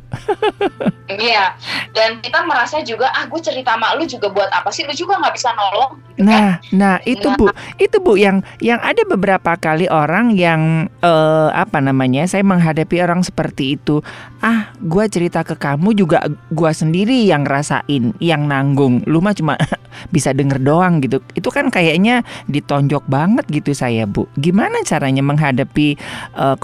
Iya. 1.10 1.58
Dan 1.92 2.22
kita 2.22 2.46
merasa 2.46 2.80
juga 2.80 3.10
ah 3.12 3.26
gue 3.26 3.40
cerita 3.42 3.74
sama 3.76 3.92
lu 3.98 4.06
juga 4.06 4.30
buat 4.30 4.48
apa 4.48 4.70
sih? 4.72 4.86
Lu 4.86 4.94
juga 4.94 5.18
nggak 5.20 5.34
bisa 5.34 5.50
nolong 5.52 5.92
gitu 6.14 6.22
kan. 6.24 6.30
Nah, 6.30 6.52
nah 6.72 6.96
itu 7.04 7.28
Bu, 7.36 7.50
itu 7.76 7.96
Bu 8.00 8.14
yang 8.16 8.40
yang 8.62 8.80
ada 8.80 9.02
beberapa 9.04 9.56
kali 9.58 9.90
orang 9.90 10.32
yang 10.32 10.88
eh, 11.02 11.50
apa 11.52 11.82
namanya? 11.82 12.24
Saya 12.24 12.46
menghadapi 12.46 13.02
orang 13.02 13.26
seperti 13.26 13.76
itu. 13.76 14.00
Ah, 14.42 14.74
gua 14.82 15.06
cerita 15.06 15.46
ke 15.46 15.54
kamu 15.54 15.94
juga 15.94 16.26
gua 16.50 16.74
sendiri 16.74 17.26
yang 17.26 17.44
rasain, 17.44 18.14
yang 18.18 18.48
nanggung. 18.48 19.04
Lu 19.06 19.20
mah 19.20 19.36
cuma 19.36 19.54
bisa 20.14 20.32
denger 20.32 20.62
doang 20.62 21.02
gitu. 21.04 21.20
Itu 21.36 21.52
kan 21.52 21.68
kayaknya 21.68 22.24
ditonjok 22.48 23.04
banget 23.06 23.44
gitu 23.50 23.72
saya, 23.76 24.08
Bu. 24.08 24.28
Gimana 24.38 24.80
caranya 24.86 25.22
menghadapi 25.24 25.88
eh, 26.36 26.56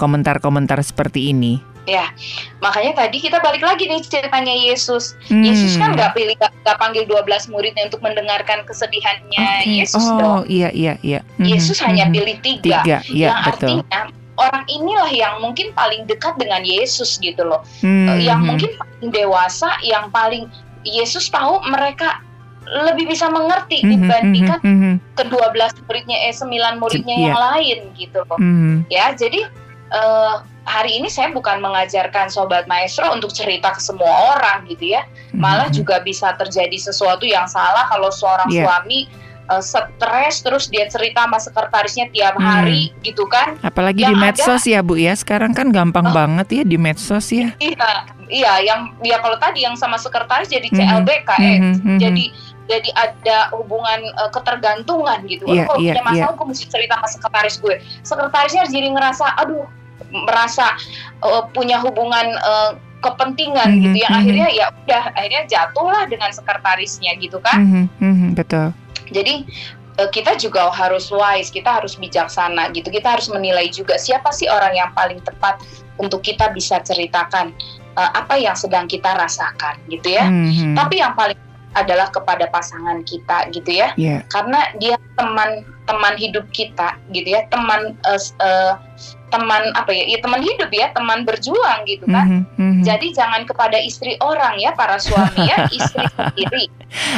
komentar-komentar 0.69 0.85
seperti 0.85 1.33
ini? 1.33 1.53
Ya, 1.89 2.13
makanya 2.61 3.01
tadi 3.01 3.17
kita 3.17 3.41
balik 3.41 3.65
lagi 3.65 3.89
nih 3.89 4.05
ceritanya 4.05 4.53
Yesus. 4.53 5.17
Hmm. 5.25 5.41
Yesus 5.41 5.73
kan 5.73 5.97
nggak 5.97 6.13
pilih 6.13 6.37
nggak 6.37 6.77
panggil 6.77 7.01
12 7.09 7.49
muridnya 7.49 7.89
untuk 7.89 8.05
mendengarkan 8.05 8.61
kesedihannya 8.69 9.65
Oke. 9.65 9.73
Yesus 9.73 10.05
oh, 10.05 10.17
dong. 10.21 10.41
iya 10.45 10.69
iya 10.69 11.01
iya. 11.01 11.25
Mhm, 11.41 11.49
Yesus 11.49 11.81
hanya 11.81 12.05
mhm. 12.05 12.13
pilih 12.13 12.35
tiga, 12.45 12.85
tiga, 12.85 12.97
iya 13.09 13.33
yang 13.33 13.37
betul. 13.41 13.49
artinya 13.81 13.99
orang 14.37 14.63
inilah 14.69 15.09
yang 15.09 15.33
mungkin 15.41 15.73
paling 15.73 16.05
dekat 16.05 16.37
dengan 16.37 16.61
Yesus 16.61 17.17
gitu 17.17 17.41
loh, 17.41 17.65
Mhm. 17.81 18.21
yang 18.21 18.45
mungkin 18.45 18.69
paling 18.77 19.09
dewasa, 19.09 19.73
yang 19.81 20.13
paling 20.13 20.45
Yesus 20.85 21.25
tahu 21.33 21.57
mereka 21.65 22.21
lebih 22.69 23.09
bisa 23.09 23.33
mengerti 23.33 23.81
Mhm, 23.81 23.89
dibandingkan 23.97 24.59
mhm, 24.61 24.77
mhm, 24.77 24.93
kedua 25.17 25.49
belas 25.49 25.73
muridnya 25.89 26.29
eh 26.29 26.35
sembilan 26.37 26.77
muridnya 26.77 27.17
Iya. 27.17 27.25
yang 27.33 27.37
lain 27.49 27.79
gitu 27.97 28.21
loh. 28.29 28.37
mhm. 28.37 28.85
ya 28.93 29.09
jadi 29.17 29.49
eh, 29.89 30.35
hari 30.69 30.95
ini 30.95 31.09
saya 31.09 31.29
bukan 31.29 31.57
mengajarkan 31.57 32.29
sobat 32.29 32.63
maestro 32.63 33.09
untuk 33.09 33.33
cerita 33.33 33.73
ke 33.73 33.81
semua 33.81 34.07
orang 34.31 34.69
gitu 34.69 34.93
ya 34.93 35.01
malah 35.33 35.65
Mhm. 35.67 35.75
juga 35.75 35.97
bisa 35.99 36.29
terjadi 36.33 36.77
sesuatu 36.77 37.25
yang 37.25 37.49
salah 37.49 37.89
kalau 37.89 38.07
seorang 38.09 38.45
Iya. 38.47 38.63
suami 38.63 39.09
eh, 39.49 39.63
stres 39.65 40.45
terus 40.45 40.69
dia 40.69 40.85
cerita 40.85 41.25
sama 41.25 41.41
sekretarisnya 41.41 42.13
tiap 42.13 42.37
Hmm. 42.37 42.45
hari 42.45 42.93
gitu 43.01 43.25
kan 43.25 43.57
Apalagi 43.59 44.05
Yang 44.05 44.05
di 44.05 44.13
ada- 44.13 44.23
medsos 44.23 44.63
ya 44.63 44.79
Bu 44.79 44.93
ya. 44.93 45.17
Sekarang 45.17 45.51
kan 45.51 45.73
gampang 45.73 46.05
Oh. 46.05 46.13
banget 46.13 46.47
ya 46.53 46.63
di 46.63 46.77
medsos 46.77 47.33
ya. 47.33 47.49
iya 47.57 47.89
iya 48.29 48.53
yang 48.61 48.93
ya 49.01 49.17
kalau 49.17 49.41
tadi 49.41 49.65
yang 49.65 49.73
sama 49.73 49.97
sekretaris 49.97 50.45
jadi 50.47 50.69
Mhm. 50.69 50.77
CLBK 50.77 51.29
eh 51.35 51.57
Mhm, 51.57 51.73
mhm. 51.81 51.97
jadi 51.97 52.25
jadi 52.69 52.89
ada 52.93 53.37
hubungan 53.57 54.05
eh, 54.05 54.29
ketergantungan 54.29 55.25
gitu. 55.25 55.49
Iya, 55.49 55.65
Kalau 55.65 55.81
iya, 55.81 55.97
punya 55.97 56.03
masalah, 56.05 56.33
gue 56.37 56.45
mesti 56.45 56.65
cerita 56.69 56.93
sama 56.93 57.07
sekretaris 57.09 57.55
gue. 57.57 57.75
Sekretarisnya 58.05 58.63
jadi 58.69 58.87
ngerasa, 58.93 59.25
aduh, 59.35 59.65
merasa 60.07 60.75
eh, 61.23 61.43
punya 61.51 61.79
hubungan 61.83 62.35
eh, 62.35 62.71
kepentingan 62.99 63.69
Mhm, 63.75 63.81
gitu. 63.83 63.97
Yang 64.03 64.11
mhm. 64.13 64.19
akhirnya 64.19 64.47
ya 64.51 64.65
udah, 64.71 65.03
akhirnya 65.15 65.43
jatuhlah 65.47 66.03
dengan 66.11 66.29
sekretarisnya 66.35 67.11
gitu 67.19 67.39
kan. 67.39 67.59
Mhm, 67.63 67.83
mhm, 67.99 68.27
betul. 68.35 68.75
Jadi 69.09 69.47
eh, 69.99 70.09
kita 70.11 70.35
juga 70.35 70.67
harus 70.71 71.07
wise, 71.11 71.49
kita 71.51 71.79
harus 71.79 71.95
bijaksana 71.95 72.71
gitu. 72.75 72.91
Kita 72.91 73.15
harus 73.17 73.31
menilai 73.31 73.71
juga 73.71 73.95
siapa 73.95 74.31
sih 74.35 74.51
orang 74.51 74.75
yang 74.75 74.91
paling 74.91 75.19
tepat 75.23 75.59
untuk 75.99 76.23
kita 76.23 76.51
bisa 76.51 76.79
ceritakan 76.83 77.55
eh, 77.95 78.11
apa 78.15 78.35
yang 78.35 78.55
sedang 78.55 78.87
kita 78.87 79.15
rasakan 79.15 79.79
gitu 79.87 80.15
ya. 80.15 80.27
Mhm. 80.27 80.75
Tapi 80.75 80.99
yang 80.99 81.15
paling 81.15 81.39
adalah 81.71 82.09
kepada 82.09 82.47
pasangan 82.47 83.01
kita 83.03 83.49
gitu 83.49 83.69
ya 83.71 83.93
Ya, 83.93 84.25
karena 84.25 84.57
dia 84.75 84.97
teman 85.13 85.61
teman 85.83 86.13
hidup 86.15 86.49
kita 86.49 86.97
gitu 87.09 87.29
ya 87.29 87.45
teman 87.47 87.93
s- 88.09 88.33
eh, 88.35 88.73
teman 89.29 89.61
apa 89.73 89.89
ya, 89.89 90.05
ya 90.07 90.17
teman 90.19 90.41
hidup 90.41 90.69
ya 90.69 90.89
teman 90.89 91.21
berjuang 91.21 91.85
gitu 91.85 92.05
kan 92.07 92.25
mhm, 92.25 92.41
mhm. 92.57 92.81
jadi 92.81 93.07
jangan 93.13 93.45
kepada 93.45 93.77
istri 93.77 94.17
orang 94.19 94.57
ya 94.57 94.73
para 94.73 94.97
suami 94.97 95.45
ya 95.45 95.65
istri 95.69 96.01
sendiri 96.09 96.65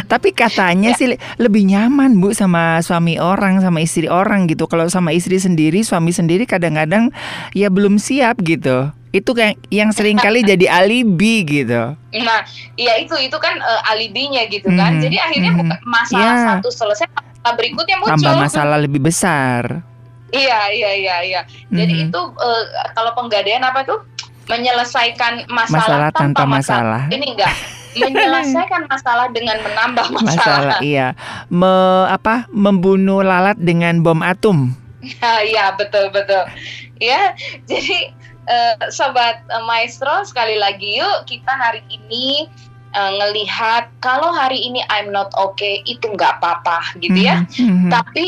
Tapi 0.04 0.36
katanya 0.36 0.92
Ya. 0.92 1.00
sih 1.00 1.08
le- 1.08 1.22
lebih 1.38 1.64
nyaman 1.64 2.20
Bu 2.20 2.36
sama 2.36 2.84
suami 2.84 3.16
orang 3.16 3.64
sama 3.64 3.80
istri 3.80 4.04
orang 4.06 4.44
gitu. 4.46 4.68
Kalau 4.68 4.92
sama 4.92 5.16
istri 5.16 5.40
sendiri, 5.40 5.80
suami 5.80 6.12
sendiri 6.12 6.44
kadang-kadang 6.44 7.08
ya 7.54 7.72
belum 7.72 7.96
siap 7.96 8.44
gitu. 8.44 8.92
Itu 9.12 9.32
kayak 9.32 9.60
yang 9.67 9.91
sering 9.91 10.15
kali 10.15 10.39
jadi 10.52 10.71
alibi 10.71 11.43
gitu. 11.43 11.95
nah 12.12 12.43
ya 12.76 12.95
itu 12.95 13.15
itu 13.15 13.36
kan 13.36 13.56
eh, 13.56 13.82
alibinya 13.88 14.43
gitu 14.45 14.67
kan 14.71 14.95
Mhm, 14.95 15.04
jadi 15.04 15.17
akhirnya 15.21 15.52
bukan 15.54 15.80
masalah 15.84 16.36
Ya. 16.36 16.47
satu 16.56 16.67
selesai 16.67 17.08
masalah 17.08 17.54
berikutnya 17.56 17.95
muncul. 17.97 18.12
Tambah 18.13 18.34
masalah 18.38 18.78
lebih 18.78 19.00
besar. 19.00 19.84
Iya, 20.32 20.71
iya, 20.71 20.91
iya, 20.93 21.15
iya. 21.21 21.41
Jadi 21.67 21.93
Mhm. 21.93 22.04
itu 22.08 22.19
uh, 22.19 22.63
kalau 22.93 23.12
penggadaian 23.13 23.60
apa 23.62 23.84
tuh? 23.84 24.00
Menyelesaikan 24.47 25.47
masalah, 25.47 26.08
Masalah 26.08 26.10
tanpa 26.12 26.43
masalah. 26.43 27.02
Ini 27.08 27.26
enggak. 27.32 27.52
Menyelesaikan 27.93 28.88
masalah 28.88 29.28
dengan 29.30 29.60
menambah 29.60 30.08
masalah. 30.15 30.36
Masalah 30.36 30.78
iya. 30.80 31.15
Me, 31.47 31.71
apa? 32.08 32.47
Membunuh 32.47 33.19
lalat 33.21 33.56
dengan 33.56 34.00
bom 34.00 34.19
atom. 34.19 34.71
Ya, 35.02 35.43
Iya, 35.52 35.65
betul, 35.76 36.12
betul. 36.12 36.43
Ya, 37.00 37.34
jadi 37.65 38.12
eh, 38.48 38.74
sobat 38.90 39.44
eh, 39.46 39.64
maestro 39.64 40.24
sekali 40.24 40.58
lagi 40.58 40.98
yuk 40.98 41.26
kita 41.26 41.52
hari 41.52 41.82
ini 41.90 42.48
eh, 42.92 43.12
ngelihat 43.20 43.90
kalau 44.00 44.32
hari 44.32 44.58
ini 44.58 44.82
I'm 44.90 45.10
not 45.10 45.30
okay 45.34 45.82
itu 45.86 46.06
nggak 46.08 46.42
apa-apa 46.42 46.98
gitu 47.00 47.18
ya. 47.18 47.46
Mhm, 47.58 47.88
mhm. 47.88 47.90
Tapi 47.90 48.26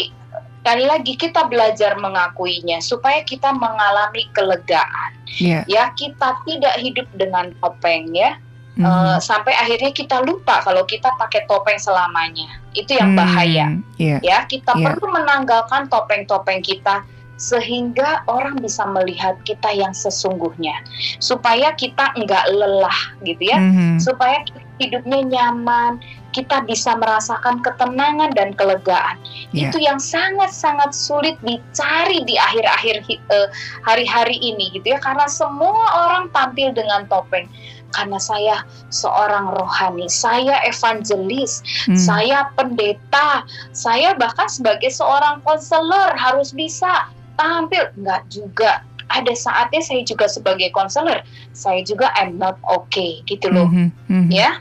sekali 0.63 0.87
lagi 0.87 1.13
kita 1.19 1.51
belajar 1.51 1.99
mengakuinya 1.99 2.79
supaya 2.79 3.19
kita 3.27 3.51
mengalami 3.51 4.31
kelegaan. 4.31 5.11
Iya. 5.35 5.67
Ya, 5.67 5.91
kita 5.91 6.39
tidak 6.47 6.75
hidup 6.79 7.07
dengan 7.17 7.51
topeng 7.59 8.13
ya. 8.15 8.39
mhm. 8.73 8.85
Eh, 8.87 9.17
sampai 9.19 9.53
akhirnya 9.53 9.91
kita 9.91 10.23
lupa 10.23 10.63
kalau 10.63 10.81
kita 10.87 11.11
pakai 11.19 11.43
topeng 11.45 11.77
selamanya. 11.77 12.57
Itu 12.73 12.97
yang 12.97 13.13
Hmm, 13.13 13.19
bahaya 13.21 13.65
Iya. 14.01 14.17
ya 14.25 14.37
kita 14.49 14.73
Iya. 14.73 14.81
perlu 14.97 15.13
menanggalkan 15.13 15.91
topeng-topeng 15.93 16.63
kita 16.65 17.05
sehingga 17.43 18.23
orang 18.31 18.55
bisa 18.63 18.87
melihat 18.87 19.35
kita 19.43 19.67
yang 19.75 19.91
sesungguhnya 19.91 20.79
supaya 21.19 21.75
kita 21.75 22.15
enggak 22.15 22.47
lelah 22.47 22.99
gitu 23.27 23.43
ya 23.51 23.59
Mhm. 23.59 23.99
supaya 23.99 24.47
hidupnya 24.79 25.19
nyaman 25.27 25.99
kita 26.33 26.65
bisa 26.65 26.97
merasakan 26.97 27.61
ketenangan 27.61 28.31
dan 28.33 28.55
kelegaan 28.55 29.19
Iya. 29.51 29.69
itu 29.69 29.77
yang 29.83 29.99
sangat-sangat 30.01 30.95
sulit 30.95 31.35
dicari 31.43 32.23
di 32.25 32.39
akhir-akhir 32.39 32.95
hi- 33.05 33.21
eh, 33.29 33.47
hari-hari 33.83 34.39
ini 34.39 34.71
gitu 34.73 34.95
ya 34.95 34.99
karena 35.03 35.27
semua 35.27 35.83
orang 36.07 36.31
tampil 36.31 36.71
dengan 36.71 37.05
topeng 37.11 37.45
karena 37.93 38.17
saya 38.17 38.65
seorang 38.89 39.53
rohani, 39.53 40.09
saya 40.09 40.57
evangelis, 40.65 41.61
Hmm. 41.85 41.93
saya 41.93 42.49
pendeta, 42.57 43.45
saya 43.69 44.17
bahkan 44.17 44.49
sebagai 44.49 44.89
seorang 44.89 45.45
konselor 45.45 46.17
harus 46.17 46.57
bisa 46.57 47.05
tampil. 47.35 47.89
Enggak 47.97 48.21
juga. 48.29 48.71
Ada 49.11 49.35
saatnya 49.35 49.83
saya 49.83 50.01
juga 50.01 50.25
sebagai 50.25 50.73
konselor, 50.73 51.21
saya 51.53 51.83
juga 51.85 52.09
I'm 52.17 52.39
not 52.39 52.57
okay 52.65 53.21
gitu 53.29 53.51
loh. 53.51 53.69
Mhm, 53.69 53.87
mhm. 54.09 54.29
Ya. 54.31 54.57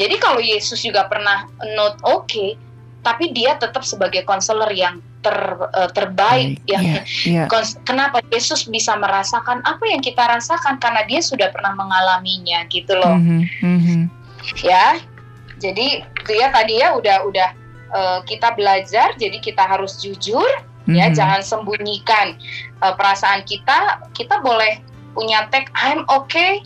Jadi 0.00 0.16
kalau 0.18 0.40
Yesus 0.40 0.82
juga 0.82 1.06
pernah 1.06 1.46
not 1.76 2.00
okay, 2.02 2.56
tapi 3.04 3.30
dia 3.30 3.54
tetap 3.60 3.84
sebagai 3.84 4.24
konselor 4.24 4.72
yang 4.72 4.98
ter, 5.22 5.36
eh, 5.76 5.90
terbaik 5.94 6.58
Baik, 6.58 6.66
yang 6.66 6.82
iya. 7.28 7.44
Kons- 7.46 7.78
Kenapa 7.86 8.18
Yesus 8.32 8.66
bisa 8.66 8.98
merasakan 8.98 9.62
apa 9.62 9.84
yang 9.86 10.02
kita 10.02 10.24
rasakan 10.24 10.82
karena 10.82 11.06
dia 11.06 11.22
sudah 11.22 11.52
pernah 11.54 11.76
mengalaminya 11.76 12.66
gitu 12.66 12.96
loh 12.98 13.14
Mhm, 13.14 13.40
mhm. 13.62 14.00
ya. 14.66 14.98
Jadi 15.62 16.02
itu 16.02 16.32
ya 16.34 16.50
tadi 16.50 16.82
ya 16.82 16.96
udah 16.96 17.16
udah 17.28 17.48
eh, 17.92 18.18
kita 18.26 18.56
belajar 18.58 19.14
jadi 19.14 19.38
kita 19.38 19.62
harus 19.62 20.00
jujur 20.02 20.48
ya 20.90 21.10
Mhm. 21.10 21.14
jangan 21.14 21.40
sembunyikan 21.42 22.38
eh, 22.82 22.94
perasaan 22.98 23.46
kita. 23.46 24.10
Kita 24.10 24.42
boleh 24.42 24.82
punya 25.14 25.46
tag 25.52 25.70
I'm 25.76 26.02
okay. 26.10 26.62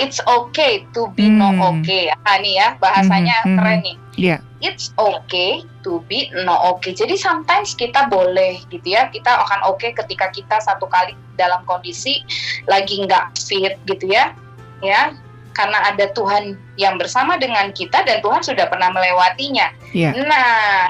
It's 0.00 0.22
okay 0.24 0.88
to 0.96 1.12
be 1.12 1.28
no 1.28 1.52
Hmm. 1.52 1.82
okay. 1.82 2.08
Ah, 2.24 2.40
nih 2.40 2.56
ya 2.56 2.68
bahasanya 2.80 3.36
mhm. 3.44 3.56
keren 3.58 3.78
nih. 3.84 3.96
Iya. 4.16 4.36
It's 4.60 4.92
okay 4.96 5.64
to 5.84 6.00
be 6.08 6.32
no 6.44 6.56
okay. 6.76 6.92
Jadi 6.96 7.16
sometimes 7.20 7.76
kita 7.76 8.08
boleh 8.08 8.64
gitu 8.72 8.96
ya. 8.96 9.12
Kita 9.12 9.44
akan 9.44 9.68
oke 9.68 9.92
ketika 9.92 10.32
kita 10.32 10.56
satu 10.60 10.88
kali 10.88 11.12
dalam 11.36 11.60
kondisi 11.68 12.24
lagi 12.64 13.04
nggak 13.04 13.36
fit 13.36 13.76
gitu 13.84 14.08
ya. 14.08 14.32
Ya, 14.80 15.12
karena 15.52 15.92
ada 15.92 16.08
Tuhan 16.16 16.56
yang 16.80 16.96
bersama 16.96 17.36
dengan 17.36 17.68
kita 17.76 18.00
dan 18.08 18.24
Tuhan 18.24 18.40
sudah 18.40 18.64
pernah 18.72 18.88
melewatinya. 18.88 19.68
Iya. 19.92 20.16
Nah, 20.24 20.88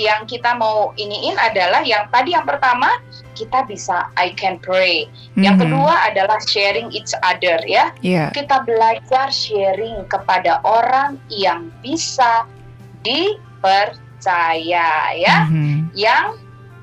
yang 0.00 0.24
kita 0.24 0.56
mau 0.56 0.96
iniin 0.96 1.36
adalah 1.36 1.84
yang 1.84 2.08
tadi 2.08 2.32
yang 2.32 2.48
pertama 2.48 2.88
kita 3.36 3.64
bisa 3.64 4.08
I 4.16 4.32
can 4.36 4.60
pray. 4.60 5.08
Yang 5.36 5.56
Mhm. 5.56 5.62
kedua 5.68 5.94
adalah 6.08 6.38
sharing 6.44 6.92
each 6.92 7.12
other 7.20 7.60
ya 7.64 7.92
Iya. 8.00 8.32
kita 8.32 8.64
belajar 8.64 9.28
sharing 9.32 10.04
kepada 10.08 10.60
orang 10.64 11.20
yang 11.28 11.72
bisa 11.84 12.44
dipercaya 13.02 14.88
ya, 15.16 15.36
Mhm. 15.48 15.92
yang 15.96 16.36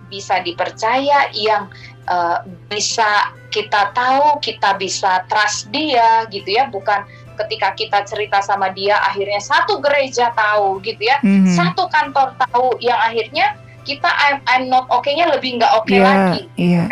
bisa 0.10 0.42
dipercaya, 0.42 1.30
yang 1.34 1.70
eh, 2.10 2.40
bisa 2.66 3.30
kita 3.54 3.94
tahu, 3.94 4.42
kita 4.42 4.74
bisa 4.82 5.22
trust 5.30 5.70
dia 5.70 6.26
gitu 6.34 6.58
ya, 6.58 6.66
bukan 6.66 7.06
ketika 7.40 7.72
kita 7.74 8.04
cerita 8.04 8.44
sama 8.44 8.70
dia 8.70 9.00
akhirnya 9.00 9.40
satu 9.40 9.80
gereja 9.80 10.30
tahu 10.36 10.84
gitu 10.84 11.00
ya, 11.00 11.18
Mhm. 11.24 11.56
satu 11.56 11.88
kantor 11.88 12.36
tahu 12.38 12.76
yang 12.80 13.00
akhirnya 13.00 13.56
kita 13.84 14.06
I'm, 14.06 14.38
I'm 14.46 14.66
not 14.68 14.86
oke-nya 14.92 15.32
lebih 15.32 15.58
nggak 15.58 15.72
oke 15.74 15.90
Iya, 15.90 16.04
lagi 16.04 16.42
iya, 16.56 16.84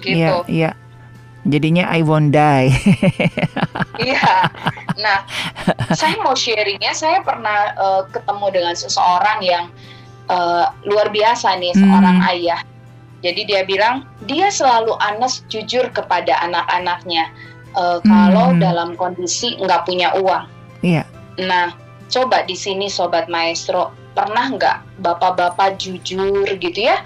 gitu. 0.00 0.36
iya, 0.46 0.46
iya. 0.48 0.70
Jadinya 1.48 1.88
I 1.88 2.04
won't 2.04 2.30
die. 2.30 2.68
Iya. 3.98 4.46
Nah, 4.98 5.24
saya 5.90 6.14
mau 6.20 6.34
sharingnya. 6.34 6.92
Saya 6.92 7.18
pernah 7.22 7.72
eh, 7.74 8.02
ketemu 8.12 8.46
dengan 8.52 8.74
seseorang 8.76 9.38
yang 9.42 9.64
eh, 10.28 10.64
luar 10.84 11.08
biasa 11.08 11.56
nih, 11.56 11.72
Hmm. 11.72 11.82
seorang 11.88 12.18
ayah. 12.28 12.60
Jadi 13.18 13.48
dia 13.48 13.64
bilang 13.64 14.06
dia 14.28 14.52
selalu 14.52 14.94
honest, 15.00 15.42
jujur 15.48 15.88
kepada 15.90 16.38
anak-anaknya 16.38 17.32
eh, 17.78 17.98
kalau 18.02 18.52
Hmm. 18.52 18.60
dalam 18.60 18.90
kondisi 18.98 19.54
nggak 19.62 19.86
punya 19.86 20.10
uang. 20.18 20.44
Iya. 20.82 21.06
Nah, 21.38 21.70
coba 22.10 22.42
di 22.42 22.56
sini 22.58 22.90
sobat 22.90 23.30
maestro 23.30 23.94
pernah 24.18 24.50
nggak 24.50 24.98
bapak-bapak 24.98 25.78
jujur 25.78 26.42
gitu 26.58 26.80
ya 26.90 26.98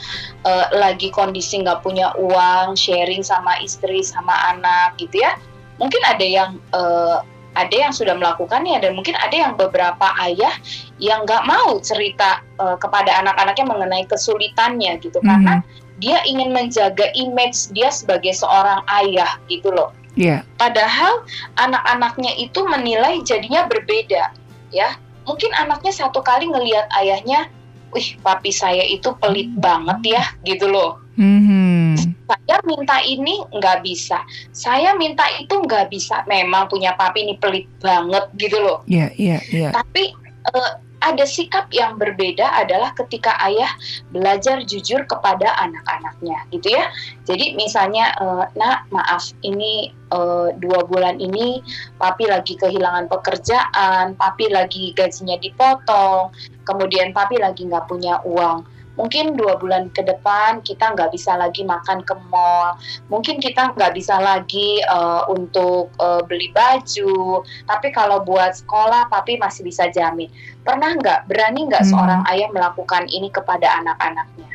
eh, 0.48 0.66
lagi 0.72 1.12
kondisi 1.12 1.60
nggak 1.60 1.84
punya 1.84 2.08
uang 2.16 2.72
sharing 2.72 3.20
sama 3.20 3.60
istri 3.60 4.00
sama 4.00 4.32
anak 4.56 4.96
gitu 4.96 5.20
ya 5.20 5.36
mungkin 5.76 6.00
ada 6.08 6.24
yang 6.24 6.56
eh, 6.72 7.18
ada 7.52 7.76
yang 7.76 7.92
sudah 7.92 8.16
melakukannya 8.16 8.80
dan 8.80 8.96
mungkin 8.96 9.12
ada 9.20 9.36
yang 9.36 9.52
beberapa 9.60 10.08
ayah 10.24 10.56
yang 10.96 11.28
nggak 11.28 11.44
mau 11.44 11.76
cerita 11.84 12.40
eh, 12.56 12.76
kepada 12.80 13.12
anak-anaknya 13.20 13.66
mengenai 13.68 14.04
kesulitannya 14.08 14.96
gitu 15.04 15.20
karena 15.20 15.60
dia 16.00 16.18
ingin 16.24 16.50
menjaga 16.50 17.12
image 17.12 17.68
dia 17.76 17.92
sebagai 17.92 18.32
seorang 18.32 18.80
ayah 19.04 19.36
gitu 19.52 19.68
loh 19.68 19.92
Iya. 20.12 20.44
Padahal 20.60 21.24
anak-anaknya 21.56 22.36
itu 22.36 22.60
menilai 22.68 23.24
jadinya 23.24 23.64
berbeda, 23.64 24.32
ya. 24.68 24.96
Mungkin 25.24 25.54
anaknya 25.54 25.94
satu 25.94 26.20
kali 26.20 26.50
ngelihat 26.50 26.90
ayahnya, 26.98 27.48
wih, 27.94 28.18
papi 28.20 28.50
saya 28.50 28.82
itu 28.84 29.14
pelit 29.22 29.48
banget 29.56 30.18
ya, 30.18 30.24
gitu 30.44 30.68
loh. 30.68 31.00
Mhm. 31.16 31.96
Saya 32.28 32.56
minta 32.64 32.96
ini 33.04 33.44
nggak 33.52 33.84
bisa, 33.84 34.24
saya 34.56 34.96
minta 34.96 35.28
itu 35.36 35.52
nggak 35.52 35.92
bisa. 35.92 36.24
Memang 36.24 36.68
punya 36.72 36.96
papi 36.96 37.28
ini 37.28 37.36
pelit 37.36 37.68
banget, 37.80 38.24
gitu 38.40 38.56
loh. 38.60 38.80
Iya, 38.88 39.12
iya, 39.16 39.38
iya. 39.52 39.68
Tapi 39.72 40.12
eh, 40.52 40.72
ada 41.02 41.26
sikap 41.26 41.66
yang 41.74 41.98
berbeda 41.98 42.46
adalah 42.62 42.94
ketika 42.94 43.34
ayah 43.44 43.68
belajar 44.14 44.62
jujur 44.62 45.02
kepada 45.10 45.50
anak-anaknya, 45.58 46.46
gitu 46.54 46.78
ya. 46.78 46.88
Jadi 47.26 47.58
misalnya, 47.58 48.14
eh, 48.16 48.44
nak 48.54 48.86
maaf 48.94 49.34
ini 49.42 49.90
eh, 49.90 50.48
dua 50.62 50.86
bulan 50.86 51.18
ini 51.18 51.60
papi 51.98 52.30
lagi 52.30 52.54
kehilangan 52.54 53.10
pekerjaan, 53.10 54.14
papi 54.14 54.46
lagi 54.52 54.94
gajinya 54.94 55.36
dipotong, 55.42 56.30
kemudian 56.62 57.10
papi 57.10 57.42
lagi 57.42 57.66
nggak 57.66 57.90
punya 57.90 58.22
uang. 58.22 58.62
Mungkin 58.92 59.40
dua 59.40 59.56
bulan 59.56 59.88
ke 59.96 60.04
depan 60.04 60.60
kita 60.60 60.92
nggak 60.92 61.16
bisa 61.16 61.32
lagi 61.40 61.64
makan 61.64 62.04
ke 62.04 62.12
mall, 62.28 62.76
mungkin 63.08 63.40
kita 63.40 63.72
nggak 63.72 63.96
bisa 63.96 64.20
lagi 64.20 64.84
eh, 64.84 65.22
untuk 65.32 65.88
eh, 65.96 66.20
beli 66.28 66.52
baju, 66.52 67.40
tapi 67.64 67.88
kalau 67.88 68.20
buat 68.20 68.52
sekolah 68.52 69.08
papi 69.08 69.40
masih 69.40 69.64
bisa 69.64 69.88
jamin. 69.88 70.28
Pernah 70.62 70.94
nggak, 70.94 71.26
berani 71.26 71.66
nggak 71.66 71.82
Hmm. 71.82 71.90
seorang 71.90 72.20
ayah 72.30 72.48
melakukan 72.54 73.10
ini 73.10 73.28
kepada 73.28 73.82
anak-anaknya? 73.82 74.50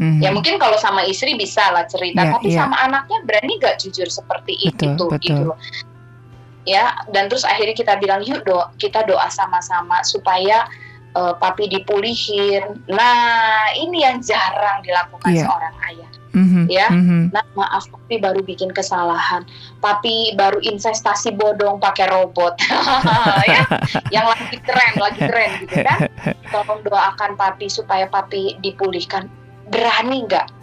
Mhm. 0.00 0.20
Ya 0.24 0.32
mungkin 0.32 0.56
kalau 0.56 0.80
sama 0.80 1.04
istri 1.04 1.36
bisa 1.36 1.68
lah 1.68 1.84
cerita, 1.84 2.24
Ya, 2.24 2.32
tapi 2.32 2.48
ya. 2.56 2.64
sama 2.64 2.80
anaknya 2.80 3.20
berani 3.28 3.60
nggak 3.60 3.76
jujur 3.76 4.08
seperti 4.08 4.56
Betul, 4.72 4.96
itu 4.96 5.04
betul. 5.12 5.20
gitu 5.20 5.42
loh. 5.52 5.58
Ya, 6.64 6.92
dan 7.12 7.28
terus 7.28 7.44
akhirnya 7.44 7.72
kita 7.72 7.96
bilang 8.00 8.20
yuk 8.24 8.44
do, 8.44 8.60
kita 8.76 9.04
doa 9.04 9.28
sama-sama 9.28 10.00
supaya 10.00 10.64
eh, 11.10 11.34
papi 11.42 11.66
dipulihin. 11.66 12.86
Nah, 12.86 13.66
ini 13.74 14.06
yang 14.06 14.22
jarang 14.22 14.78
dilakukan 14.80 15.34
Iya. 15.34 15.42
seorang 15.42 15.74
ayah. 15.90 16.10
Mm-hmm. 16.36 16.64
ya. 16.70 16.86
Mm-hmm. 16.90 17.22
Nah, 17.34 17.44
maaf, 17.56 17.88
papi 17.90 18.20
baru 18.20 18.40
bikin 18.44 18.70
kesalahan. 18.70 19.42
Papi 19.82 20.34
baru 20.34 20.60
investasi 20.62 21.34
bodong 21.34 21.80
pakai 21.80 22.10
robot, 22.10 22.58
ya, 23.52 23.64
yang 24.14 24.26
lagi 24.28 24.56
keren, 24.62 24.92
lagi 24.98 25.20
keren 25.20 25.50
gitu 25.64 25.76
kan. 25.80 25.98
Tolong 26.52 26.80
doakan 26.86 27.34
papi 27.38 27.66
supaya 27.66 28.06
papi 28.06 28.58
dipulihkan. 28.60 29.26
Berani 29.70 30.26
nggak 30.26 30.59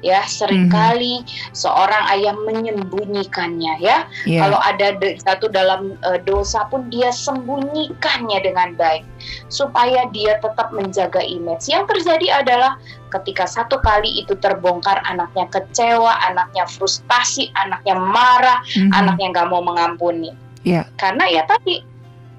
ya 0.00 0.24
sering 0.24 0.72
kali 0.72 1.20
mm-hmm. 1.20 1.52
seorang 1.52 2.04
ayah 2.16 2.32
menyembunyikannya 2.48 3.80
ya 3.80 4.08
yeah. 4.24 4.40
kalau 4.40 4.58
ada 4.60 4.96
satu 5.20 5.52
dalam 5.52 5.96
uh, 6.04 6.16
dosa 6.24 6.64
pun 6.72 6.88
dia 6.88 7.12
sembunyikannya 7.12 8.40
dengan 8.40 8.72
baik 8.80 9.04
supaya 9.52 10.08
dia 10.12 10.40
tetap 10.40 10.72
menjaga 10.72 11.20
image 11.20 11.68
yang 11.68 11.84
terjadi 11.84 12.40
adalah 12.40 12.80
ketika 13.12 13.44
satu 13.44 13.76
kali 13.84 14.24
itu 14.24 14.32
terbongkar 14.40 15.04
anaknya 15.04 15.44
kecewa 15.52 16.16
anaknya 16.32 16.64
frustasi 16.64 17.52
anaknya 17.60 17.96
marah 18.00 18.64
mm-hmm. 18.64 18.96
anaknya 18.96 19.26
nggak 19.36 19.48
mau 19.52 19.60
mengampuni 19.60 20.32
yeah. 20.64 20.88
karena 20.96 21.28
ya 21.28 21.42
tadi 21.44 21.84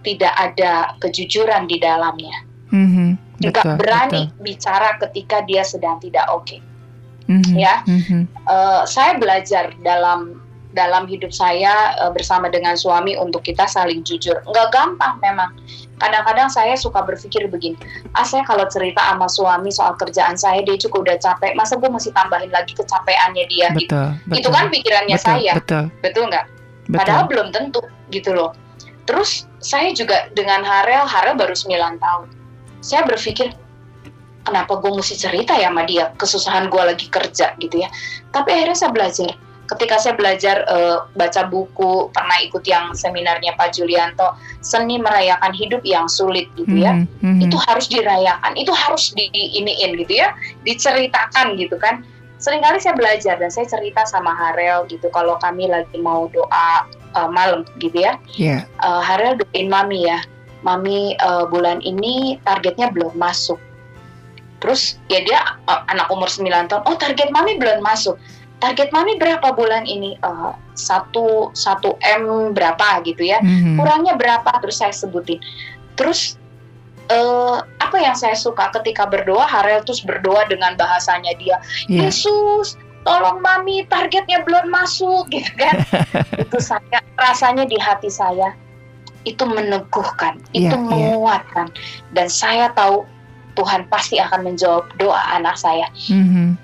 tidak 0.02 0.34
ada 0.34 0.98
kejujuran 0.98 1.70
di 1.70 1.78
dalamnya 1.78 2.38
mm-hmm. 2.74 3.10
Berani 3.42 4.30
betul. 4.30 4.38
bicara 4.46 5.02
ketika 5.02 5.42
dia 5.50 5.66
sedang 5.66 5.98
tidak 5.98 6.30
oke 6.30 6.46
okay 6.46 6.62
mm-hmm. 7.28 7.56
ya. 7.58 7.86
Mm-hmm. 7.86 8.22
Uh, 8.48 8.84
saya 8.86 9.18
belajar 9.18 9.74
dalam 9.82 10.42
dalam 10.72 11.04
hidup 11.04 11.36
saya 11.36 11.96
uh, 12.00 12.12
bersama 12.16 12.48
dengan 12.48 12.80
suami 12.80 13.20
untuk 13.20 13.44
kita 13.44 13.68
saling 13.68 14.02
jujur. 14.08 14.40
Nggak 14.48 14.72
gampang 14.72 15.20
memang. 15.20 15.52
Kadang-kadang 16.02 16.50
saya 16.50 16.74
suka 16.74 17.06
berpikir 17.06 17.46
begini, 17.46 17.78
ah 18.18 18.26
saya 18.26 18.42
kalau 18.42 18.66
cerita 18.66 18.98
sama 19.06 19.30
suami 19.30 19.70
soal 19.70 19.94
kerjaan 20.02 20.34
saya, 20.34 20.66
dia 20.66 20.74
cukup 20.74 21.06
udah 21.06 21.18
capek, 21.22 21.54
masa 21.54 21.78
gue 21.78 21.86
masih 21.94 22.10
tambahin 22.18 22.50
lagi 22.50 22.74
kecapeannya 22.74 23.46
dia 23.46 23.70
betul, 23.70 23.86
gitu. 23.86 24.02
Betul, 24.26 24.40
Itu 24.42 24.50
kan 24.50 24.66
pikirannya 24.74 25.18
betul, 25.22 25.30
saya, 25.30 25.52
betul, 25.54 25.84
betul 26.02 26.24
nggak? 26.34 26.46
Padahal 26.90 27.30
belum 27.30 27.54
tentu 27.54 27.86
gitu 28.10 28.34
loh. 28.34 28.58
Terus 29.06 29.46
saya 29.62 29.94
juga 29.94 30.30
dengan 30.34 30.66
Harel, 30.66 31.06
Harel 31.06 31.38
baru 31.38 31.54
9 31.54 32.02
tahun. 32.02 32.28
Saya 32.82 33.06
berpikir, 33.06 33.54
kenapa 34.46 34.78
gue 34.82 34.92
mesti 34.92 35.16
cerita 35.18 35.54
ya 35.58 35.70
sama 35.70 35.84
dia? 35.86 36.12
Kesusahan 36.18 36.68
gue 36.68 36.82
lagi 36.82 37.08
kerja 37.08 37.54
gitu 37.58 37.82
ya. 37.82 37.90
Tapi 38.34 38.50
akhirnya 38.52 38.78
saya 38.78 38.92
belajar. 38.94 39.32
Ketika 39.72 39.96
saya 40.04 40.20
belajar 40.20 40.68
uh, 40.68 41.08
baca 41.16 41.48
buku 41.48 42.12
pernah 42.12 42.44
ikut 42.44 42.60
yang 42.68 42.92
seminarnya 42.92 43.56
Pak 43.56 43.72
Julianto 43.72 44.36
seni 44.60 45.00
merayakan 45.00 45.56
hidup 45.56 45.80
yang 45.88 46.12
sulit 46.12 46.52
gitu 46.60 46.76
ya. 46.76 46.92
Mm 46.92 47.08
-hmm. 47.08 47.40
itu 47.48 47.56
harus 47.56 47.88
dirayakan 47.88 48.52
itu 48.60 48.74
harus 48.76 49.16
di 49.16 49.32
iniin 49.32 49.96
gitu 49.96 50.20
ya. 50.20 50.36
Diceritakan 50.68 51.56
gitu 51.56 51.80
kan. 51.80 52.04
Seringkali 52.42 52.84
saya 52.84 52.98
belajar 52.98 53.40
dan 53.40 53.48
saya 53.54 53.70
cerita 53.70 54.04
sama 54.04 54.36
Harel 54.36 54.84
gitu. 54.92 55.08
Kalau 55.14 55.40
kami 55.40 55.72
lagi 55.72 55.96
mau 56.04 56.28
doa 56.36 56.90
uh, 57.16 57.30
malam 57.32 57.64
gitu 57.80 57.96
ya. 57.96 58.20
Yeah. 58.36 58.68
Iya. 58.68 58.84
uh, 58.84 59.00
Harel 59.00 59.40
doain 59.40 59.72
mami 59.72 60.04
ya. 60.04 60.20
Mami 60.68 61.16
uh, 61.24 61.48
bulan 61.48 61.80
ini 61.80 62.38
targetnya 62.44 62.92
belum 62.92 63.16
masuk 63.16 63.58
Terus 64.62 65.02
ya 65.10 65.26
dia 65.26 65.42
uh, 65.66 65.82
anak 65.90 66.08
umur 66.14 66.30
9 66.30 66.70
tahun, 66.70 66.84
oh 66.86 66.96
target 66.96 67.34
mami 67.34 67.58
belum 67.58 67.82
masuk. 67.82 68.16
Target 68.62 68.94
mami 68.94 69.18
berapa 69.18 69.58
bulan 69.58 69.90
ini? 69.90 70.22
Uh, 70.22 70.54
satu 70.78 71.50
satu 71.58 71.98
m 72.06 72.54
berapa 72.54 73.02
gitu 73.02 73.26
ya? 73.26 73.42
Mm-hmm. 73.42 73.82
Kurangnya 73.82 74.14
berapa? 74.16 74.54
Terus 74.62 74.78
saya 74.78 74.94
sebutin. 74.94 75.42
Terus 75.98 76.38
uh, 77.12 77.66
apa 77.82 77.98
yang 77.98 78.14
saya 78.14 78.38
suka 78.38 78.72
ketika 78.80 79.10
berdoa, 79.10 79.44
Harel 79.44 79.82
terus 79.84 80.06
berdoa 80.06 80.48
dengan 80.48 80.78
bahasanya 80.80 81.34
dia, 81.42 81.58
yeah. 81.90 82.08
Yesus, 82.08 82.80
tolong 83.04 83.44
mami 83.44 83.84
targetnya 83.90 84.46
belum 84.48 84.72
masuk 84.72 85.28
gitu 85.34 85.52
kan? 85.60 85.82
itu 86.44 86.58
saya 86.62 87.02
rasanya 87.20 87.68
di 87.68 87.76
hati 87.82 88.08
saya 88.08 88.56
itu 89.22 89.46
meneguhkan, 89.46 90.42
yeah, 90.54 90.70
itu 90.70 90.76
iya. 90.78 90.86
menguatkan, 90.90 91.68
yeah. 91.70 92.14
dan 92.18 92.28
saya 92.30 92.66
tahu 92.74 93.06
Tuhan 93.56 93.88
pasti 93.92 94.18
akan 94.18 94.48
menjawab 94.48 94.88
doa 94.98 95.22
anak 95.36 95.60
saya. 95.60 95.88
Mm-hmm. 96.10 96.58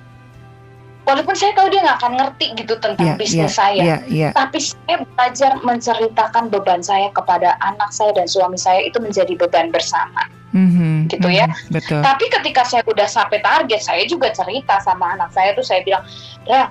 Walaupun 1.08 1.40
saya 1.40 1.56
tahu 1.56 1.72
dia 1.72 1.88
nggak 1.88 2.04
akan 2.04 2.14
ngerti 2.20 2.46
gitu 2.60 2.76
tentang 2.84 3.16
yeah, 3.16 3.20
bisnis 3.20 3.56
yeah, 3.56 3.56
saya, 3.56 3.84
yeah, 3.84 4.00
yeah. 4.12 4.32
tapi 4.36 4.60
saya 4.60 5.08
belajar 5.16 5.56
menceritakan 5.64 6.52
beban 6.52 6.84
saya 6.84 7.08
kepada 7.16 7.56
anak 7.64 7.96
saya 7.96 8.12
dan 8.12 8.28
suami 8.28 8.60
saya 8.60 8.84
itu 8.84 9.00
menjadi 9.00 9.32
beban 9.40 9.72
bersama. 9.72 10.28
Mm-hmm, 10.52 11.08
gitu 11.08 11.28
ya. 11.32 11.48
Mm-hmm, 11.48 11.72
betul. 11.72 12.00
Tapi 12.04 12.26
ketika 12.28 12.68
saya 12.68 12.84
udah 12.84 13.08
sampai 13.08 13.40
target, 13.40 13.80
saya 13.80 14.04
juga 14.04 14.36
cerita 14.36 14.84
sama 14.84 15.16
anak 15.16 15.32
saya 15.32 15.56
tuh 15.56 15.64
saya 15.64 15.80
bilang, 15.88 16.04
Ra, 16.44 16.68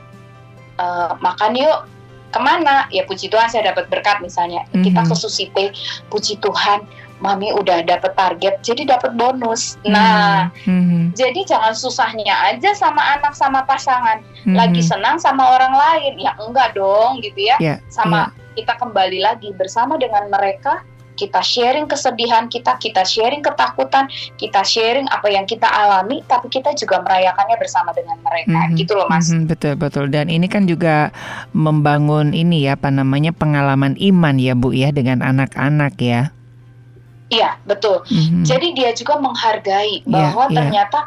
uh, 0.80 1.16
makan 1.16 1.56
yuk 1.56 1.88
ke 2.28 2.40
mana? 2.42 2.84
Ya 2.92 3.08
puji 3.08 3.32
Tuhan 3.32 3.48
saya 3.48 3.72
dapat 3.72 3.88
berkat 3.88 4.20
misalnya. 4.20 4.68
Mm-hmm. 4.68 4.84
Kita 4.84 5.00
ke 5.00 5.14
Susite, 5.16 5.66
puji 6.12 6.36
Tuhan 6.44 6.84
mami 7.20 7.48
udah 7.52 7.80
dapet 7.84 8.12
target 8.12 8.60
jadi 8.60 8.96
dapat 8.96 9.16
bonus 9.16 9.80
hmm. 9.84 9.92
nah 9.92 10.52
hmm. 10.68 11.16
jadi 11.16 11.40
jangan 11.48 11.72
susahnya 11.72 12.34
aja 12.52 12.76
sama 12.76 13.00
anak 13.16 13.32
sama 13.32 13.64
pasangan 13.64 14.20
hmm. 14.44 14.56
lagi 14.56 14.84
senang 14.84 15.16
sama 15.16 15.56
orang 15.56 15.72
lain 15.72 16.20
ya 16.20 16.36
enggak 16.36 16.76
dong 16.76 17.20
gitu 17.24 17.48
ya 17.48 17.56
yeah. 17.58 17.78
sama 17.88 18.28
yeah. 18.28 18.60
kita 18.60 18.72
kembali 18.76 19.18
lagi 19.24 19.50
bersama 19.56 19.96
dengan 19.96 20.28
mereka 20.28 20.84
kita 21.16 21.40
sharing 21.40 21.88
kesedihan 21.88 22.46
kita, 22.46 22.76
kita 22.76 23.02
sharing 23.02 23.40
ketakutan, 23.40 24.06
kita 24.36 24.60
sharing 24.62 25.08
apa 25.08 25.32
yang 25.32 25.48
kita 25.48 25.64
alami, 25.64 26.20
tapi 26.28 26.52
kita 26.52 26.76
juga 26.76 27.00
merayakannya 27.02 27.56
bersama 27.56 27.90
dengan 27.96 28.20
mereka, 28.20 28.52
mm 28.52 28.68
-hmm. 28.68 28.76
gitu 28.76 28.92
loh 28.94 29.08
mas. 29.08 29.32
Mm 29.32 29.42
-hmm, 29.42 29.46
betul 29.48 29.74
betul. 29.80 30.04
Dan 30.12 30.28
ini 30.28 30.46
kan 30.46 30.68
juga 30.68 31.10
membangun 31.56 32.36
ini 32.36 32.68
ya, 32.68 32.76
apa 32.76 32.92
namanya 32.92 33.32
pengalaman 33.32 33.96
iman 33.96 34.36
ya 34.36 34.52
bu 34.52 34.76
ya 34.76 34.92
dengan 34.92 35.24
anak-anak 35.24 35.96
ya. 35.98 36.35
Iya, 37.26 37.58
betul. 37.66 38.06
Mm-hmm. 38.06 38.42
Jadi 38.46 38.68
dia 38.78 38.90
juga 38.94 39.18
menghargai 39.18 40.02
iya, 40.02 40.06
bahwa 40.06 40.46
yeah, 40.46 40.54
ternyata 40.54 40.98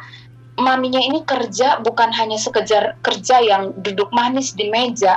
maminya 0.60 1.00
ini 1.00 1.24
kerja 1.24 1.80
bukan 1.80 2.12
hanya 2.12 2.36
sekedar 2.36 3.00
kerja 3.00 3.40
yang 3.40 3.72
duduk 3.80 4.12
manis 4.12 4.52
di 4.52 4.68
meja. 4.68 5.16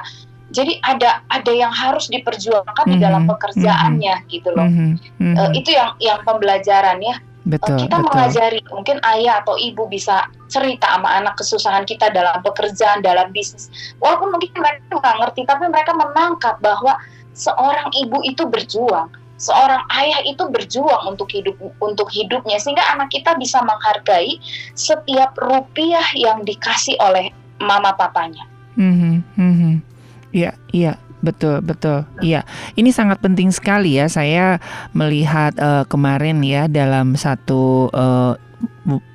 Jadi 0.53 0.78
ada 0.84 1.24
ada 1.32 1.50
yang 1.50 1.74
harus 1.74 2.07
diperjuangkan 2.07 2.86
mm-hmm. 2.86 3.00
di 3.00 3.03
dalam 3.03 3.26
mm-hmm. 3.26 3.34
pekerjaannya 3.34 4.14
mm-hmm. 4.14 4.32
gitu 4.32 4.48
loh. 4.55 4.68
Mm-hmm. 4.68 5.34
Uh, 5.34 5.50
itu 5.59 5.70
yang 5.74 5.90
yang 5.98 6.20
pembelajaran 6.22 7.03
ya. 7.03 7.16
Betul, 7.42 7.74
uh, 7.74 7.78
kita 7.82 7.96
betul. 7.98 8.07
mengajari 8.07 8.61
mungkin 8.70 8.96
ayah 9.03 9.42
atau 9.42 9.59
ibu 9.59 9.90
bisa 9.90 10.30
cerita 10.46 10.86
sama 10.86 11.11
anak 11.18 11.34
kesusahan 11.34 11.82
kita 11.82 12.14
dalam 12.14 12.38
pekerjaan, 12.46 13.03
dalam 13.03 13.34
bisnis. 13.34 13.66
Walaupun 13.98 14.30
mungkin 14.30 14.55
mereka 14.55 14.94
nggak 14.94 15.16
ngerti, 15.18 15.40
tapi 15.50 15.66
mereka 15.66 15.90
menangkap 15.98 16.62
bahwa 16.62 16.94
seorang 17.34 17.90
ibu 17.98 18.22
itu 18.22 18.46
berjuang 18.46 19.11
seorang 19.43 19.82
ayah 19.99 20.22
itu 20.22 20.47
berjuang 20.47 21.03
untuk 21.11 21.26
hidup 21.34 21.59
untuk 21.82 22.07
hidupnya 22.14 22.62
sehingga 22.62 22.86
anak 22.95 23.11
kita 23.11 23.34
bisa 23.34 23.59
menghargai 23.66 24.38
setiap 24.78 25.34
rupiah 25.34 26.07
yang 26.14 26.47
dikasih 26.47 26.95
oleh 27.03 27.34
mama 27.59 27.90
papanya. 27.99 28.47
Hmm, 28.78 29.26
hmm, 29.34 29.82
iya, 30.30 30.55
iya. 30.70 30.95
Betul, 31.22 31.62
betul. 31.62 32.03
Iya, 32.18 32.43
ini 32.74 32.90
sangat 32.90 33.22
penting 33.22 33.55
sekali 33.55 33.95
ya. 33.95 34.11
Saya 34.11 34.59
melihat 34.90 35.55
uh, 35.55 35.86
kemarin 35.86 36.43
ya 36.43 36.66
dalam 36.66 37.14
satu 37.14 37.86
uh, 37.95 38.34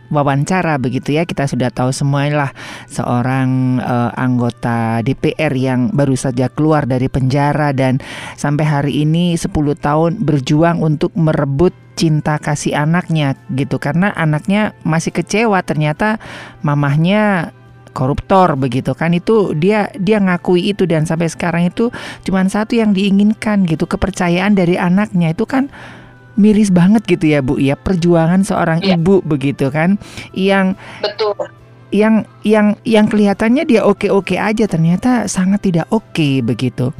wawancara 0.10 0.80
begitu 0.80 1.16
ya. 1.16 1.24
Kita 1.24 1.47
sudah 1.47 1.72
tahu 1.72 1.91
semuanya 1.91 2.51
seorang 2.88 3.80
uh, 3.82 4.12
anggota 4.16 5.01
DPR 5.03 5.53
yang 5.55 5.91
baru 5.93 6.16
saja 6.16 6.47
keluar 6.51 6.88
dari 6.88 7.08
penjara 7.12 7.72
dan 7.72 7.99
sampai 8.36 8.66
hari 8.66 8.93
ini 9.03 9.36
10 9.36 9.51
tahun 9.80 10.22
berjuang 10.24 10.84
untuk 10.84 11.14
merebut 11.16 11.74
cinta 11.97 12.38
kasih 12.38 12.78
anaknya 12.78 13.36
gitu. 13.53 13.82
Karena 13.82 14.14
anaknya 14.14 14.78
masih 14.86 15.12
kecewa 15.12 15.60
ternyata 15.66 16.22
mamahnya 16.62 17.51
koruptor 17.97 18.53
begitu 18.53 18.93
kan. 18.93 19.18
Itu 19.18 19.58
dia 19.58 19.89
dia 19.97 20.22
ngakui 20.22 20.70
itu 20.70 20.86
dan 20.86 21.10
sampai 21.10 21.34
sekarang 21.34 21.74
itu 21.74 21.89
cuma 22.22 22.45
satu 22.45 22.78
yang 22.78 22.93
diinginkan 22.93 23.66
gitu 23.66 23.89
kepercayaan 23.89 24.53
dari 24.53 24.78
anaknya. 24.78 25.34
Itu 25.34 25.49
kan 25.49 25.74
miris 26.38 26.70
banget 26.70 27.04
gitu 27.10 27.26
ya 27.28 27.42
Bu 27.42 27.58
ya 27.58 27.74
perjuangan 27.76 28.46
seorang 28.46 28.80
ya. 28.86 28.96
ibu 28.96 29.20
begitu 29.26 29.74
kan 29.74 29.98
yang 30.32 30.78
betul 31.02 31.34
yang 31.92 32.28
yang 32.44 32.76
yang 32.84 33.08
kelihatannya 33.08 33.64
dia 33.64 33.82
oke-oke 33.84 34.36
aja 34.36 34.68
ternyata 34.68 35.26
sangat 35.26 35.66
tidak 35.66 35.88
oke 35.90 36.44
begitu 36.44 36.92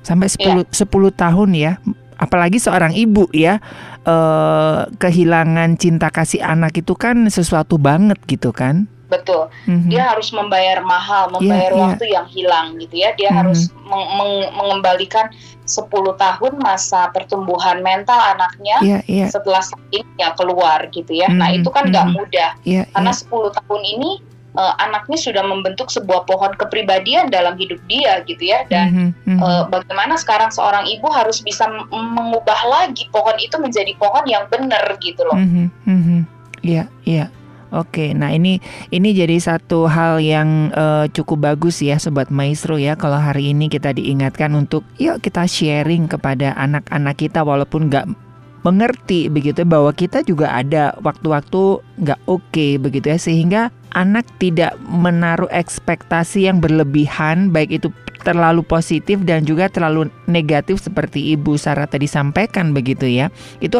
sampai 0.00 0.30
10 0.30 0.66
ya. 0.66 0.84
10 0.86 1.22
tahun 1.22 1.50
ya 1.52 1.72
apalagi 2.16 2.56
seorang 2.56 2.96
ibu 2.96 3.28
ya 3.36 3.60
eh, 4.08 4.78
kehilangan 4.96 5.76
cinta 5.76 6.08
kasih 6.08 6.40
anak 6.40 6.80
itu 6.80 6.96
kan 6.96 7.28
sesuatu 7.28 7.76
banget 7.76 8.16
gitu 8.24 8.56
kan 8.56 8.88
betul 9.06 9.46
mm-hmm. 9.70 9.90
dia 9.92 10.02
harus 10.10 10.34
membayar 10.34 10.82
mahal 10.82 11.30
membayar 11.30 11.70
yeah, 11.70 11.82
waktu 11.86 12.04
yeah. 12.08 12.14
yang 12.18 12.26
hilang 12.26 12.66
gitu 12.80 12.94
ya 12.96 13.10
dia 13.14 13.30
mm-hmm. 13.30 13.38
harus 13.38 13.60
meng- 13.86 14.10
meng- 14.18 14.50
mengembalikan 14.58 15.30
10 15.66 15.90
tahun 16.16 16.52
masa 16.62 17.10
pertumbuhan 17.10 17.82
mental 17.82 18.16
anaknya 18.16 18.78
yeah, 18.80 19.02
yeah. 19.10 19.28
setelah 19.28 19.60
ini 19.90 20.06
ya 20.16 20.32
keluar 20.38 20.86
gitu 20.94 21.10
ya. 21.10 21.26
Mm 21.26 21.34
-hmm, 21.34 21.40
nah, 21.42 21.48
itu 21.52 21.68
kan 21.74 21.84
nggak 21.90 22.06
mm 22.06 22.12
-hmm. 22.14 22.22
mudah. 22.22 22.50
Yeah, 22.62 22.84
karena 22.94 23.12
yeah. 23.12 23.50
10 23.52 23.58
tahun 23.58 23.82
ini 23.82 24.10
uh, 24.56 24.74
anaknya 24.80 25.18
sudah 25.20 25.42
membentuk 25.44 25.92
sebuah 25.92 26.24
pohon 26.24 26.54
kepribadian 26.56 27.28
dalam 27.28 27.58
hidup 27.60 27.78
dia 27.90 28.24
gitu 28.24 28.40
ya 28.40 28.64
dan 28.70 28.86
mm 28.90 29.10
-hmm. 29.26 29.38
uh, 29.42 29.64
bagaimana 29.68 30.16
sekarang 30.16 30.48
seorang 30.48 30.88
ibu 30.88 31.10
harus 31.12 31.44
bisa 31.44 31.68
mengubah 31.92 32.60
lagi 32.66 33.06
pohon 33.12 33.36
itu 33.42 33.58
menjadi 33.60 33.92
pohon 34.00 34.24
yang 34.24 34.48
benar 34.48 34.86
gitu 35.02 35.22
loh. 35.26 35.36
Mm 35.36 35.68
-hmm. 35.84 36.20
Iya, 36.66 36.90
iya. 37.06 37.30
Oke, 37.76 38.16
nah 38.16 38.32
ini 38.32 38.56
ini 38.88 39.12
jadi 39.12 39.36
satu 39.36 39.84
hal 39.84 40.24
yang 40.24 40.72
uh, 40.72 41.04
cukup 41.12 41.52
bagus 41.52 41.84
ya 41.84 42.00
sobat 42.00 42.32
maestro 42.32 42.80
ya 42.80 42.96
kalau 42.96 43.20
hari 43.20 43.52
ini 43.52 43.68
kita 43.68 43.92
diingatkan 43.92 44.56
untuk 44.56 44.80
yuk 44.96 45.20
kita 45.20 45.44
sharing 45.44 46.08
kepada 46.08 46.56
anak-anak 46.56 47.20
kita 47.20 47.44
walaupun 47.44 47.92
nggak 47.92 48.08
mengerti 48.64 49.28
begitu 49.28 49.68
bahwa 49.68 49.92
kita 49.92 50.24
juga 50.24 50.56
ada 50.56 50.96
waktu-waktu 51.04 51.84
nggak 52.00 52.20
oke 52.24 52.40
okay, 52.48 52.80
begitu 52.80 53.12
ya 53.12 53.18
sehingga 53.20 53.62
anak 53.92 54.24
tidak 54.40 54.72
menaruh 54.88 55.52
ekspektasi 55.52 56.48
yang 56.48 56.64
berlebihan 56.64 57.52
baik 57.52 57.76
itu 57.76 57.92
terlalu 58.26 58.66
positif 58.66 59.22
dan 59.22 59.46
juga 59.46 59.70
terlalu 59.70 60.10
negatif 60.26 60.82
seperti 60.82 61.36
Ibu 61.38 61.54
Sarah 61.54 61.86
tadi 61.86 62.10
sampaikan 62.10 62.74
begitu 62.74 63.06
ya. 63.06 63.30
Itu 63.62 63.78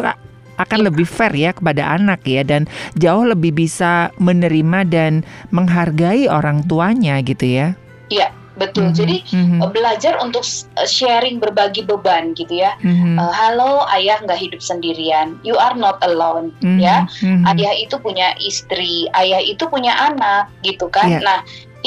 akan 0.57 0.89
lebih 0.89 1.05
fair 1.05 1.33
ya 1.33 1.53
kepada 1.53 1.97
anak 1.97 2.25
ya 2.25 2.41
dan 2.41 2.65
jauh 2.97 3.25
lebih 3.25 3.53
bisa 3.53 4.09
menerima 4.17 4.85
dan 4.89 5.21
menghargai 5.53 6.25
orang 6.29 6.65
tuanya 6.65 7.21
gitu 7.21 7.45
ya. 7.45 7.67
Iya, 8.07 8.31
betul. 8.57 8.89
Mm 8.89 8.91
-hmm. 8.91 8.99
Jadi 8.99 9.17
mm 9.31 9.45
-hmm. 9.45 9.59
belajar 9.71 10.13
untuk 10.19 10.43
eh, 10.79 10.89
sharing 10.89 11.37
berbagi 11.37 11.85
beban 11.85 12.33
gitu 12.33 12.51
ya. 12.57 12.73
Mm 12.81 12.95
-hmm. 12.95 13.15
uh, 13.21 13.33
halo, 13.33 13.85
ayah 13.93 14.17
nggak 14.23 14.39
hidup 14.39 14.61
sendirian. 14.63 15.37
You 15.45 15.55
are 15.59 15.77
not 15.77 16.01
alone 16.01 16.51
mm 16.63 16.77
-hmm. 16.77 16.79
ya. 16.81 16.97
Mm 17.21 17.43
-hmm. 17.43 17.49
Ayah 17.53 17.73
itu 17.77 17.95
punya 18.01 18.33
istri, 18.41 19.07
ayah 19.15 19.39
itu 19.39 19.63
punya 19.69 19.93
anak 19.93 20.49
gitu 20.65 20.89
kan. 20.89 21.19
Yeah. 21.19 21.23
Nah, 21.23 21.39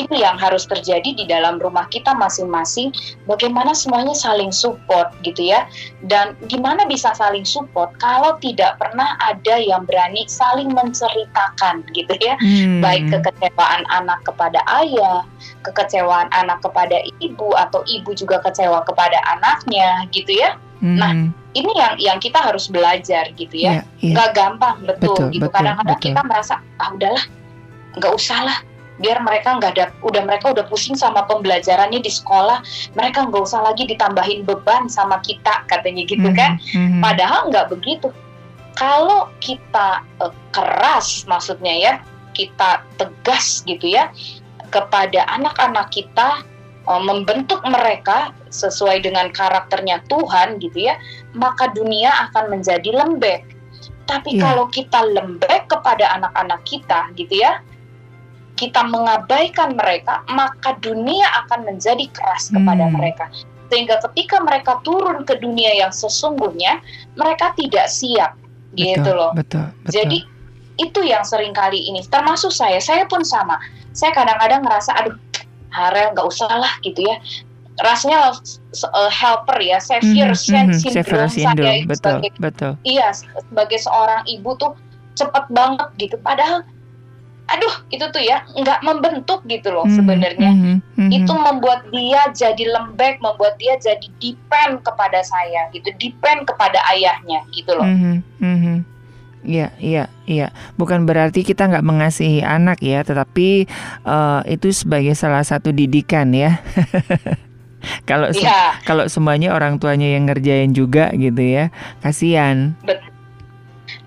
ini 0.07 0.25
yang 0.25 0.41
harus 0.41 0.65
terjadi 0.65 1.13
di 1.13 1.25
dalam 1.29 1.61
rumah 1.61 1.85
kita 1.93 2.17
masing-masing. 2.17 2.93
Bagaimana 3.29 3.77
semuanya 3.77 4.17
saling 4.17 4.51
support 4.51 5.13
gitu 5.23 5.53
ya. 5.53 5.69
Dan 6.09 6.37
gimana 6.49 6.89
bisa 6.89 7.13
saling 7.13 7.45
support 7.45 7.93
kalau 8.01 8.41
tidak 8.41 8.81
pernah 8.81 9.17
ada 9.21 9.61
yang 9.61 9.85
berani 9.85 10.25
saling 10.27 10.73
menceritakan 10.73 11.85
gitu 11.93 12.15
ya. 12.21 12.35
Hmm. 12.41 12.81
baik 12.81 13.13
kekecewaan 13.13 13.85
anak 13.93 14.21
kepada 14.25 14.61
ayah 14.83 15.23
kekecewaan 15.67 16.29
anak 16.33 16.63
kepada 16.65 17.03
ibu 17.21 17.53
atau 17.57 17.85
ibu 17.85 18.11
juga 18.17 18.41
kecewa 18.41 18.83
kepada 18.89 19.21
anaknya 19.37 20.09
gitu 20.15 20.33
ya. 20.33 20.57
Hmm. 20.81 20.97
nah 20.97 21.13
ini 21.53 21.73
yang 21.77 21.95
yang 22.01 22.19
kita 22.23 22.41
harus 22.41 22.73
belajar 22.73 23.29
gitu 23.37 23.53
ya. 23.53 23.85
Yeah, 23.85 23.85
yeah. 24.01 24.15
nggak 24.17 24.31
gampang 24.33 24.77
betul, 24.89 25.13
betul 25.13 25.27
gitu. 25.37 25.49
kadang-kadang 25.53 26.01
kita 26.01 26.21
merasa 26.25 26.55
ah 26.81 26.89
udahlah 26.95 27.25
nggak 27.99 28.13
usah 28.15 28.41
lah 28.47 28.59
biar 29.01 29.25
mereka 29.25 29.57
nggak 29.57 29.73
ada 29.75 29.87
udah 30.05 30.23
mereka 30.29 30.53
udah 30.53 30.65
pusing 30.69 30.95
sama 30.95 31.25
pembelajarannya 31.25 32.05
di 32.05 32.13
sekolah 32.13 32.61
mereka 32.95 33.27
nggak 33.27 33.43
usah 33.43 33.65
lagi 33.65 33.89
ditambahin 33.89 34.45
beban 34.45 34.87
sama 34.93 35.19
kita 35.25 35.65
katanya 35.67 36.05
gitu 36.05 36.29
mm 36.29 36.33
-hmm. 36.33 36.39
kan 36.39 36.51
mm 36.61 36.87
-hmm. 36.87 37.01
padahal 37.01 37.41
nggak 37.49 37.67
begitu 37.73 38.13
kalau 38.77 39.33
kita 39.41 40.05
uh, 40.21 40.33
keras 40.53 41.25
maksudnya 41.25 41.75
ya 41.75 41.93
kita 42.37 42.85
tegas 43.01 43.65
gitu 43.67 43.91
ya 43.91 44.13
kepada 44.71 45.27
anak-anak 45.35 45.91
kita 45.91 46.45
uh, 46.87 47.03
membentuk 47.03 47.61
mereka 47.67 48.33
sesuai 48.53 49.03
dengan 49.03 49.29
karakternya 49.33 50.05
Tuhan 50.07 50.61
gitu 50.63 50.91
ya 50.91 50.95
maka 51.35 51.73
dunia 51.73 52.31
akan 52.31 52.57
menjadi 52.59 52.93
lembek 52.95 53.45
tapi 54.11 54.35
yeah. 54.35 54.43
kalau 54.43 54.67
kita 54.71 55.07
lembek 55.15 55.71
kepada 55.71 56.19
anak-anak 56.19 56.61
kita 56.67 57.11
gitu 57.15 57.39
ya 57.39 57.63
kita 58.61 58.85
mengabaikan 58.85 59.73
mereka, 59.73 60.21
maka 60.29 60.77
dunia 60.85 61.25
akan 61.45 61.65
menjadi 61.65 62.05
keras 62.13 62.53
kepada 62.53 62.85
hmm. 62.85 62.95
mereka. 63.01 63.33
Sehingga 63.73 63.97
ketika 64.05 64.45
mereka 64.45 64.77
turun 64.85 65.25
ke 65.25 65.41
dunia 65.41 65.73
yang 65.81 65.89
sesungguhnya, 65.89 66.85
mereka 67.17 67.57
tidak 67.57 67.89
siap, 67.89 68.37
betul, 68.77 68.77
gitu 68.77 69.11
loh. 69.17 69.33
Betul, 69.33 69.65
betul. 69.81 69.95
Jadi 69.97 70.19
itu 70.77 71.01
yang 71.01 71.25
sering 71.25 71.57
kali 71.57 71.81
ini, 71.89 72.05
termasuk 72.13 72.53
saya, 72.53 72.77
saya 72.85 73.09
pun 73.09 73.25
sama. 73.25 73.57
Saya 73.97 74.13
kadang-kadang 74.13 74.61
ngerasa, 74.69 74.91
aduh, 75.01 75.17
Harel 75.73 76.13
nggak 76.13 76.27
usah 76.29 76.51
lah 76.51 76.73
gitu 76.85 77.01
ya. 77.01 77.17
Rasanya 77.81 78.37
uh, 78.93 79.09
helper 79.09 79.57
ya, 79.63 79.81
savior 79.81 80.37
mm, 80.37 80.37
syndrome, 80.37 80.77
syndrome 80.77 81.33
saya 81.33 81.81
betul, 81.89 82.21
sebagai, 82.21 82.31
betul. 82.37 82.73
iya 82.85 83.09
sebagai 83.17 83.81
seorang 83.81 84.21
ibu 84.29 84.53
tuh 84.61 84.77
cepet 85.17 85.49
banget 85.49 85.89
gitu. 85.97 86.21
Padahal 86.21 86.61
aduh 87.51 87.75
itu 87.91 88.05
tuh 88.15 88.23
ya 88.23 88.47
nggak 88.55 88.81
membentuk 88.87 89.43
gitu 89.51 89.75
loh 89.75 89.83
mm 89.85 89.91
-hmm. 89.91 89.99
sebenarnya 89.99 90.51
mm 90.51 90.79
-hmm. 90.97 91.09
itu 91.11 91.33
membuat 91.35 91.81
dia 91.91 92.23
jadi 92.31 92.65
lembek 92.71 93.19
membuat 93.19 93.59
dia 93.59 93.75
jadi 93.77 94.07
depend 94.23 94.87
kepada 94.87 95.21
saya 95.27 95.67
gitu 95.75 95.91
depend 95.99 96.47
kepada 96.47 96.79
ayahnya 96.95 97.43
gitu 97.51 97.75
loh 97.75 97.87
mm 97.87 98.23
-hmm. 98.39 98.79
Iya, 99.41 99.73
iya, 99.81 100.13
iya. 100.29 100.53
Bukan 100.77 101.09
berarti 101.09 101.41
kita 101.41 101.65
nggak 101.65 101.81
mengasihi 101.81 102.45
anak 102.45 102.85
ya, 102.85 103.01
tetapi 103.01 103.65
uh, 104.05 104.45
itu 104.45 104.69
sebagai 104.69 105.17
salah 105.17 105.41
satu 105.41 105.73
didikan 105.73 106.29
ya. 106.37 106.61
kalau 108.11 108.29
ya. 108.37 108.77
kalau 108.85 109.09
semuanya 109.09 109.57
orang 109.57 109.81
tuanya 109.81 110.13
yang 110.13 110.29
ngerjain 110.29 110.77
juga 110.77 111.09
gitu 111.17 111.41
ya, 111.41 111.73
kasihan. 112.05 112.77
Betul 112.85 113.10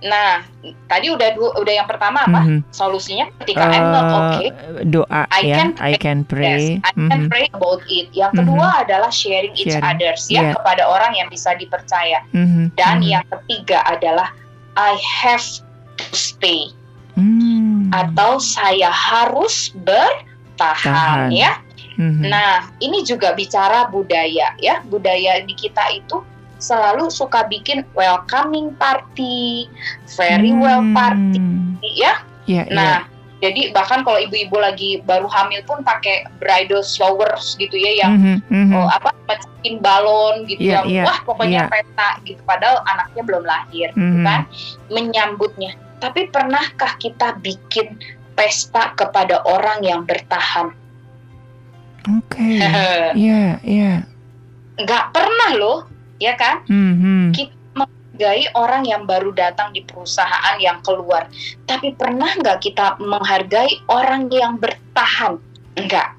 Nah, 0.03 0.43
tadi 0.91 1.07
udah 1.07 1.29
dua, 1.31 1.55
udah 1.63 1.73
yang 1.79 1.87
pertama 1.87 2.27
apa? 2.27 2.43
Mm 2.43 2.47
-hmm. 2.47 2.59
Solusinya 2.75 3.31
ketika 3.43 3.63
uh, 3.63 3.71
I'm 3.71 3.87
not 3.87 4.03
eh, 4.03 4.19
okay, 4.19 4.49
doa 4.91 5.21
I 5.31 5.41
ya, 5.47 5.55
can 5.55 5.69
pray. 5.71 5.87
I 5.87 5.91
can 5.95 6.19
pray. 6.27 6.43
Yes, 6.43 6.63
I 6.83 6.91
mm 6.91 6.99
-hmm. 6.99 7.09
can 7.09 7.21
pray 7.31 7.45
about 7.55 7.81
it. 7.87 8.07
Yang 8.11 8.43
kedua 8.43 8.67
mm 8.67 8.73
-hmm. 8.75 8.83
adalah 8.83 9.11
sharing 9.11 9.53
each 9.55 9.71
sharing. 9.71 9.87
others 9.87 10.27
ya 10.27 10.43
yeah. 10.43 10.53
kepada 10.59 10.83
orang 10.83 11.15
yang 11.15 11.31
bisa 11.31 11.55
dipercaya. 11.55 12.19
Mm 12.35 12.47
-hmm. 12.47 12.65
Dan 12.75 12.95
mm 12.99 13.03
-hmm. 13.03 13.13
yang 13.15 13.25
ketiga 13.31 13.79
adalah 13.87 14.27
I 14.75 14.99
have 15.23 15.47
to 15.95 16.05
stay. 16.11 16.75
Mm. 17.15 17.93
Atau 17.95 18.43
saya 18.43 18.91
harus 18.91 19.71
bertahan 19.87 21.31
Tahan. 21.31 21.31
ya. 21.31 21.63
Mm 21.95 22.09
-hmm. 22.09 22.23
Nah, 22.27 22.73
ini 22.83 23.05
juga 23.07 23.31
bicara 23.37 23.87
budaya 23.87 24.51
ya. 24.59 24.83
Budaya 24.83 25.45
di 25.45 25.53
kita 25.55 25.93
itu 25.93 26.25
selalu 26.63 27.11
suka 27.11 27.43
bikin 27.51 27.83
welcoming 27.91 28.71
party, 28.79 29.67
very 30.15 30.55
hmm. 30.55 30.63
well 30.63 30.83
party, 30.95 31.43
ya. 31.83 32.23
Yeah, 32.43 32.67
nah, 32.71 32.83
yeah. 32.83 33.01
jadi 33.39 33.71
bahkan 33.71 34.03
kalau 34.03 34.19
ibu-ibu 34.19 34.59
lagi 34.59 34.99
baru 35.03 35.27
hamil 35.31 35.63
pun 35.63 35.79
pakai 35.83 36.27
bridal 36.43 36.83
showers 36.83 37.55
gitu 37.59 37.75
ya, 37.75 38.07
yang 38.07 38.19
mm 38.19 38.39
-hmm, 38.47 38.75
oh, 38.75 38.87
apa 38.87 39.11
balon 39.79 40.43
gitu 40.43 40.59
yeah, 40.59 40.83
ya, 40.83 41.03
yeah, 41.03 41.05
wah 41.07 41.19
pokoknya 41.23 41.67
yeah. 41.67 41.71
pesta 41.71 42.09
gitu. 42.27 42.41
Padahal 42.43 42.83
anaknya 42.87 43.23
belum 43.23 43.43
lahir, 43.47 43.87
mm 43.91 43.95
-hmm. 43.95 44.03
gitu 44.03 44.19
kan, 44.27 44.41
menyambutnya. 44.91 45.71
Tapi 46.03 46.27
pernahkah 46.27 46.99
kita 46.99 47.39
bikin 47.39 47.95
pesta 48.35 48.91
kepada 48.99 49.39
orang 49.47 49.79
yang 49.87 50.03
bertahan? 50.03 50.75
Oke. 52.11 52.35
Okay. 52.35 52.59
Iya, 53.23 53.63
iya. 53.63 53.93
Nggak 54.75 55.15
pernah 55.15 55.51
loh 55.55 55.79
ya 56.23 56.33
kan? 56.39 56.63
Mm-hmm. 56.71 57.35
Kita 57.35 57.55
menghargai 57.75 58.45
orang 58.55 58.83
yang 58.87 59.03
baru 59.03 59.35
datang 59.35 59.75
di 59.75 59.83
perusahaan 59.83 60.55
yang 60.63 60.79
keluar, 60.85 61.27
tapi 61.67 61.91
pernah 61.91 62.31
nggak 62.31 62.63
kita 62.63 62.95
menghargai 63.03 63.83
orang 63.91 64.31
yang 64.31 64.55
bertahan? 64.55 65.35
Enggak, 65.73 66.15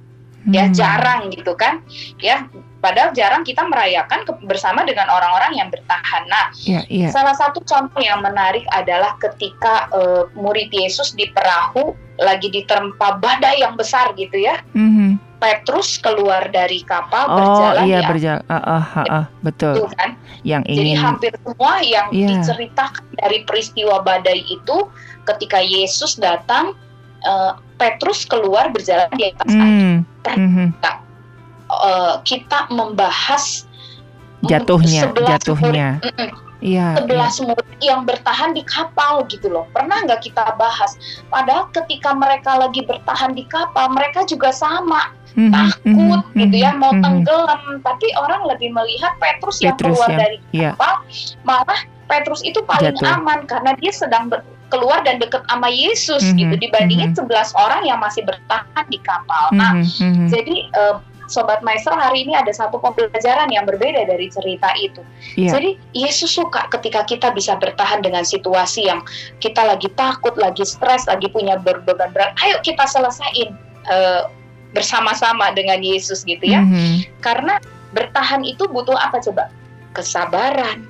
ya 0.51 0.67
hmm. 0.69 0.75
jarang 0.75 1.31
gitu 1.31 1.55
kan? 1.55 1.81
Ya, 2.19 2.51
padahal 2.83 3.15
jarang 3.15 3.47
kita 3.47 3.63
merayakan 3.65 4.27
bersama 4.45 4.83
dengan 4.83 5.07
orang-orang 5.07 5.55
yang 5.57 5.71
bertahan. 5.71 6.27
Nah, 6.27 6.51
yeah, 6.67 6.83
yeah. 6.91 7.15
salah 7.15 7.39
satu 7.39 7.63
contoh 7.63 8.03
yang 8.03 8.19
menarik 8.21 8.67
adalah 8.75 9.15
ketika 9.23 9.87
uh, 9.95 10.27
murid 10.35 10.75
Yesus 10.75 11.15
di 11.15 11.31
perahu 11.31 11.95
lagi 12.19 12.51
diterpa 12.51 13.23
badai 13.23 13.63
yang 13.63 13.79
besar 13.79 14.11
gitu 14.19 14.37
ya. 14.37 14.59
Mm-hmm 14.75 15.34
Petrus 15.45 16.01
keluar 16.01 16.49
dari 16.49 16.81
kapal 16.89 17.29
oh, 17.29 17.37
berjalan 17.37 17.85
iya, 17.85 18.01
ya. 18.01 18.09
berjalan. 18.09 18.43
Uh, 18.49 18.57
uh, 18.57 18.81
uh, 18.81 19.07
uh, 19.13 19.25
betul. 19.45 19.75
Itu 19.77 19.93
kan? 19.93 20.17
Yang 20.41 20.63
ingin... 20.73 20.81
Jadi 20.81 20.93
hampir 20.97 21.33
semua 21.45 21.73
yang 21.85 22.07
yeah. 22.17 22.29
diceritakan 22.33 23.05
dari 23.21 23.39
peristiwa 23.45 24.01
badai 24.01 24.41
itu 24.49 24.77
ketika 25.29 25.61
Yesus 25.61 26.17
datang 26.17 26.73
uh, 27.29 27.61
Petrus 27.77 28.25
keluar 28.25 28.73
berjalan 28.73 29.13
di 29.21 29.29
atas 29.29 29.53
mm. 29.53 29.61
air. 29.61 29.85
Mm-hmm. 30.33 30.69
Uh, 31.69 32.17
kita 32.25 32.65
membahas 32.73 33.69
jatuhnya, 34.49 35.13
jatuhnya. 35.13 36.01
Iya, 36.65 36.97
sebelas 36.97 37.37
iya. 37.37 37.45
murid 37.45 37.81
yang 37.85 38.01
bertahan 38.09 38.57
di 38.57 38.65
kapal 38.65 39.29
gitu 39.29 39.53
loh. 39.53 39.69
Pernah 39.77 40.09
nggak 40.09 40.25
kita 40.25 40.57
bahas? 40.57 40.97
Padahal 41.29 41.69
ketika 41.77 42.17
mereka 42.17 42.57
lagi 42.57 42.81
bertahan 42.89 43.37
di 43.37 43.45
kapal, 43.45 43.93
mereka 43.93 44.25
juga 44.25 44.49
sama 44.49 45.13
mm-hmm, 45.35 45.53
takut 45.53 46.21
mm-hmm, 46.23 46.41
gitu 46.41 46.57
ya 46.57 46.71
mau 46.75 46.91
mm-hmm. 46.91 47.05
tenggelam 47.05 47.63
tapi 47.83 48.07
orang 48.19 48.43
lebih 48.49 48.71
melihat 48.71 49.13
Petrus, 49.19 49.59
Petrus 49.61 49.65
yang 49.65 49.77
keluar 49.77 50.09
yang, 50.11 50.21
dari 50.21 50.37
iya. 50.55 50.71
kapal 50.75 50.95
yeah. 51.07 51.43
malah 51.47 51.81
Petrus 52.05 52.41
itu 52.45 52.61
paling 52.65 52.95
Jatuh. 52.95 53.17
aman 53.17 53.49
karena 53.49 53.73
dia 53.81 53.93
sedang 53.93 54.29
ber, 54.29 54.45
keluar 54.69 55.01
dan 55.07 55.23
deket 55.23 55.41
sama 55.49 55.69
Yesus 55.71 56.23
mm 56.25 56.31
-hmm. 56.35 56.41
gitu 56.41 56.55
dibandingin 56.69 57.11
mm 57.15 57.21
-hmm. 57.21 57.53
11 57.55 57.65
orang 57.65 57.83
yang 57.87 57.99
masih 58.03 58.27
bertahan 58.27 58.85
di 58.91 58.99
kapal. 59.01 59.49
Nah, 59.57 59.81
mm 59.81 59.87
-hmm. 59.87 60.29
jadi 60.29 60.57
uh, 60.77 60.97
Sobat 61.25 61.65
Maestro 61.65 61.97
hari 61.97 62.29
ini 62.29 62.37
ada 62.37 62.53
satu 62.53 62.77
pembelajaran 62.77 63.49
yang 63.49 63.65
berbeda 63.65 64.05
dari 64.05 64.29
cerita 64.29 64.69
itu. 64.77 65.01
Yeah. 65.41 65.57
Jadi 65.57 65.81
Yesus 65.97 66.37
suka 66.37 66.69
ketika 66.69 67.09
kita 67.09 67.33
bisa 67.33 67.57
bertahan 67.57 68.05
dengan 68.05 68.29
situasi 68.29 68.85
yang 68.93 69.01
kita 69.41 69.65
lagi 69.65 69.89
takut, 69.97 70.37
lagi 70.37 70.69
stres, 70.69 71.09
lagi 71.09 71.33
punya 71.33 71.57
beban 71.57 72.13
berat. 72.13 72.37
Ayo 72.45 72.61
kita 72.61 72.85
selesaiin 72.85 73.57
uh, 73.89 74.29
bersama-sama 74.75 75.55
dengan 75.55 75.81
Yesus 75.81 76.27
gitu 76.27 76.43
ya. 76.43 76.61
Mm 76.61 76.69
-hmm. 76.75 76.95
Karena 77.23 77.63
bertahan 77.95 78.43
itu 78.43 78.67
butuh 78.69 78.99
apa 78.99 79.23
coba? 79.23 79.49
Kesabaran, 79.95 80.85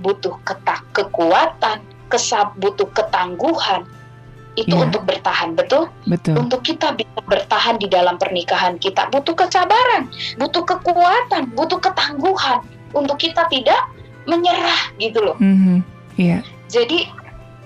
butuh 0.00 0.40
ketak 0.48 0.80
kekuatan, 0.96 1.84
kesab 2.08 2.56
butuh 2.56 2.88
ketangguhan, 2.96 3.84
itu 4.58 4.74
yeah. 4.74 4.84
untuk 4.86 5.02
bertahan 5.06 5.54
betul 5.54 5.86
betul 6.10 6.34
untuk 6.42 6.60
kita 6.66 6.92
bisa 6.98 7.20
bertahan 7.24 7.78
di 7.78 7.86
dalam 7.86 8.18
pernikahan 8.18 8.76
kita 8.82 9.06
butuh 9.14 9.32
kesabaran 9.38 10.10
butuh 10.36 10.64
kekuatan 10.66 11.54
butuh 11.54 11.78
ketangguhan 11.78 12.58
untuk 12.90 13.16
kita 13.22 13.46
tidak 13.48 13.80
menyerah 14.26 14.90
gitu 14.98 15.22
loh 15.22 15.36
mm 15.38 15.56
-hmm. 15.56 15.78
yeah. 16.18 16.42
jadi 16.66 17.06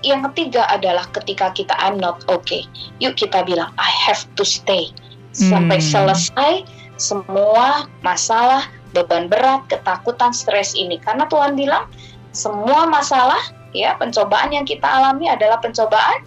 yang 0.05 0.21
ketiga 0.31 0.69
adalah 0.69 1.09
ketika 1.09 1.49
kita 1.57 1.73
I'm 1.81 1.97
not 1.97 2.21
okay 2.29 2.69
yuk 3.01 3.17
kita 3.17 3.41
bilang 3.41 3.73
I 3.81 3.89
have 4.05 4.21
to 4.37 4.45
stay 4.45 4.93
sampai 5.35 5.83
mm. 5.83 5.87
selesai 5.91 6.53
semua 6.95 7.91
masalah 7.99 8.71
beban 8.95 9.27
berat 9.27 9.67
ketakutan 9.67 10.31
stres 10.31 10.71
ini 10.79 10.95
karena 11.03 11.27
Tuhan 11.27 11.59
bilang 11.59 11.91
semua 12.31 12.87
masalah 12.87 13.39
ya 13.75 13.99
pencobaan 13.99 14.55
yang 14.55 14.63
kita 14.63 14.87
alami 14.87 15.27
adalah 15.27 15.59
pencobaan 15.59 16.23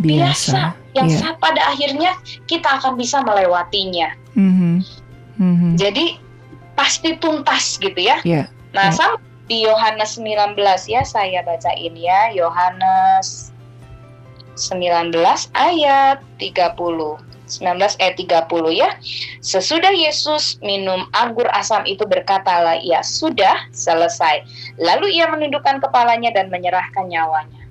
biasa, 0.00 0.72
biasa 0.72 0.96
yang 0.96 1.08
yeah. 1.12 1.36
pada 1.36 1.60
akhirnya 1.68 2.12
kita 2.48 2.80
akan 2.80 2.96
bisa 2.96 3.20
melewatinya. 3.20 4.16
Mm-hmm. 4.32 4.74
Mm-hmm. 5.36 5.72
Jadi 5.76 6.16
pasti 6.72 7.16
tuntas 7.20 7.76
gitu 7.76 7.96
ya. 8.00 8.20
Yeah. 8.24 8.48
Nah, 8.72 8.92
yeah. 8.92 8.96
sama 8.96 9.16
di 9.46 9.62
Yohanes 9.62 10.18
19 10.18 10.58
ya 10.90 11.06
saya 11.06 11.40
bacain 11.46 11.94
ya 11.94 12.34
Yohanes 12.34 13.52
19 14.56 15.12
ayat 15.52 16.18
30. 16.40 17.35
19 17.46 18.02
ayat 18.02 18.14
30 18.18 18.74
ya. 18.74 18.90
Sesudah 19.40 19.94
Yesus 19.94 20.58
minum 20.60 21.06
anggur 21.14 21.46
asam 21.54 21.86
itu 21.86 22.02
berkatalah, 22.02 22.82
"Ya 22.82 23.00
sudah 23.06 23.70
selesai." 23.70 24.42
Lalu 24.82 25.16
ia 25.16 25.30
menundukkan 25.30 25.78
kepalanya 25.78 26.34
dan 26.34 26.50
menyerahkan 26.50 27.06
nyawanya. 27.06 27.62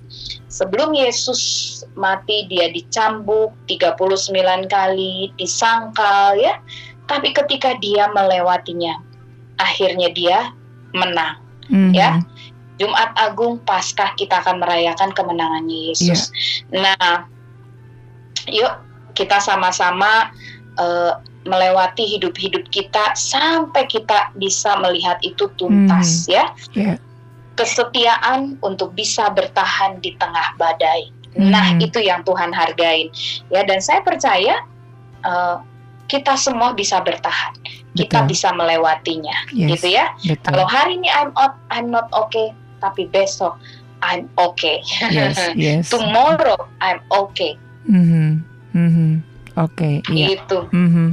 Sebelum 0.47 0.95
Yesus 0.95 1.84
mati 1.99 2.47
dia 2.47 2.71
dicambuk 2.71 3.51
39 3.67 4.71
kali, 4.71 5.36
disangkal 5.36 6.39
ya. 6.39 6.63
Tapi 7.05 7.36
ketika 7.36 7.76
dia 7.84 8.07
melewatinya, 8.15 8.95
akhirnya 9.59 10.09
dia 10.15 10.55
menang. 10.95 11.43
Mm 11.67 11.76
-hmm. 11.76 11.91
Ya. 11.91 12.09
Jumat 12.76 13.15
Agung 13.15 13.63
Paskah 13.63 14.15
kita 14.19 14.43
akan 14.43 14.59
merayakan 14.59 15.15
kemenangan 15.15 15.63
Yesus. 15.67 16.28
Yeah. 16.71 16.84
Nah, 16.99 17.15
yuk 18.51 18.84
kita 19.16 19.41
sama-sama 19.41 20.30
uh, 20.78 21.18
melewati 21.45 22.05
hidup-hidup 22.05 22.68
kita 22.70 23.13
sampai 23.18 23.86
kita 23.88 24.34
bisa 24.38 24.76
melihat 24.82 25.18
itu 25.22 25.49
tuntas 25.57 26.26
mm. 26.26 26.32
ya. 26.32 26.45
Yeah 26.76 26.97
kesetiaan 27.55 28.59
untuk 28.61 28.91
bisa 28.93 29.32
bertahan 29.32 30.03
di 30.03 30.13
tengah 30.20 30.55
badai. 30.59 31.09
Hmm. 31.36 31.51
Nah, 31.51 31.76
itu 31.80 31.99
yang 32.03 32.24
Tuhan 32.24 32.51
hargain. 32.51 33.11
Ya, 33.51 33.63
dan 33.63 33.80
saya 33.84 34.03
percaya 34.03 34.63
uh, 35.24 35.59
kita 36.07 36.36
semua 36.39 36.76
bisa 36.76 36.99
bertahan. 37.03 37.55
Betul. 37.95 38.07
Kita 38.07 38.20
bisa 38.28 38.49
melewatinya, 38.51 39.36
yes. 39.55 39.70
gitu 39.76 39.88
ya. 39.95 40.11
Betul. 40.20 40.51
Kalau 40.51 40.68
hari 40.68 40.99
ini 40.99 41.07
I'm 41.11 41.32
not, 41.36 41.55
I'm 41.72 41.88
not 41.91 42.07
okay, 42.11 42.51
tapi 42.84 43.07
besok 43.07 43.55
I'm 44.03 44.28
okay. 44.36 44.84
Yes, 45.11 45.39
yes. 45.55 45.88
Tomorrow 45.91 46.59
I'm 46.84 46.99
okay. 47.07 47.55
Mm 47.88 48.03
-hmm. 48.03 48.30
Mm 48.76 48.91
-hmm. 48.91 49.11
Oke, 49.55 50.03
okay, 50.03 50.11
iya. 50.11 50.36
Itu. 50.36 50.67
Mm 50.76 50.89
-hmm. 50.91 51.07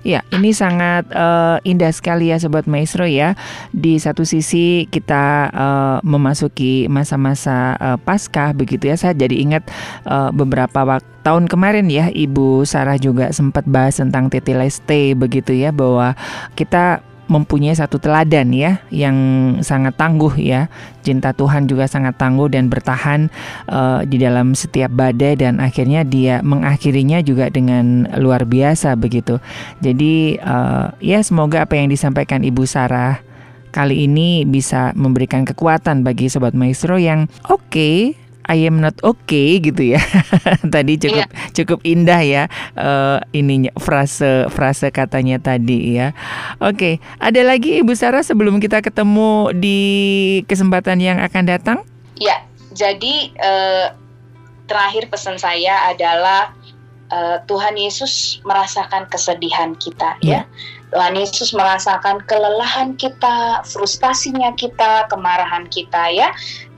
Ya, 0.00 0.24
ini 0.32 0.56
sangat 0.56 1.04
uh, 1.12 1.60
indah 1.60 1.92
sekali 1.92 2.32
ya 2.32 2.40
Sobat 2.40 2.64
Maestro 2.64 3.04
ya. 3.04 3.36
Di 3.68 4.00
satu 4.00 4.24
sisi 4.24 4.88
kita 4.88 5.52
uh, 5.52 5.98
memasuki 6.00 6.88
masa-masa 6.88 7.76
uh, 7.76 8.00
Paskah 8.00 8.56
begitu 8.56 8.88
ya. 8.88 8.96
Saya 8.96 9.12
jadi 9.12 9.36
ingat 9.44 9.68
uh, 10.08 10.32
beberapa 10.32 10.88
waktu 10.88 11.12
tahun 11.22 11.46
kemarin 11.46 11.86
ya 11.86 12.10
Ibu 12.10 12.66
Sarah 12.66 12.98
juga 12.98 13.30
sempat 13.30 13.62
bahas 13.68 14.00
tentang 14.00 14.26
Teteleste 14.26 15.14
begitu 15.14 15.54
ya 15.54 15.70
bahwa 15.70 16.18
kita 16.58 17.04
mempunyai 17.32 17.72
satu 17.72 17.96
teladan 17.96 18.52
ya 18.52 18.84
yang 18.92 19.16
sangat 19.64 19.96
tangguh 19.96 20.36
ya. 20.36 20.68
Cinta 21.00 21.32
Tuhan 21.32 21.66
juga 21.66 21.88
sangat 21.88 22.20
tangguh 22.20 22.52
dan 22.52 22.68
bertahan 22.68 23.32
uh, 23.66 24.04
di 24.04 24.20
dalam 24.20 24.52
setiap 24.52 24.92
badai 24.92 25.40
dan 25.40 25.58
akhirnya 25.58 26.04
dia 26.04 26.44
mengakhirinya 26.44 27.24
juga 27.24 27.48
dengan 27.48 28.06
luar 28.20 28.44
biasa 28.44 28.94
begitu. 28.94 29.40
Jadi 29.80 30.36
uh, 30.38 30.92
ya 31.00 31.24
semoga 31.24 31.64
apa 31.64 31.80
yang 31.80 31.88
disampaikan 31.90 32.44
Ibu 32.44 32.68
Sarah 32.68 33.24
kali 33.72 34.04
ini 34.04 34.44
bisa 34.44 34.92
memberikan 34.92 35.48
kekuatan 35.48 36.04
bagi 36.04 36.28
sobat 36.28 36.52
maestro 36.52 37.00
yang 37.00 37.26
oke 37.48 37.64
okay, 37.72 38.14
I 38.46 38.66
am 38.66 38.82
not 38.82 38.98
okay 39.02 39.62
gitu 39.62 39.94
ya. 39.94 40.02
tadi 40.74 40.98
cukup 40.98 41.26
yeah. 41.28 41.50
cukup 41.54 41.78
indah 41.86 42.20
ya 42.22 42.42
uh, 42.74 43.22
ininya 43.30 43.70
frase 43.78 44.50
frase 44.50 44.90
katanya 44.90 45.38
tadi 45.38 45.98
ya. 45.98 46.16
Oke, 46.58 46.74
okay. 46.76 46.94
ada 47.22 47.40
lagi 47.46 47.82
Ibu 47.82 47.94
Sarah 47.94 48.26
sebelum 48.26 48.58
kita 48.58 48.82
ketemu 48.82 49.54
di 49.54 49.80
kesempatan 50.50 50.98
yang 50.98 51.18
akan 51.22 51.44
datang? 51.46 51.78
Ya, 52.18 52.42
jadi 52.74 53.30
uh, 53.38 53.86
terakhir 54.66 55.10
pesan 55.12 55.36
saya 55.36 55.92
adalah 55.92 56.54
uh, 57.12 57.38
Tuhan 57.44 57.76
Yesus 57.76 58.40
merasakan 58.48 59.06
kesedihan 59.12 59.76
kita 59.76 60.16
yeah. 60.24 60.48
ya. 60.48 60.80
Tuhan 60.92 61.16
Yesus 61.16 61.56
merasakan 61.56 62.20
kelelahan 62.28 62.92
kita, 63.00 63.64
frustasinya 63.64 64.52
kita, 64.52 65.08
kemarahan 65.08 65.64
kita 65.72 66.12
ya. 66.12 66.28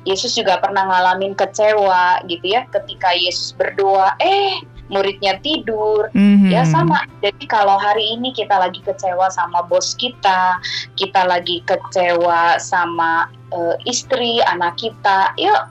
Yesus 0.04 0.36
juga 0.36 0.60
pernah 0.60 0.84
ngalamin 0.84 1.32
kecewa 1.32 2.20
gitu 2.28 2.44
ya 2.44 2.68
ketika 2.68 3.12
Yesus 3.16 3.56
berdoa 3.56 4.12
eh 4.20 4.60
muridnya 4.92 5.40
tidur. 5.40 6.12
Mm-hmm. 6.12 6.50
ya 6.52 6.62
sama. 6.68 7.08
Jadi 7.24 7.44
kalau 7.48 7.80
hari 7.80 8.16
ini 8.16 8.36
kita 8.36 8.52
lagi 8.56 8.84
kecewa 8.84 9.32
sama 9.32 9.64
bos 9.64 9.96
kita 9.96 10.60
kita 11.00 11.24
lagi 11.24 11.64
kecewa 11.64 12.60
sama 12.60 13.32
uh, 13.52 13.76
istri 13.88 14.44
anak 14.44 14.76
kita 14.76 15.32
ya 15.40 15.68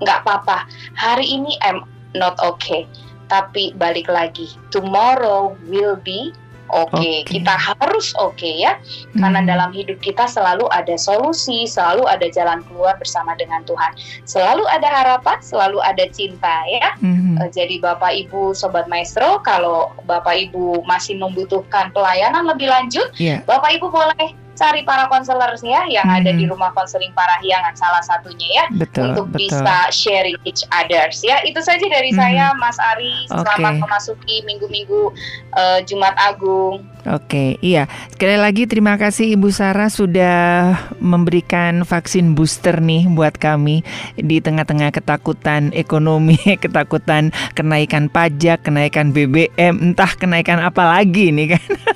nggak 0.00 0.24
apa-apa. 0.24 0.64
Hari 0.96 1.28
ini 1.28 1.56
I'm 1.60 1.84
not 2.16 2.40
okay. 2.40 2.88
Tapi 3.28 3.72
balik 3.76 4.08
lagi 4.08 4.52
tomorrow 4.68 5.56
will 5.68 5.96
be 6.00 6.32
oke. 6.70 6.92
Okay. 6.94 7.26
Okay. 7.26 7.38
Kita 7.40 7.54
harus 7.54 8.14
oke 8.16 8.36
okay, 8.38 8.64
ya. 8.64 8.78
Karena 9.16 9.40
hmm. 9.42 9.48
dalam 9.48 9.70
hidup 9.74 9.98
kita 10.00 10.24
selalu 10.30 10.68
ada 10.70 10.94
solusi, 10.94 11.66
selalu 11.68 12.06
ada 12.08 12.26
jalan 12.30 12.62
keluar 12.70 12.96
bersama 12.96 13.34
dengan 13.34 13.66
Tuhan. 13.66 13.92
Selalu 14.24 14.64
ada 14.70 14.88
harapan, 14.88 15.38
selalu 15.42 15.82
ada 15.82 16.04
cinta 16.12 16.64
ya. 16.70 16.94
Hmm. 17.02 17.36
Uh, 17.40 17.50
jadi 17.50 17.82
Bapak 17.82 18.14
Ibu 18.26 18.54
sobat 18.54 18.86
maestro, 18.86 19.42
kalau 19.42 19.92
Bapak 20.08 20.36
Ibu 20.50 20.86
masih 20.86 21.18
membutuhkan 21.18 21.90
pelayanan 21.90 22.46
lebih 22.46 22.70
lanjut, 22.70 23.10
yeah. 23.18 23.42
Bapak 23.44 23.76
Ibu 23.76 23.90
boleh 23.90 24.43
cari 24.54 24.86
para 24.86 25.10
konselor 25.10 25.54
ya 25.60 25.86
yang 25.90 26.06
hmm. 26.06 26.18
ada 26.22 26.30
di 26.34 26.44
rumah 26.46 26.70
konseling 26.72 27.10
Parahyangan 27.12 27.74
salah 27.74 28.02
satunya 28.02 28.48
ya 28.62 28.64
betul, 28.74 29.10
untuk 29.10 29.26
betul. 29.30 29.50
bisa 29.50 29.76
sharing 29.90 30.38
each 30.46 30.62
others 30.70 31.20
ya 31.22 31.42
itu 31.42 31.58
saja 31.60 31.84
dari 31.86 32.14
hmm. 32.14 32.18
saya 32.18 32.54
Mas 32.56 32.78
Ari 32.78 33.26
selamat 33.30 33.74
okay. 33.78 33.82
memasuki 33.82 34.36
minggu-minggu 34.46 35.12
uh, 35.54 35.78
Jumat 35.84 36.14
Agung 36.16 36.94
Oke, 37.04 37.60
iya. 37.60 37.84
Sekali 38.16 38.40
lagi 38.40 38.64
terima 38.64 38.96
kasih 38.96 39.36
Ibu 39.36 39.52
Sarah 39.52 39.92
sudah 39.92 40.72
memberikan 41.04 41.84
vaksin 41.84 42.32
booster 42.32 42.80
nih 42.80 43.04
buat 43.12 43.36
kami 43.36 43.84
di 44.16 44.40
tengah-tengah 44.40 44.88
ketakutan 44.88 45.68
ekonomi, 45.76 46.40
ketakutan 46.64 47.28
kenaikan 47.52 48.08
pajak, 48.08 48.64
kenaikan 48.64 49.12
BBM, 49.12 49.92
entah 49.92 50.16
kenaikan 50.16 50.64
apa 50.64 50.96
lagi 50.96 51.28
nih 51.28 51.60
kan. 51.60 51.64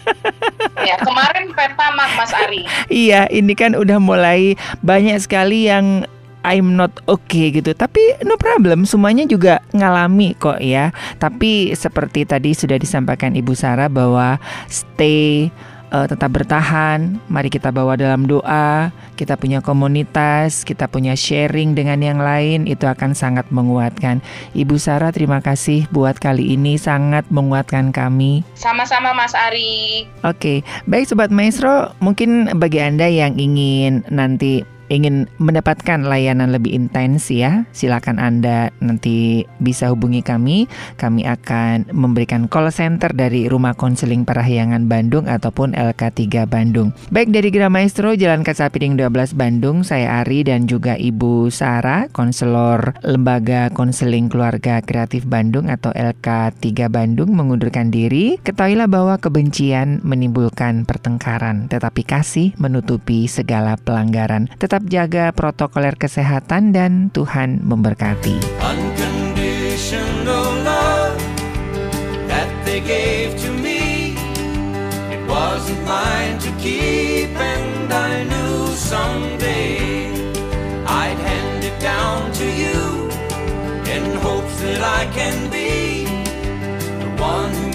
Ya, 0.88 0.96
kemarin 0.96 1.52
pertama 1.52 2.08
Mas 2.16 2.32
Ari. 2.32 2.64
iya, 2.88 3.28
ini 3.28 3.52
kan 3.52 3.76
udah 3.76 4.00
mulai 4.00 4.56
banyak 4.80 5.20
sekali 5.20 5.68
yang 5.68 6.08
I'm 6.46 6.80
not 6.80 7.04
okay 7.04 7.52
gitu. 7.52 7.76
Tapi 7.76 8.00
no 8.24 8.40
problem, 8.40 8.88
semuanya 8.88 9.28
juga 9.28 9.60
ngalami 9.76 10.32
kok 10.38 10.64
ya. 10.64 10.94
Tapi 11.20 11.76
seperti 11.76 12.24
tadi 12.24 12.56
sudah 12.56 12.80
disampaikan 12.80 13.36
Ibu 13.36 13.52
Sarah 13.52 13.92
bahwa 13.92 14.40
stay 14.70 15.52
uh, 15.92 16.06
tetap 16.08 16.32
bertahan. 16.32 17.20
Mari 17.28 17.48
kita 17.52 17.72
bawa 17.72 17.98
dalam 17.98 18.24
doa. 18.24 18.92
Kita 19.18 19.34
punya 19.34 19.58
komunitas, 19.58 20.62
kita 20.62 20.86
punya 20.86 21.18
sharing 21.18 21.74
dengan 21.74 21.98
yang 21.98 22.22
lain, 22.22 22.70
itu 22.70 22.86
akan 22.86 23.18
sangat 23.18 23.50
menguatkan. 23.50 24.22
Ibu 24.54 24.78
Sarah, 24.78 25.10
terima 25.10 25.42
kasih 25.42 25.90
buat 25.90 26.22
kali 26.22 26.54
ini 26.54 26.78
sangat 26.78 27.26
menguatkan 27.28 27.90
kami. 27.90 28.46
Sama-sama 28.54 29.10
Mas 29.10 29.34
Ari. 29.34 30.06
Oke, 30.22 30.62
baik 30.86 31.10
Sobat 31.10 31.34
Maestro, 31.34 31.90
mungkin 31.98 32.46
bagi 32.62 32.78
Anda 32.78 33.10
yang 33.10 33.34
ingin 33.34 34.06
nanti 34.06 34.62
ingin 34.88 35.28
mendapatkan 35.40 36.04
layanan 36.04 36.52
lebih 36.52 36.74
intens 36.74 37.28
ya, 37.32 37.64
silakan 37.72 38.20
Anda 38.20 38.72
nanti 38.80 39.44
bisa 39.60 39.92
hubungi 39.92 40.20
kami. 40.20 40.68
Kami 41.00 41.24
akan 41.24 41.92
memberikan 41.92 42.48
call 42.50 42.72
center 42.72 43.12
dari 43.12 43.48
Rumah 43.48 43.76
Konseling 43.76 44.24
Parahyangan 44.24 44.88
Bandung 44.90 45.28
ataupun 45.28 45.72
LK3 45.76 46.48
Bandung. 46.48 46.92
Baik 47.12 47.32
dari 47.32 47.48
Gra 47.52 47.68
Maestro 47.72 48.12
Jalan 48.12 48.42
Kaca 48.44 48.68
Piring 48.68 48.98
12 48.98 49.38
Bandung, 49.38 49.84
saya 49.84 50.20
Ari 50.24 50.44
dan 50.44 50.66
juga 50.66 50.96
Ibu 50.98 51.48
Sarah, 51.52 52.10
konselor 52.12 52.96
Lembaga 53.04 53.70
Konseling 53.72 54.28
Keluarga 54.28 54.80
Kreatif 54.82 55.24
Bandung 55.28 55.70
atau 55.70 55.92
LK3 55.94 56.88
Bandung 56.90 57.32
mengundurkan 57.36 57.92
diri. 57.92 58.40
Ketahuilah 58.42 58.90
bahwa 58.90 59.14
kebencian 59.20 60.00
menimbulkan 60.02 60.84
pertengkaran, 60.88 61.68
tetapi 61.68 62.02
kasih 62.02 62.56
menutupi 62.58 63.28
segala 63.30 63.76
pelanggaran. 63.78 64.50
Tetap 64.58 64.77
tetap 64.78 64.94
jaga 64.94 65.34
protokoler 65.34 65.98
kesehatan 65.98 66.70
dan 66.70 67.10
Tuhan 67.10 67.66
memberkati. 67.66 68.62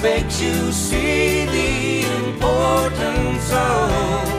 Makes 0.03 0.41
you 0.43 0.71
see 0.73 1.47
the 1.47 2.03
importance 2.03 3.53
of 3.55 4.32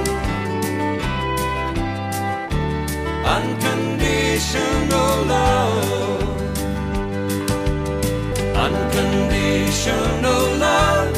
Unconditional 3.26 5.24
love. 5.24 6.28
Unconditional 8.54 10.56
love. 10.58 11.16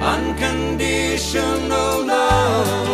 Unconditional 0.00 2.06
love. 2.06 2.87